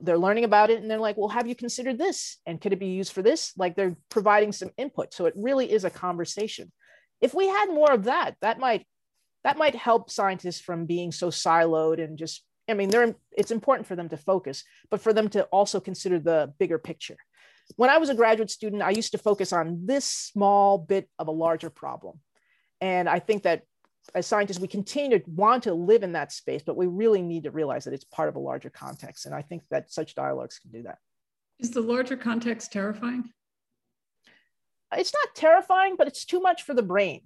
they're 0.00 0.18
learning 0.18 0.44
about 0.44 0.70
it 0.70 0.80
and 0.80 0.88
they're 0.88 0.98
like, 1.00 1.16
well, 1.16 1.28
have 1.28 1.48
you 1.48 1.56
considered 1.56 1.98
this? 1.98 2.38
And 2.46 2.60
could 2.60 2.72
it 2.72 2.78
be 2.78 2.86
used 2.86 3.12
for 3.12 3.22
this? 3.22 3.52
Like 3.56 3.74
they're 3.74 3.96
providing 4.10 4.52
some 4.52 4.70
input. 4.76 5.12
So 5.12 5.26
it 5.26 5.34
really 5.36 5.70
is 5.70 5.84
a 5.84 5.90
conversation. 5.90 6.70
If 7.20 7.34
we 7.34 7.48
had 7.48 7.66
more 7.66 7.90
of 7.90 8.04
that, 8.04 8.36
that 8.42 8.60
might 8.60 8.86
that 9.44 9.58
might 9.58 9.74
help 9.74 10.10
scientists 10.10 10.60
from 10.60 10.86
being 10.86 11.12
so 11.12 11.28
siloed 11.28 12.02
and 12.02 12.18
just 12.18 12.44
i 12.68 12.74
mean 12.74 12.88
they're 12.90 13.14
it's 13.36 13.50
important 13.50 13.86
for 13.86 13.96
them 13.96 14.08
to 14.08 14.16
focus 14.16 14.64
but 14.90 15.00
for 15.00 15.12
them 15.12 15.28
to 15.28 15.44
also 15.44 15.80
consider 15.80 16.18
the 16.18 16.52
bigger 16.58 16.78
picture. 16.78 17.16
When 17.76 17.90
i 17.90 17.98
was 17.98 18.08
a 18.08 18.14
graduate 18.14 18.50
student 18.50 18.82
i 18.82 18.90
used 18.90 19.12
to 19.12 19.18
focus 19.18 19.52
on 19.52 19.86
this 19.86 20.04
small 20.04 20.78
bit 20.78 21.08
of 21.18 21.28
a 21.28 21.32
larger 21.32 21.70
problem. 21.70 22.20
And 22.80 23.08
i 23.08 23.18
think 23.18 23.42
that 23.44 23.62
as 24.14 24.26
scientists 24.26 24.58
we 24.58 24.68
continue 24.68 25.18
to 25.18 25.30
want 25.30 25.64
to 25.64 25.74
live 25.74 26.02
in 26.02 26.12
that 26.12 26.32
space 26.32 26.62
but 26.64 26.76
we 26.76 26.86
really 26.86 27.22
need 27.22 27.44
to 27.44 27.50
realize 27.50 27.84
that 27.84 27.94
it's 27.94 28.04
part 28.04 28.28
of 28.28 28.36
a 28.36 28.40
larger 28.40 28.70
context. 28.70 29.26
And 29.26 29.34
i 29.34 29.42
think 29.42 29.62
that 29.70 29.90
such 29.90 30.14
dialogues 30.14 30.58
can 30.58 30.70
do 30.70 30.82
that. 30.84 30.98
Is 31.58 31.70
the 31.72 31.80
larger 31.80 32.16
context 32.16 32.72
terrifying? 32.72 33.24
It's 34.96 35.12
not 35.12 35.34
terrifying 35.34 35.96
but 35.96 36.08
it's 36.08 36.24
too 36.24 36.40
much 36.40 36.62
for 36.62 36.74
the 36.74 36.82
brain 36.82 37.22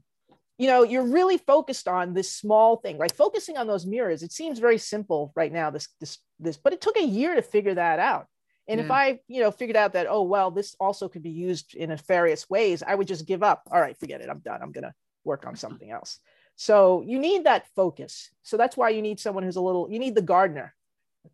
you 0.63 0.69
know 0.69 0.85
you're 0.85 1.03
really 1.03 1.39
focused 1.39 1.89
on 1.89 2.15
this 2.15 2.33
small 2.33 2.77
thing 2.77 2.97
like 2.97 3.17
focusing 3.17 3.57
on 3.57 3.67
those 3.67 3.85
mirrors 3.85 4.23
it 4.23 4.31
seems 4.31 4.61
very 4.61 4.79
simple 4.79 5.33
right 5.35 5.53
now 5.53 5.71
this 5.71 5.89
this 5.99 6.19
this 6.39 6.57
but 6.57 6.73
it 6.73 6.81
took 6.81 6.97
a 6.97 7.05
year 7.05 7.35
to 7.35 7.43
figure 7.43 7.75
that 7.75 7.99
out. 7.99 8.27
And 8.69 8.79
if 8.79 8.91
i 8.93 9.19
you 9.27 9.41
know 9.43 9.51
figured 9.51 9.77
out 9.77 9.95
that 9.95 10.07
oh 10.09 10.23
well 10.23 10.53
this 10.53 10.77
also 10.79 11.09
could 11.09 11.25
be 11.25 11.31
used 11.49 11.75
in 11.75 11.89
nefarious 11.91 12.49
ways 12.49 12.83
i 12.87 12.95
would 12.95 13.09
just 13.09 13.27
give 13.27 13.43
up. 13.43 13.65
All 13.73 13.81
right 13.81 13.99
forget 13.99 14.21
it 14.21 14.31
i'm 14.31 14.39
done 14.39 14.61
i'm 14.63 14.71
going 14.71 14.85
to 14.85 14.95
work 15.25 15.47
on 15.47 15.57
something 15.57 15.91
else. 15.91 16.21
So 16.57 17.03
you 17.07 17.19
need 17.19 17.45
that 17.45 17.67
focus. 17.75 18.31
So 18.43 18.57
that's 18.57 18.77
why 18.77 18.91
you 18.91 19.03
need 19.03 19.19
someone 19.19 19.45
who's 19.45 19.57
a 19.57 19.61
little 19.69 19.91
you 19.91 19.99
need 19.99 20.15
the 20.15 20.23
gardener 20.35 20.75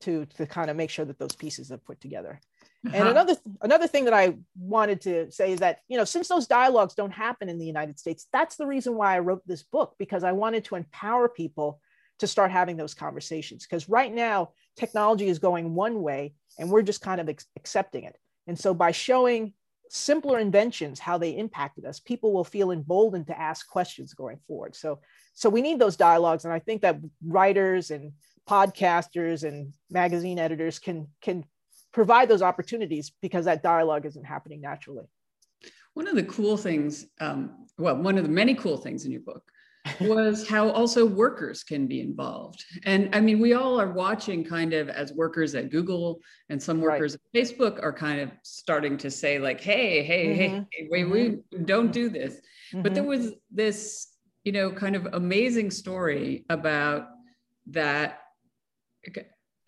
to 0.01 0.25
to 0.37 0.47
kind 0.47 0.71
of 0.71 0.77
make 0.77 0.91
sure 0.91 1.05
that 1.05 1.19
those 1.19 1.37
pieces 1.37 1.71
are 1.71 1.79
put 1.89 2.01
together 2.01 2.41
uh-huh. 2.87 2.97
And 2.97 3.09
another 3.09 3.37
another 3.61 3.87
thing 3.89 4.05
that 4.05 4.15
I 4.15 4.37
wanted 4.57 5.01
to 5.03 5.31
say 5.33 5.53
is 5.53 5.61
that 5.61 5.81
you 5.89 5.97
know 5.97 6.05
since 6.05 6.29
those 6.29 6.47
dialogues 6.47 6.95
don't 6.95 7.11
happen 7.11 7.49
in 7.49 7.59
the 7.59 7.67
United 7.67 7.99
States, 7.99 8.27
that's 8.33 8.57
the 8.57 8.67
reason 8.67 8.95
why 8.95 9.17
I 9.17 9.19
wrote 9.19 9.43
this 9.47 9.65
book 9.65 9.97
because 9.99 10.23
I 10.23 10.33
wanted 10.33 10.65
to 10.67 10.77
empower 10.77 11.29
people 11.29 11.81
to 12.21 12.27
start 12.27 12.51
having 12.51 12.77
those 12.77 12.95
conversations. 12.95 13.67
Because 13.67 13.89
right 13.89 14.13
now 14.13 14.51
technology 14.77 15.29
is 15.29 15.41
going 15.41 15.75
one 15.75 16.03
way, 16.03 16.35
and 16.59 16.71
we're 16.71 16.83
just 16.83 17.01
kind 17.01 17.21
of 17.21 17.29
ex- 17.29 17.47
accepting 17.57 18.05
it. 18.05 18.17
And 18.47 18.59
so 18.59 18.73
by 18.75 18.93
showing 18.93 19.55
simpler 19.91 20.39
inventions 20.39 21.01
how 21.01 21.19
they 21.19 21.31
impacted 21.31 21.85
us, 21.85 21.99
people 21.99 22.33
will 22.33 22.45
feel 22.45 22.71
emboldened 22.71 23.27
to 23.27 23.39
ask 23.39 23.69
questions 23.69 24.15
going 24.15 24.39
forward. 24.47 24.77
So 24.77 25.01
so 25.35 25.49
we 25.51 25.63
need 25.63 25.81
those 25.81 25.97
dialogues, 25.97 26.45
and 26.45 26.55
I 26.55 26.61
think 26.61 26.83
that 26.83 27.01
writers 27.27 27.91
and 27.91 28.13
podcasters 28.49 29.43
and 29.43 29.73
magazine 29.91 30.39
editors 30.39 30.79
can 30.79 31.09
can 31.21 31.45
provide 31.93 32.29
those 32.29 32.43
opportunities 32.43 33.13
because 33.23 33.45
that 33.47 33.63
dialogue 33.63 34.07
isn't 34.07 34.25
happening 34.25 34.61
naturally. 34.61 35.07
One 35.95 36.07
of 36.07 36.15
the 36.15 36.25
cool 36.25 36.57
things, 36.57 37.07
um, 37.21 37.67
well, 37.77 37.97
one 37.97 38.19
of 38.19 38.25
the 38.25 38.31
many 38.31 38.55
cool 38.55 38.77
things 38.77 39.05
in 39.05 39.13
your 39.13 39.23
book 39.23 39.43
was 40.01 40.47
how 40.47 40.69
also 40.71 41.05
workers 41.05 41.65
can 41.65 41.87
be 41.87 42.01
involved. 42.01 42.65
And 42.85 43.15
I 43.15 43.21
mean, 43.21 43.39
we 43.39 43.55
all 43.55 43.81
are 43.81 43.93
watching 43.93 44.45
kind 44.45 44.75
of 44.75 44.89
as 44.89 45.13
workers 45.13 45.55
at 45.55 45.71
Google 45.71 46.21
and 46.51 46.63
some 46.63 46.81
workers 46.81 47.17
right. 47.17 47.43
at 47.43 47.49
Facebook 47.49 47.83
are 47.83 47.93
kind 47.93 48.21
of 48.21 48.31
starting 48.43 48.97
to 48.99 49.11
say, 49.11 49.39
like, 49.39 49.61
hey, 49.61 50.03
hey, 50.03 50.27
mm-hmm. 50.27 50.63
hey, 50.73 50.89
wait, 50.91 51.07
mm-hmm. 51.07 51.59
we 51.59 51.65
don't 51.65 51.93
do 51.93 52.09
this. 52.09 52.35
Mm-hmm. 52.35 52.83
But 52.83 52.95
there 52.95 53.03
mm-hmm. 53.03 53.11
was 53.11 53.33
this, 53.51 54.09
you 54.45 54.53
know, 54.53 54.71
kind 54.71 54.95
of 54.95 55.07
amazing 55.13 55.71
story 55.71 56.45
about 56.49 57.09
that 57.69 58.21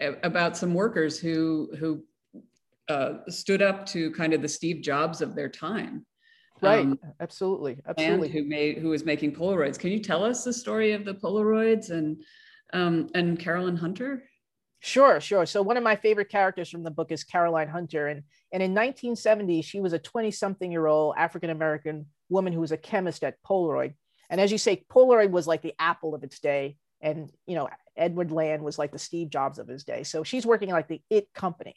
about 0.01 0.57
some 0.57 0.75
workers 0.75 1.19
who 1.19 1.71
who 1.79 2.03
uh, 2.91 3.21
stood 3.29 3.63
up 3.63 3.87
to 3.87 4.11
kind 4.11 4.33
of 4.33 4.43
the 4.43 4.49
Steve 4.49 4.83
Jobs 4.83 5.21
of 5.21 5.37
their 5.37 5.49
time. 5.49 6.05
Right. 6.61 6.81
Um, 6.81 6.99
absolutely. 7.21 7.79
Absolutely. 7.89 8.27
And 8.27 8.35
who 8.35 8.45
made 8.45 8.79
who 8.79 8.89
was 8.89 9.05
making 9.05 9.33
Polaroids. 9.33 9.79
Can 9.79 9.93
you 9.93 10.01
tell 10.01 10.25
us 10.25 10.45
the 10.45 10.53
story 10.53 10.93
of 10.93 11.05
the 11.05 11.15
Polaroids 11.15 11.91
and 11.91 12.23
um, 12.73 13.09
and 13.15 13.39
Carolyn 13.39 13.77
Hunter? 13.77 14.25
Sure, 14.81 15.21
sure. 15.21 15.47
So 15.47 15.63
one 15.63 15.77
of 15.77 15.83
my 15.83 15.95
favorite 15.95 16.31
characters 16.31 16.69
from 16.69 16.83
the 16.83 16.91
book 16.91 17.13
is 17.13 17.23
Caroline 17.23 17.69
Hunter, 17.69 18.09
and 18.09 18.23
and 18.53 18.63
in 18.63 18.73
1970 18.73 19.63
she 19.63 19.81
was 19.81 19.93
a 19.93 19.99
20-something 19.99 20.71
year 20.71 20.87
old 20.87 21.15
African 21.17 21.51
American 21.51 22.07
woman 22.29 22.53
who 22.53 22.61
was 22.61 22.73
a 22.73 22.77
chemist 22.77 23.23
at 23.23 23.43
Polaroid. 23.43 23.95
And 24.29 24.41
as 24.41 24.53
you 24.53 24.59
say, 24.59 24.85
Polaroid 24.91 25.31
was 25.31 25.47
like 25.47 25.63
the 25.63 25.75
Apple 25.79 26.15
of 26.15 26.25
its 26.25 26.41
day, 26.41 26.77
and 27.01 27.31
you 27.47 27.55
know 27.55 27.69
Edward 27.97 28.33
Land 28.33 28.63
was 28.63 28.79
like 28.79 28.93
the 28.93 28.99
Steve 28.99 29.31
Jobs 29.31 29.59
of 29.59 29.69
his 29.69 29.85
day. 29.85 30.03
So 30.03 30.25
she's 30.25 30.45
working 30.45 30.71
like 30.71 30.89
the 30.89 31.01
it 31.09 31.33
company. 31.33 31.77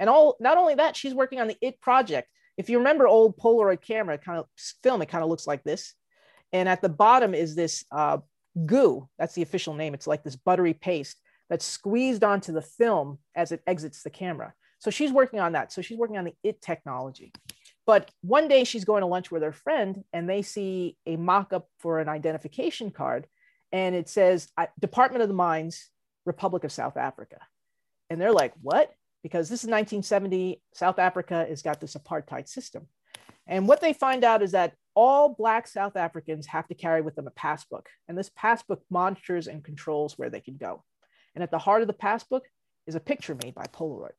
And 0.00 0.10
all 0.10 0.36
not 0.40 0.58
only 0.58 0.74
that, 0.74 0.96
she's 0.96 1.14
working 1.14 1.38
on 1.40 1.46
the 1.46 1.56
IT 1.60 1.80
project. 1.80 2.28
If 2.56 2.68
you 2.68 2.78
remember 2.78 3.06
old 3.06 3.38
Polaroid 3.38 3.82
camera 3.82 4.18
kind 4.18 4.38
of 4.38 4.46
film, 4.82 5.02
it 5.02 5.08
kind 5.08 5.22
of 5.22 5.30
looks 5.30 5.46
like 5.46 5.62
this. 5.62 5.94
And 6.52 6.68
at 6.68 6.82
the 6.82 6.88
bottom 6.88 7.34
is 7.34 7.54
this 7.54 7.84
uh, 7.92 8.18
goo. 8.66 9.08
That's 9.18 9.34
the 9.34 9.42
official 9.42 9.74
name. 9.74 9.94
It's 9.94 10.08
like 10.08 10.24
this 10.24 10.34
buttery 10.34 10.74
paste 10.74 11.20
that's 11.48 11.64
squeezed 11.64 12.24
onto 12.24 12.52
the 12.52 12.62
film 12.62 13.18
as 13.36 13.52
it 13.52 13.62
exits 13.66 14.02
the 14.02 14.10
camera. 14.10 14.54
So 14.78 14.90
she's 14.90 15.12
working 15.12 15.38
on 15.38 15.52
that. 15.52 15.72
So 15.72 15.82
she's 15.82 15.98
working 15.98 16.16
on 16.16 16.24
the 16.24 16.34
IT 16.42 16.60
technology. 16.60 17.32
But 17.86 18.10
one 18.22 18.48
day 18.48 18.64
she's 18.64 18.84
going 18.84 19.02
to 19.02 19.06
lunch 19.06 19.30
with 19.30 19.42
her 19.42 19.52
friend 19.52 20.02
and 20.12 20.28
they 20.28 20.42
see 20.42 20.96
a 21.06 21.16
mock 21.16 21.52
up 21.52 21.68
for 21.78 21.98
an 22.00 22.08
identification 22.08 22.90
card 22.90 23.26
and 23.72 23.94
it 23.94 24.08
says 24.08 24.48
Department 24.80 25.22
of 25.22 25.28
the 25.28 25.34
Mines, 25.34 25.90
Republic 26.24 26.64
of 26.64 26.72
South 26.72 26.96
Africa. 26.96 27.38
And 28.08 28.20
they're 28.20 28.32
like, 28.32 28.52
what? 28.60 28.92
Because 29.22 29.48
this 29.48 29.64
is 29.64 29.68
1970, 29.68 30.62
South 30.74 30.98
Africa 30.98 31.46
has 31.48 31.62
got 31.62 31.80
this 31.80 31.94
apartheid 31.94 32.48
system. 32.48 32.86
And 33.46 33.66
what 33.66 33.80
they 33.80 33.92
find 33.92 34.24
out 34.24 34.42
is 34.42 34.52
that 34.52 34.74
all 34.94 35.34
Black 35.34 35.66
South 35.66 35.96
Africans 35.96 36.46
have 36.46 36.68
to 36.68 36.74
carry 36.74 37.02
with 37.02 37.16
them 37.16 37.26
a 37.26 37.32
passbook. 37.32 37.88
And 38.08 38.16
this 38.16 38.30
passbook 38.36 38.82
monitors 38.90 39.46
and 39.46 39.64
controls 39.64 40.16
where 40.16 40.30
they 40.30 40.40
can 40.40 40.56
go. 40.56 40.84
And 41.34 41.42
at 41.42 41.50
the 41.50 41.58
heart 41.58 41.82
of 41.82 41.88
the 41.88 41.94
passbook 41.94 42.44
is 42.86 42.94
a 42.94 43.00
picture 43.00 43.36
made 43.42 43.54
by 43.54 43.66
Polaroid. 43.66 44.12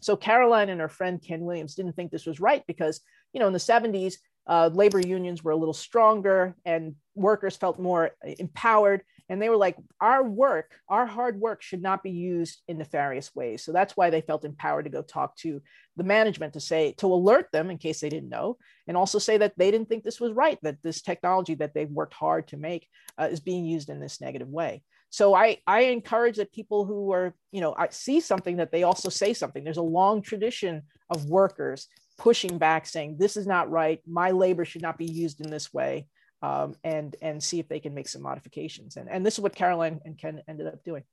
So 0.00 0.16
Caroline 0.16 0.70
and 0.70 0.80
her 0.80 0.88
friend 0.88 1.22
Ken 1.22 1.42
Williams 1.42 1.74
didn't 1.74 1.94
think 1.94 2.10
this 2.10 2.26
was 2.26 2.40
right 2.40 2.64
because, 2.66 3.00
you 3.32 3.40
know, 3.40 3.46
in 3.46 3.52
the 3.52 3.58
70s, 3.58 4.14
uh, 4.46 4.70
labor 4.72 5.00
unions 5.00 5.44
were 5.44 5.52
a 5.52 5.56
little 5.56 5.74
stronger 5.74 6.56
and 6.64 6.94
workers 7.14 7.56
felt 7.56 7.78
more 7.78 8.12
empowered. 8.24 9.02
And 9.30 9.40
they 9.40 9.48
were 9.48 9.56
like, 9.56 9.76
our 10.00 10.24
work, 10.24 10.72
our 10.88 11.06
hard 11.06 11.40
work 11.40 11.62
should 11.62 11.80
not 11.80 12.02
be 12.02 12.10
used 12.10 12.60
in 12.66 12.78
nefarious 12.78 13.32
ways. 13.32 13.62
So 13.62 13.70
that's 13.70 13.96
why 13.96 14.10
they 14.10 14.22
felt 14.22 14.44
empowered 14.44 14.86
to 14.86 14.90
go 14.90 15.02
talk 15.02 15.36
to 15.36 15.62
the 15.96 16.02
management 16.02 16.54
to 16.54 16.60
say, 16.60 16.94
to 16.98 17.06
alert 17.06 17.46
them 17.52 17.70
in 17.70 17.78
case 17.78 18.00
they 18.00 18.08
didn't 18.08 18.28
know, 18.28 18.58
and 18.88 18.96
also 18.96 19.20
say 19.20 19.38
that 19.38 19.54
they 19.56 19.70
didn't 19.70 19.88
think 19.88 20.02
this 20.02 20.20
was 20.20 20.32
right, 20.32 20.58
that 20.62 20.82
this 20.82 21.00
technology 21.00 21.54
that 21.54 21.74
they've 21.74 21.88
worked 21.88 22.14
hard 22.14 22.48
to 22.48 22.56
make 22.56 22.88
uh, 23.18 23.28
is 23.30 23.38
being 23.38 23.64
used 23.64 23.88
in 23.88 24.00
this 24.00 24.20
negative 24.20 24.48
way. 24.48 24.82
So 25.10 25.32
I, 25.32 25.58
I 25.64 25.82
encourage 25.82 26.36
that 26.36 26.52
people 26.52 26.84
who 26.84 27.12
are, 27.12 27.32
you 27.52 27.60
know, 27.60 27.72
I 27.78 27.88
see 27.90 28.20
something 28.20 28.56
that 28.56 28.72
they 28.72 28.82
also 28.82 29.10
say 29.10 29.32
something. 29.32 29.62
There's 29.62 29.76
a 29.76 29.82
long 29.82 30.22
tradition 30.22 30.82
of 31.08 31.26
workers 31.26 31.86
pushing 32.18 32.58
back, 32.58 32.84
saying 32.84 33.16
this 33.18 33.36
is 33.36 33.46
not 33.46 33.70
right. 33.70 34.00
My 34.06 34.32
labor 34.32 34.64
should 34.64 34.82
not 34.82 34.98
be 34.98 35.06
used 35.06 35.40
in 35.40 35.50
this 35.50 35.72
way 35.72 36.08
um, 36.42 36.74
and 36.84 37.16
and 37.20 37.42
see 37.42 37.58
if 37.58 37.68
they 37.68 37.80
can 37.80 37.94
make 37.94 38.08
some 38.08 38.22
modifications. 38.22 38.96
And 38.96 39.08
and 39.08 39.24
this 39.24 39.34
is 39.34 39.40
what 39.40 39.54
Caroline 39.54 40.00
and 40.04 40.16
Ken 40.16 40.42
ended 40.48 40.66
up 40.66 40.82
doing. 40.84 41.04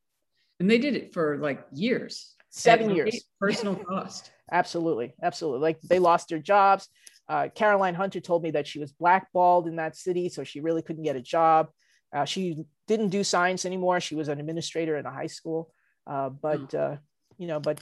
And 0.60 0.70
they 0.70 0.78
did 0.78 0.96
it 0.96 1.14
for 1.14 1.38
like 1.38 1.66
years, 1.72 2.36
seven 2.50 2.90
years, 2.90 3.24
personal 3.40 3.76
cost. 3.76 4.32
absolutely, 4.52 5.14
absolutely. 5.22 5.62
Like 5.62 5.82
they 5.82 6.00
lost 6.00 6.30
their 6.30 6.40
jobs. 6.40 6.88
Uh, 7.30 7.50
Caroline 7.54 7.94
Hunter 7.94 8.22
told 8.22 8.42
me 8.42 8.52
that 8.52 8.66
she 8.66 8.80
was 8.80 8.92
blackballed 8.94 9.68
in 9.68 9.76
that 9.76 9.98
city, 9.98 10.30
so 10.30 10.44
she 10.44 10.62
really 10.62 10.82
couldn't 10.82 11.04
get 11.04 11.18
a 11.18 11.22
job. 11.22 11.70
Uh, 12.16 12.24
she 12.24 12.64
didn't 12.88 13.10
do 13.10 13.24
science 13.24 13.66
anymore. 13.66 14.00
She 14.00 14.16
was 14.16 14.30
an 14.30 14.40
administrator 14.40 14.98
in 14.98 15.06
a 15.06 15.12
high 15.12 15.28
school, 15.28 15.74
uh, 16.08 16.30
but 16.30 16.74
uh, 16.74 16.96
you 17.38 17.48
know, 17.48 17.60
but 17.60 17.80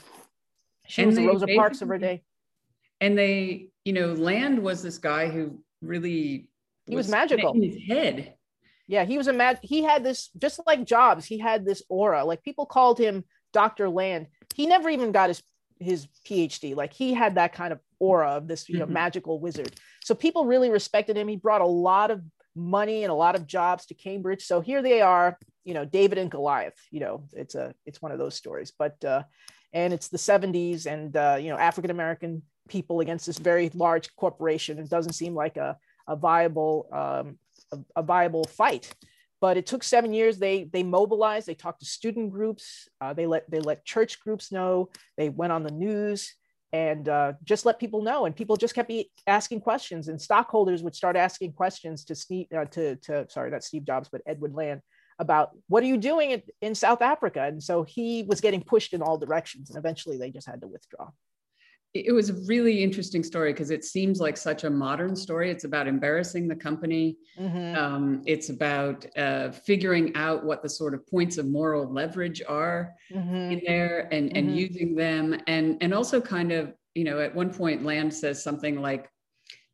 she 0.86 1.02
and 1.02 1.08
was 1.08 1.16
the 1.16 1.26
Rosa 1.26 1.46
Parks 1.54 1.80
of 1.80 1.88
her 1.88 1.98
day. 1.98 2.22
And 3.00 3.16
they, 3.16 3.68
you 3.84 3.92
know, 3.92 4.14
Land 4.14 4.58
was 4.58 4.82
this 4.82 4.98
guy 4.98 5.28
who 5.28 5.60
really 5.80 6.48
he 6.86 6.96
was, 6.96 7.06
was 7.06 7.10
magical 7.10 7.52
in 7.54 7.62
his 7.62 7.78
head. 7.86 8.34
Yeah, 8.88 9.04
he 9.04 9.18
was 9.18 9.26
a 9.26 9.32
mag. 9.32 9.58
He 9.62 9.82
had 9.82 10.04
this 10.04 10.30
just 10.38 10.60
like 10.66 10.84
Jobs. 10.84 11.24
He 11.24 11.38
had 11.38 11.64
this 11.64 11.82
aura. 11.88 12.24
Like 12.24 12.42
people 12.42 12.66
called 12.66 12.98
him 12.98 13.24
Doctor 13.52 13.88
Land. 13.88 14.28
He 14.54 14.66
never 14.66 14.88
even 14.88 15.12
got 15.12 15.28
his 15.28 15.42
his 15.80 16.06
PhD. 16.26 16.74
Like 16.76 16.92
he 16.92 17.12
had 17.12 17.34
that 17.34 17.52
kind 17.52 17.72
of 17.72 17.80
aura 17.98 18.32
of 18.32 18.48
this, 18.48 18.68
you 18.68 18.78
know, 18.78 18.84
mm-hmm. 18.84 18.94
magical 18.94 19.40
wizard. 19.40 19.72
So 20.04 20.14
people 20.14 20.46
really 20.46 20.70
respected 20.70 21.16
him. 21.16 21.28
He 21.28 21.36
brought 21.36 21.60
a 21.60 21.66
lot 21.66 22.10
of 22.10 22.22
money 22.54 23.04
and 23.04 23.10
a 23.10 23.14
lot 23.14 23.34
of 23.34 23.46
jobs 23.46 23.86
to 23.86 23.94
Cambridge. 23.94 24.44
So 24.44 24.60
here 24.60 24.82
they 24.82 25.00
are, 25.02 25.38
you 25.64 25.74
know, 25.74 25.84
David 25.84 26.18
and 26.18 26.30
Goliath. 26.30 26.78
You 26.90 27.00
know, 27.00 27.28
it's 27.32 27.54
a 27.54 27.74
it's 27.84 28.00
one 28.00 28.12
of 28.12 28.18
those 28.18 28.34
stories. 28.34 28.72
But 28.78 29.04
uh, 29.04 29.24
and 29.72 29.92
it's 29.92 30.08
the 30.08 30.18
70s, 30.18 30.86
and 30.86 31.16
uh, 31.16 31.38
you 31.40 31.50
know, 31.50 31.58
African 31.58 31.90
American 31.90 32.42
people 32.68 33.00
against 33.00 33.26
this 33.26 33.38
very 33.38 33.70
large 33.74 34.14
corporation. 34.16 34.78
It 34.78 34.88
doesn't 34.88 35.12
seem 35.12 35.34
like 35.34 35.56
a 35.56 35.76
a 36.08 36.16
viable 36.16 36.88
um, 36.92 37.38
a, 37.72 38.00
a, 38.00 38.02
viable 38.02 38.44
fight. 38.44 38.92
But 39.40 39.56
it 39.56 39.66
took 39.66 39.84
seven 39.84 40.12
years. 40.12 40.38
They 40.38 40.64
they 40.64 40.82
mobilized. 40.82 41.46
They 41.46 41.54
talked 41.54 41.80
to 41.80 41.86
student 41.86 42.30
groups. 42.30 42.88
Uh, 43.00 43.12
they 43.12 43.26
let 43.26 43.50
they 43.50 43.60
let 43.60 43.84
church 43.84 44.20
groups 44.20 44.50
know. 44.50 44.90
They 45.16 45.28
went 45.28 45.52
on 45.52 45.62
the 45.62 45.70
news 45.70 46.34
and 46.72 47.08
uh, 47.08 47.32
just 47.44 47.64
let 47.64 47.78
people 47.78 48.02
know. 48.02 48.26
And 48.26 48.34
people 48.34 48.56
just 48.56 48.74
kept 48.74 48.92
asking 49.26 49.60
questions. 49.60 50.08
And 50.08 50.20
stockholders 50.20 50.82
would 50.82 50.94
start 50.94 51.16
asking 51.16 51.52
questions 51.52 52.04
to 52.06 52.14
Steve 52.14 52.46
uh, 52.56 52.64
to 52.66 52.96
to 52.96 53.26
sorry 53.28 53.50
not 53.50 53.64
Steve 53.64 53.84
Jobs 53.84 54.08
but 54.10 54.22
Edwin 54.26 54.52
Land 54.52 54.80
about 55.18 55.50
what 55.68 55.82
are 55.82 55.86
you 55.86 55.96
doing 55.96 56.32
in, 56.32 56.42
in 56.60 56.74
South 56.74 57.00
Africa? 57.00 57.42
And 57.42 57.62
so 57.62 57.84
he 57.84 58.24
was 58.28 58.40
getting 58.40 58.62
pushed 58.62 58.92
in 58.92 59.00
all 59.00 59.16
directions. 59.16 59.70
And 59.70 59.78
eventually 59.78 60.18
they 60.18 60.30
just 60.30 60.46
had 60.46 60.60
to 60.60 60.66
withdraw 60.66 61.08
it 62.04 62.12
was 62.12 62.30
a 62.30 62.34
really 62.46 62.82
interesting 62.82 63.22
story 63.22 63.52
because 63.52 63.70
it 63.70 63.84
seems 63.84 64.20
like 64.20 64.36
such 64.36 64.64
a 64.64 64.70
modern 64.70 65.16
story. 65.16 65.50
It's 65.50 65.64
about 65.64 65.86
embarrassing 65.86 66.48
the 66.48 66.56
company. 66.56 67.16
Mm-hmm. 67.38 67.76
Um, 67.76 68.22
it's 68.26 68.50
about 68.50 69.06
uh, 69.16 69.50
figuring 69.50 70.14
out 70.16 70.44
what 70.44 70.62
the 70.62 70.68
sort 70.68 70.94
of 70.94 71.06
points 71.06 71.38
of 71.38 71.46
moral 71.46 71.90
leverage 71.90 72.42
are 72.46 72.94
mm-hmm. 73.12 73.52
in 73.52 73.62
there 73.66 74.08
and, 74.12 74.28
mm-hmm. 74.28 74.36
and 74.36 74.58
using 74.58 74.94
them. 74.94 75.40
And, 75.46 75.78
and 75.80 75.94
also 75.94 76.20
kind 76.20 76.52
of, 76.52 76.74
you 76.94 77.04
know, 77.04 77.20
at 77.20 77.34
one 77.34 77.52
point 77.52 77.84
Land 77.84 78.12
says 78.12 78.42
something 78.42 78.80
like, 78.80 79.08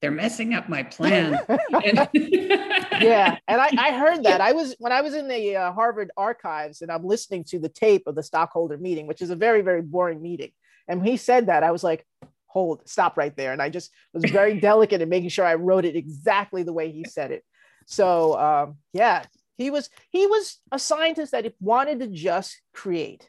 they're 0.01 0.11
messing 0.11 0.53
up 0.55 0.69
my 0.69 0.83
plan. 0.83 1.41
and- 1.49 2.09
yeah. 3.01 3.39
And 3.49 3.61
I, 3.61 3.71
I, 3.79 3.93
heard 3.97 4.25
that. 4.25 4.41
I 4.41 4.53
was, 4.53 4.75
when 4.79 4.93
I 4.93 5.01
was 5.01 5.15
in 5.15 5.29
the 5.29 5.57
uh, 5.57 5.73
Harvard 5.73 6.11
archives 6.17 6.83
and 6.83 6.91
I'm 6.91 7.05
listening 7.05 7.45
to 7.45 7.59
the 7.59 7.69
tape 7.69 8.07
of 8.07 8.17
the 8.17 8.23
stockholder 8.23 8.77
meeting, 8.79 9.07
which 9.07 9.23
is 9.23 9.31
a 9.31 9.37
very, 9.37 9.63
very 9.63 9.83
boring 9.83 10.21
meeting 10.21 10.53
and 10.89 11.01
when 11.01 11.09
he 11.09 11.17
said 11.17 11.47
that, 11.47 11.63
I 11.63 11.71
was 11.71 11.85
like, 11.85 12.07
hold, 12.47 12.87
stop 12.89 13.17
right 13.17 13.35
there. 13.37 13.53
And 13.53 13.63
I 13.63 13.71
just 13.71 13.91
was 14.13 14.31
very 14.31 14.61
delicate 14.61 15.01
in 15.01 15.09
making 15.09 15.31
sure 15.31 15.45
I 15.45 15.55
wrote 15.55 15.85
it 15.85 15.97
exactly 15.97 16.63
the 16.63 16.73
way 16.73 16.91
he 16.93 17.05
said 17.05 17.31
it. 17.31 17.45
So 17.87 18.39
um, 18.39 18.77
yeah, 18.93 19.25
he 19.57 19.71
was 19.71 19.89
he 20.11 20.27
was 20.27 20.59
a 20.71 20.79
scientist 20.79 21.33
that 21.33 21.53
wanted 21.61 22.01
to 22.01 22.07
just 22.09 22.61
create. 22.73 23.29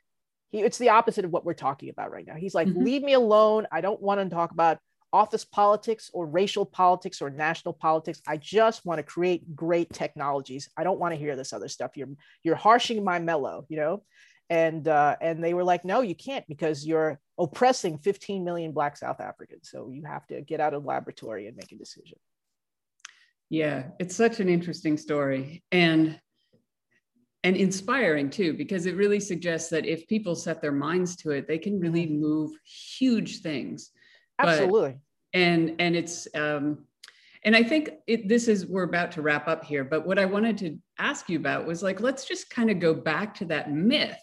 He, 0.52 0.62
it's 0.62 0.78
the 0.78 0.90
opposite 0.90 1.26
of 1.26 1.32
what 1.32 1.46
we're 1.46 1.54
talking 1.54 1.90
about 1.90 2.12
right 2.12 2.28
now. 2.28 2.36
He's 2.36 2.54
like, 2.54 2.68
mm-hmm. 2.68 2.84
leave 2.84 3.04
me 3.04 3.14
alone. 3.14 3.68
I 3.72 3.82
don't 3.82 4.02
want 4.02 4.20
to 4.20 4.34
talk 4.34 4.52
about 4.52 4.78
office 5.12 5.46
politics 5.46 6.10
or 6.14 6.26
racial 6.26 6.66
politics 6.66 7.22
or 7.22 7.30
national 7.30 7.74
politics. 7.74 8.22
I 8.28 8.38
just 8.38 8.86
want 8.86 8.98
to 9.00 9.04
create 9.04 9.56
great 9.56 9.92
technologies. 9.94 10.70
I 10.76 10.84
don't 10.84 11.00
want 11.00 11.14
to 11.14 11.20
hear 11.20 11.36
this 11.36 11.54
other 11.54 11.68
stuff. 11.68 11.92
You're 11.96 12.10
you're 12.44 12.56
harshing 12.56 13.04
my 13.04 13.20
mellow, 13.20 13.66
you 13.70 13.78
know 13.78 14.04
and 14.50 14.88
uh, 14.88 15.16
and 15.22 15.44
they 15.44 15.54
were 15.54 15.64
like, 15.64 15.86
no, 15.86 16.02
you 16.02 16.16
can't 16.16 16.46
because 16.48 16.86
you're 16.86 17.20
oppressing 17.40 17.98
15 17.98 18.44
million 18.44 18.72
Black 18.72 18.98
South 18.98 19.20
Africans. 19.20 19.70
So 19.70 19.90
you 19.92 20.04
have 20.04 20.26
to 20.28 20.42
get 20.42 20.60
out 20.60 20.74
of 20.74 20.84
the 20.84 20.88
laboratory 20.88 21.48
and 21.48 21.56
make 21.56 21.72
a 21.72 21.76
decision. 21.76 22.18
Yeah, 23.50 23.86
it's 24.00 24.16
such 24.16 24.40
an 24.40 24.50
interesting 24.50 24.98
story 24.98 25.64
and 25.72 26.20
and 27.46 27.58
inspiring 27.58 28.30
too 28.30 28.54
because 28.54 28.86
it 28.86 28.96
really 28.96 29.20
suggests 29.20 29.70
that 29.70 29.86
if 29.86 30.08
people 30.08 30.34
set 30.34 30.62
their 30.62 30.72
minds 30.72 31.18
to 31.18 31.32
it, 31.32 31.48
they 31.48 31.58
can 31.58 31.80
really 31.80 32.06
mm-hmm. 32.06 32.22
move 32.22 32.52
huge 32.98 33.42
things. 33.42 33.92
Absolutely. 34.40 34.92
But, 35.34 35.40
and 35.40 35.76
and 35.80 35.96
it's 35.96 36.28
um, 36.36 36.86
and 37.44 37.56
I 37.56 37.64
think 37.64 37.90
it, 38.08 38.30
this 38.30 38.48
is 38.48 38.66
we're 38.66 38.84
about 38.84 39.12
to 39.14 39.22
wrap 39.22 39.48
up 39.48 39.66
here. 39.66 39.84
But 39.84 40.08
what 40.08 40.18
I 40.18 40.26
wanted 40.26 40.58
to 40.60 40.78
ask 40.98 41.30
you 41.30 41.38
about 41.38 41.68
was 41.68 41.84
like, 41.84 42.00
let's 42.00 42.26
just 42.26 42.50
kind 42.50 42.70
of 42.70 42.80
go 42.80 42.94
back 42.94 43.36
to 43.36 43.46
that 43.46 43.72
myth 43.72 44.23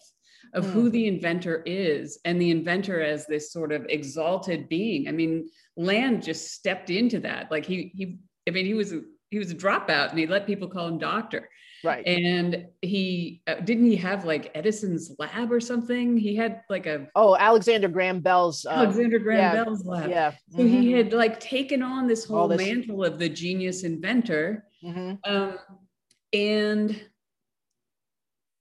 of 0.53 0.65
mm. 0.65 0.71
who 0.71 0.89
the 0.89 1.07
inventor 1.07 1.63
is 1.65 2.19
and 2.25 2.41
the 2.41 2.51
inventor 2.51 3.01
as 3.01 3.25
this 3.25 3.51
sort 3.51 3.71
of 3.71 3.85
exalted 3.89 4.69
being. 4.69 5.07
I 5.07 5.11
mean, 5.11 5.49
Land 5.77 6.23
just 6.23 6.51
stepped 6.51 6.89
into 6.89 7.19
that. 7.21 7.51
Like 7.51 7.65
he 7.65 7.91
he 7.95 8.19
I 8.47 8.51
mean 8.51 8.65
he 8.65 8.73
was 8.73 8.93
a 8.93 9.01
he 9.29 9.39
was 9.39 9.51
a 9.51 9.55
dropout 9.55 10.09
and 10.09 10.19
he 10.19 10.27
let 10.27 10.45
people 10.45 10.67
call 10.67 10.87
him 10.87 10.97
doctor. 10.97 11.49
Right. 11.83 12.05
And 12.05 12.67
he 12.81 13.41
uh, 13.47 13.55
didn't 13.55 13.85
he 13.85 13.95
have 13.95 14.25
like 14.25 14.51
Edison's 14.53 15.15
lab 15.17 15.51
or 15.51 15.59
something? 15.59 16.15
He 16.15 16.35
had 16.35 16.61
like 16.69 16.85
a 16.85 17.07
oh 17.15 17.35
Alexander 17.35 17.87
Graham 17.87 18.19
Bell's 18.19 18.65
um, 18.65 18.79
Alexander 18.79 19.19
Graham 19.19 19.55
yeah, 19.55 19.63
Bell's 19.63 19.85
lab. 19.85 20.09
Yeah. 20.09 20.31
Mm-hmm. 20.53 20.67
he 20.67 20.91
had 20.91 21.13
like 21.13 21.39
taken 21.39 21.81
on 21.81 22.07
this 22.07 22.25
whole 22.25 22.47
this... 22.47 22.61
mantle 22.61 23.03
of 23.03 23.17
the 23.17 23.29
genius 23.29 23.83
inventor. 23.83 24.65
Mm-hmm. 24.83 25.13
Um, 25.23 25.57
and 26.33 27.01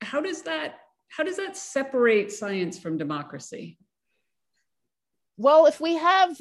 how 0.01 0.21
does 0.21 0.43
that 0.43 0.77
how 1.11 1.25
does 1.25 1.37
that 1.37 1.57
separate 1.57 2.33
science 2.33 2.79
from 2.79 2.97
democracy? 2.97 3.77
Well, 5.37 5.67
if 5.67 5.81
we 5.81 5.97
have 5.97 6.41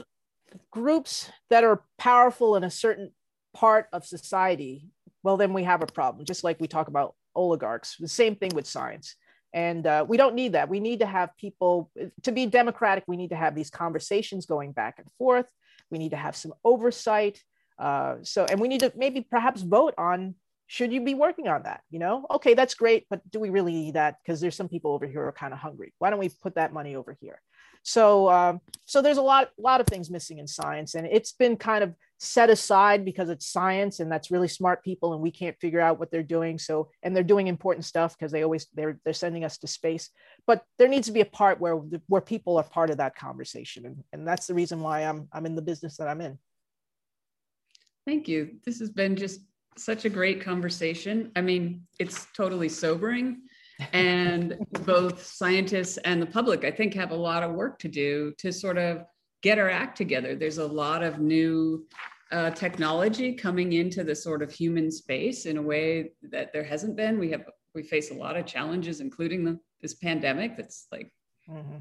groups 0.71 1.29
that 1.49 1.63
are 1.63 1.83
powerful 1.97 2.55
in 2.55 2.63
a 2.63 2.69
certain 2.69 3.11
part 3.53 3.87
of 3.91 4.05
society, 4.05 4.89
well, 5.23 5.37
then 5.37 5.53
we 5.53 5.63
have 5.63 5.81
a 5.81 5.87
problem, 5.87 6.25
just 6.25 6.43
like 6.43 6.59
we 6.59 6.67
talk 6.67 6.87
about 6.87 7.15
oligarchs. 7.35 7.97
The 7.97 8.07
same 8.07 8.35
thing 8.35 8.51
with 8.53 8.67
science. 8.67 9.15
And 9.53 9.87
uh, 9.87 10.05
we 10.07 10.17
don't 10.17 10.35
need 10.35 10.53
that. 10.53 10.69
We 10.69 10.79
need 10.79 10.99
to 10.99 11.07
have 11.07 11.35
people, 11.35 11.89
to 12.23 12.31
be 12.31 12.45
democratic, 12.45 13.03
we 13.07 13.17
need 13.17 13.31
to 13.31 13.35
have 13.35 13.55
these 13.55 13.71
conversations 13.71 14.45
going 14.45 14.71
back 14.71 14.99
and 14.99 15.09
forth. 15.17 15.47
We 15.89 15.97
need 15.97 16.11
to 16.11 16.17
have 16.17 16.35
some 16.35 16.53
oversight. 16.63 17.41
Uh, 17.79 18.17
so, 18.21 18.45
and 18.45 18.59
we 18.59 18.67
need 18.67 18.81
to 18.81 18.93
maybe 18.95 19.21
perhaps 19.21 19.61
vote 19.61 19.95
on 19.97 20.35
should 20.69 20.93
you 20.93 21.01
be 21.01 21.15
working 21.15 21.47
on 21.47 21.63
that 21.63 21.81
you 21.89 21.99
know? 21.99 22.25
Okay 22.29 22.53
that's 22.53 22.75
great 22.75 23.05
but 23.09 23.19
do 23.29 23.39
we 23.39 23.49
really 23.49 23.73
need 23.73 23.95
that? 23.95 24.17
Because 24.21 24.39
there's 24.39 24.55
some 24.55 24.69
people 24.69 24.91
over 24.91 25.07
here 25.07 25.25
are 25.25 25.31
kind 25.31 25.53
of 25.53 25.59
hungry. 25.59 25.93
Why 25.97 26.09
don't 26.09 26.19
we 26.19 26.29
put 26.29 26.55
that 26.55 26.71
money 26.71 26.95
over 26.95 27.17
here? 27.19 27.41
So, 27.83 28.29
um, 28.29 28.61
so 28.85 29.01
there's 29.01 29.17
a 29.17 29.21
lot, 29.21 29.49
lot 29.57 29.81
of 29.81 29.87
things 29.87 30.09
missing 30.09 30.39
in 30.39 30.47
science, 30.47 30.95
and 30.95 31.07
it's 31.07 31.31
been 31.31 31.55
kind 31.55 31.83
of 31.83 31.93
set 32.21 32.49
aside 32.49 33.05
because 33.05 33.29
it's 33.29 33.47
science 33.47 34.01
and 34.01 34.11
that's 34.11 34.29
really 34.29 34.49
smart 34.49 34.83
people 34.83 35.13
and 35.13 35.21
we 35.21 35.31
can't 35.31 35.57
figure 35.61 35.79
out 35.79 35.97
what 35.97 36.11
they're 36.11 36.21
doing. 36.21 36.59
So 36.59 36.89
and 37.01 37.15
they're 37.15 37.23
doing 37.23 37.47
important 37.47 37.85
stuff 37.85 38.17
because 38.17 38.31
they 38.31 38.43
always 38.43 38.67
they're 38.73 38.99
they're 39.05 39.13
sending 39.13 39.45
us 39.45 39.57
to 39.59 39.67
space. 39.67 40.09
But 40.45 40.65
there 40.77 40.89
needs 40.89 41.07
to 41.07 41.13
be 41.13 41.21
a 41.21 41.25
part 41.25 41.61
where 41.61 41.75
where 42.07 42.21
people 42.21 42.57
are 42.57 42.63
part 42.63 42.89
of 42.89 42.97
that 42.97 43.15
conversation 43.15 43.85
and, 43.85 44.03
and 44.11 44.27
that's 44.27 44.47
the 44.47 44.53
reason 44.53 44.81
why 44.81 45.01
i'm 45.01 45.29
i'm 45.31 45.45
in 45.45 45.55
the 45.55 45.61
business 45.61 45.95
that 45.95 46.09
i'm 46.09 46.19
in. 46.19 46.37
Thank 48.05 48.27
you. 48.27 48.57
This 48.65 48.79
has 48.79 48.89
been 48.89 49.15
just 49.15 49.39
such 49.77 50.05
a 50.05 50.09
great 50.09 50.41
conversation 50.41 51.31
i 51.35 51.41
mean 51.41 51.81
it's 51.99 52.27
totally 52.35 52.69
sobering 52.69 53.41
and 53.93 54.57
both 54.85 55.23
scientists 55.25 55.97
and 55.99 56.21
the 56.21 56.25
public 56.25 56.63
i 56.63 56.71
think 56.71 56.93
have 56.93 57.11
a 57.11 57.15
lot 57.15 57.43
of 57.43 57.53
work 57.53 57.79
to 57.79 57.87
do 57.87 58.33
to 58.37 58.51
sort 58.51 58.77
of 58.77 59.05
get 59.41 59.59
our 59.59 59.69
act 59.69 59.97
together. 59.97 60.35
There's 60.35 60.57
a 60.57 60.67
lot 60.67 61.03
of 61.03 61.19
new 61.19 61.87
uh, 62.31 62.51
technology 62.51 63.33
coming 63.33 63.73
into 63.73 64.03
the 64.03 64.15
sort 64.15 64.41
of 64.41 64.51
human 64.51 64.91
space 64.91 65.45
in 65.45 65.57
a 65.57 65.61
way 65.61 66.11
that 66.23 66.53
there 66.53 66.63
hasn't 66.63 66.95
been. 66.95 67.19
We 67.19 67.31
have 67.31 67.45
we 67.73 67.83
face 67.83 68.11
a 68.11 68.15
lot 68.15 68.35
of 68.35 68.45
challenges, 68.45 68.99
including 68.99 69.43
the, 69.43 69.59
this 69.81 69.93
pandemic 69.95 70.57
that's 70.57 70.87
like 70.91 71.11
mm-hmm. 71.49 71.77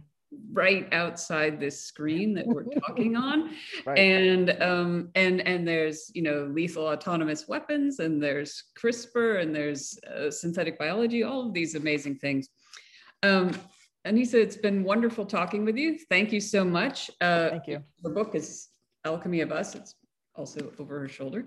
Right 0.53 0.93
outside 0.93 1.59
this 1.59 1.81
screen 1.81 2.35
that 2.35 2.47
we're 2.47 2.65
talking 2.65 3.17
on, 3.29 3.51
right. 3.87 3.99
and 3.99 4.63
um, 4.63 5.09
and 5.15 5.41
and 5.41 5.67
there's 5.67 6.11
you 6.15 6.21
know 6.21 6.51
lethal 6.53 6.87
autonomous 6.87 7.49
weapons, 7.49 7.99
and 7.99 8.23
there's 8.23 8.65
CRISPR, 8.79 9.41
and 9.41 9.55
there's 9.55 9.99
uh, 10.07 10.31
synthetic 10.31 10.79
biology, 10.79 11.23
all 11.23 11.47
of 11.47 11.55
these 11.55 11.75
amazing 11.77 12.17
things. 12.17 12.51
Um, 13.23 13.53
Ainissa, 14.07 14.35
it's 14.35 14.57
been 14.57 14.85
wonderful 14.85 15.27
talking 15.27 15.65
with 15.65 15.77
you. 15.77 15.99
Thank 16.09 16.33
you 16.33 16.41
so 16.41 16.65
much. 16.65 17.11
Uh, 17.21 17.51
Thank 17.51 17.67
you. 17.67 17.83
The 18.03 18.11
book 18.11 18.35
is 18.35 18.69
Alchemy 19.05 19.41
of 19.41 19.53
Us. 19.53 19.75
It's 19.75 19.95
also 20.39 20.73
over 20.79 21.01
her 21.01 21.09
shoulder. 21.09 21.47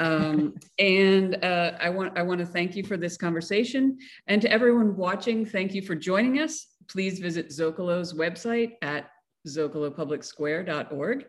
Um, 0.00 0.54
and 0.78 1.42
uh, 1.44 1.72
I 1.80 1.88
want 1.88 2.18
I 2.18 2.22
want 2.22 2.40
to 2.40 2.46
thank 2.46 2.76
you 2.76 2.82
for 2.82 2.96
this 2.96 3.16
conversation. 3.16 3.98
And 4.26 4.42
to 4.42 4.50
everyone 4.50 4.96
watching, 4.96 5.46
thank 5.46 5.74
you 5.74 5.82
for 5.82 5.94
joining 5.94 6.40
us. 6.40 6.66
Please 6.88 7.18
visit 7.18 7.48
Zocalo's 7.48 8.12
website 8.12 8.72
at 8.82 9.10
zocalopublicsquare.org 9.46 11.26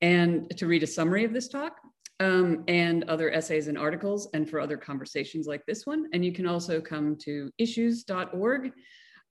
and 0.00 0.56
to 0.56 0.66
read 0.66 0.82
a 0.82 0.86
summary 0.86 1.24
of 1.24 1.32
this 1.32 1.48
talk 1.48 1.80
um, 2.20 2.64
and 2.68 3.04
other 3.04 3.30
essays 3.30 3.68
and 3.68 3.76
articles 3.76 4.28
and 4.34 4.48
for 4.48 4.60
other 4.60 4.76
conversations 4.76 5.46
like 5.46 5.64
this 5.66 5.86
one. 5.86 6.06
And 6.12 6.24
you 6.24 6.32
can 6.32 6.46
also 6.46 6.80
come 6.80 7.16
to 7.22 7.50
issues.org 7.58 8.72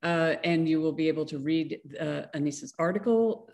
uh, 0.03 0.35
and 0.43 0.67
you 0.67 0.81
will 0.81 0.91
be 0.91 1.07
able 1.07 1.25
to 1.25 1.39
read 1.39 1.79
uh, 1.99 2.23
Ainissa's 2.35 2.73
article 2.77 3.49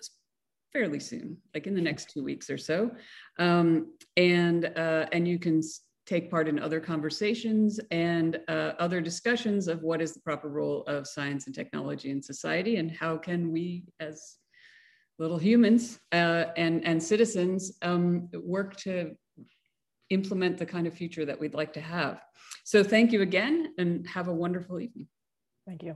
fairly 0.74 1.00
soon, 1.00 1.38
like 1.54 1.68
in 1.68 1.76
the 1.76 1.82
next 1.82 2.10
two 2.10 2.24
weeks 2.24 2.50
or 2.50 2.58
so. 2.58 2.92
Um, 3.40 3.94
and, 4.18 4.66
uh, 4.66 5.06
and 5.12 5.28
you 5.28 5.38
can 5.40 5.62
take 6.06 6.32
part 6.32 6.48
in 6.48 6.60
other 6.60 6.80
conversations 6.80 7.80
and 7.92 8.40
uh, 8.48 8.74
other 8.80 9.02
discussions 9.02 9.68
of 9.68 9.82
what 9.84 10.02
is 10.02 10.14
the 10.14 10.22
proper 10.22 10.50
role 10.50 10.84
of 10.84 11.08
science 11.08 11.46
and 11.46 11.56
technology 11.56 12.10
in 12.10 12.22
society 12.22 12.78
and 12.78 12.92
how 12.92 13.18
can 13.18 13.52
we 13.52 13.86
as 14.00 14.38
little 15.20 15.38
humans 15.38 16.00
uh, 16.12 16.46
and, 16.58 16.86
and 16.86 17.02
citizens 17.02 17.78
um, 17.84 18.28
work 18.34 18.76
to 18.76 19.12
implement 20.10 20.58
the 20.58 20.66
kind 20.66 20.88
of 20.88 20.94
future 20.94 21.26
that 21.26 21.40
we'd 21.40 21.54
like 21.54 21.74
to 21.74 21.82
have. 21.82 22.22
So 22.66 22.84
thank 22.84 23.12
you 23.12 23.22
again 23.22 23.74
and 23.78 24.06
have 24.08 24.28
a 24.28 24.34
wonderful 24.34 24.80
evening. 24.80 25.08
Thank 25.66 25.84
you. 25.84 25.96